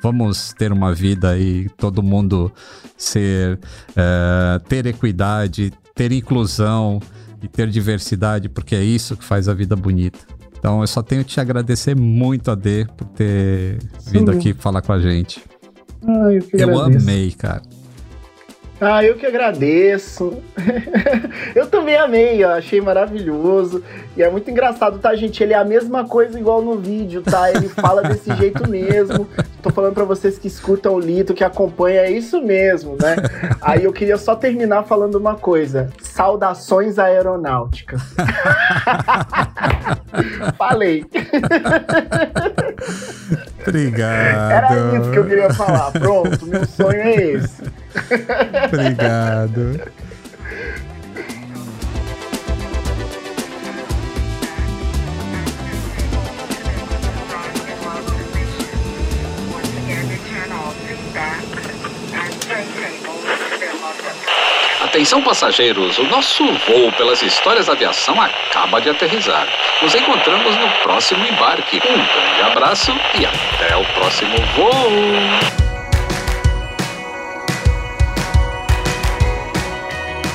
vamos 0.00 0.54
ter 0.56 0.70
uma 0.70 0.94
vida 0.94 1.36
e 1.36 1.68
todo 1.70 2.00
mundo 2.00 2.52
ser, 2.96 3.58
uh, 3.90 4.60
ter 4.68 4.86
equidade, 4.86 5.72
ter 5.96 6.12
inclusão 6.12 7.00
e 7.42 7.48
ter 7.48 7.68
diversidade, 7.68 8.48
porque 8.48 8.74
é 8.74 8.82
isso 8.82 9.16
que 9.16 9.24
faz 9.24 9.48
a 9.48 9.54
vida 9.54 9.76
bonita. 9.76 10.18
Então 10.58 10.80
eu 10.80 10.86
só 10.86 11.02
tenho 11.02 11.24
que 11.24 11.30
te 11.30 11.40
agradecer 11.40 11.94
muito, 11.94 12.50
AD, 12.50 12.88
por 12.96 13.06
ter 13.08 13.78
vindo 14.10 14.32
Sim. 14.32 14.38
aqui 14.38 14.54
falar 14.54 14.82
com 14.82 14.92
a 14.92 14.98
gente. 14.98 15.42
Ah, 16.06 16.32
eu, 16.32 16.42
eu 16.52 16.80
amei, 16.80 17.30
cara. 17.32 17.62
Ah, 18.80 19.04
eu 19.04 19.16
que 19.16 19.26
agradeço. 19.26 20.40
eu 21.54 21.66
também 21.66 21.96
amei, 21.96 22.44
ó, 22.44 22.52
achei 22.52 22.80
maravilhoso. 22.80 23.82
E 24.16 24.22
é 24.22 24.30
muito 24.30 24.50
engraçado, 24.50 24.98
tá, 24.98 25.14
gente? 25.16 25.42
Ele 25.42 25.52
é 25.52 25.56
a 25.56 25.64
mesma 25.64 26.06
coisa 26.06 26.38
igual 26.38 26.62
no 26.62 26.78
vídeo, 26.78 27.22
tá? 27.22 27.50
Ele 27.50 27.68
fala 27.74 28.02
desse 28.02 28.32
jeito 28.36 28.68
mesmo. 28.68 29.28
Tô 29.60 29.70
falando 29.70 29.94
para 29.94 30.04
vocês 30.04 30.38
que 30.38 30.46
escutam 30.46 30.94
o 30.94 31.00
Lito, 31.00 31.34
que 31.34 31.42
acompanham, 31.42 32.04
é 32.04 32.10
isso 32.10 32.40
mesmo, 32.40 32.96
né? 33.00 33.16
Aí 33.60 33.82
eu 33.82 33.92
queria 33.92 34.16
só 34.16 34.36
terminar 34.36 34.84
falando 34.84 35.16
uma 35.16 35.34
coisa. 35.34 35.90
Saudações 36.00 37.00
aeronáuticas. 37.00 38.00
Falei. 40.56 41.04
Obrigado. 43.68 44.50
Era 44.50 44.96
isso 44.98 45.10
que 45.10 45.18
eu 45.18 45.26
queria 45.26 45.52
falar. 45.52 45.90
Pronto, 45.92 46.46
meu 46.46 46.66
sonho 46.66 47.00
é 47.00 47.14
esse. 47.14 47.62
Obrigado. 48.72 49.80
Atenção 64.98 65.22
passageiros, 65.22 65.96
o 65.96 66.02
nosso 66.08 66.44
voo 66.44 66.90
pelas 66.96 67.22
histórias 67.22 67.66
da 67.66 67.72
aviação 67.72 68.20
acaba 68.20 68.80
de 68.80 68.90
aterrizar. 68.90 69.46
Nos 69.80 69.94
encontramos 69.94 70.56
no 70.56 70.68
próximo 70.82 71.24
embarque. 71.24 71.76
Um 71.76 71.94
grande 71.94 72.42
abraço 72.50 72.90
e 73.16 73.24
até 73.24 73.76
o 73.76 73.84
próximo 73.94 74.36
voo! 74.56 74.72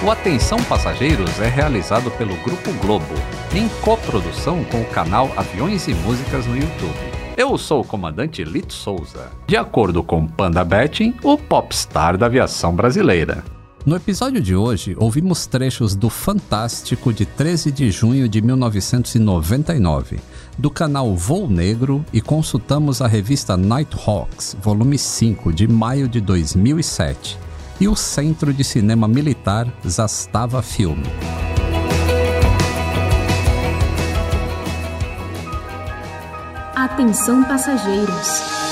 O 0.02 0.10
Atenção 0.10 0.64
Passageiros 0.64 1.42
é 1.42 1.50
realizado 1.50 2.10
pelo 2.12 2.38
Grupo 2.38 2.72
Globo, 2.82 3.16
em 3.54 3.68
coprodução 3.82 4.64
com 4.64 4.80
o 4.80 4.86
canal 4.86 5.30
Aviões 5.36 5.90
e 5.90 5.94
Músicas 5.94 6.48
no 6.48 6.56
YouTube. 6.56 7.12
Eu 7.36 7.58
sou 7.58 7.82
o 7.82 7.86
comandante 7.86 8.46
Lito 8.46 8.72
Souza, 8.72 9.30
de 9.46 9.58
acordo 9.58 10.02
com 10.02 10.26
Panda 10.26 10.64
Betting, 10.64 11.14
o 11.22 11.38
popstar 11.38 12.16
da 12.16 12.28
aviação 12.28 12.74
brasileira. 12.74 13.44
No 13.86 13.98
episódio 13.98 14.40
de 14.40 14.56
hoje, 14.56 14.96
ouvimos 14.98 15.46
trechos 15.46 15.94
do 15.94 16.10
Fantástico 16.10 17.12
de 17.12 17.26
13 17.26 17.70
de 17.70 17.92
junho 17.92 18.30
de 18.30 18.42
1999, 18.42 20.22
do 20.58 20.72
canal 20.72 21.14
Voo 21.18 21.50
Negro 21.50 22.06
e 22.14 22.22
consultamos 22.22 23.02
a 23.02 23.08
revista 23.08 23.58
Nighthawks, 23.58 24.56
volume 24.62 24.98
5, 24.98 25.52
de 25.52 25.68
maio 25.68 26.08
de 26.08 26.22
2007 26.22 27.38
e 27.82 27.90
o 27.90 27.96
Centro 27.96 28.54
de 28.54 28.64
Cinema 28.64 29.06
Militar 29.06 29.68
Zastava 29.86 30.62
Filme. 30.62 31.04
Atenção 36.74 37.44
passageiros. 37.44 38.63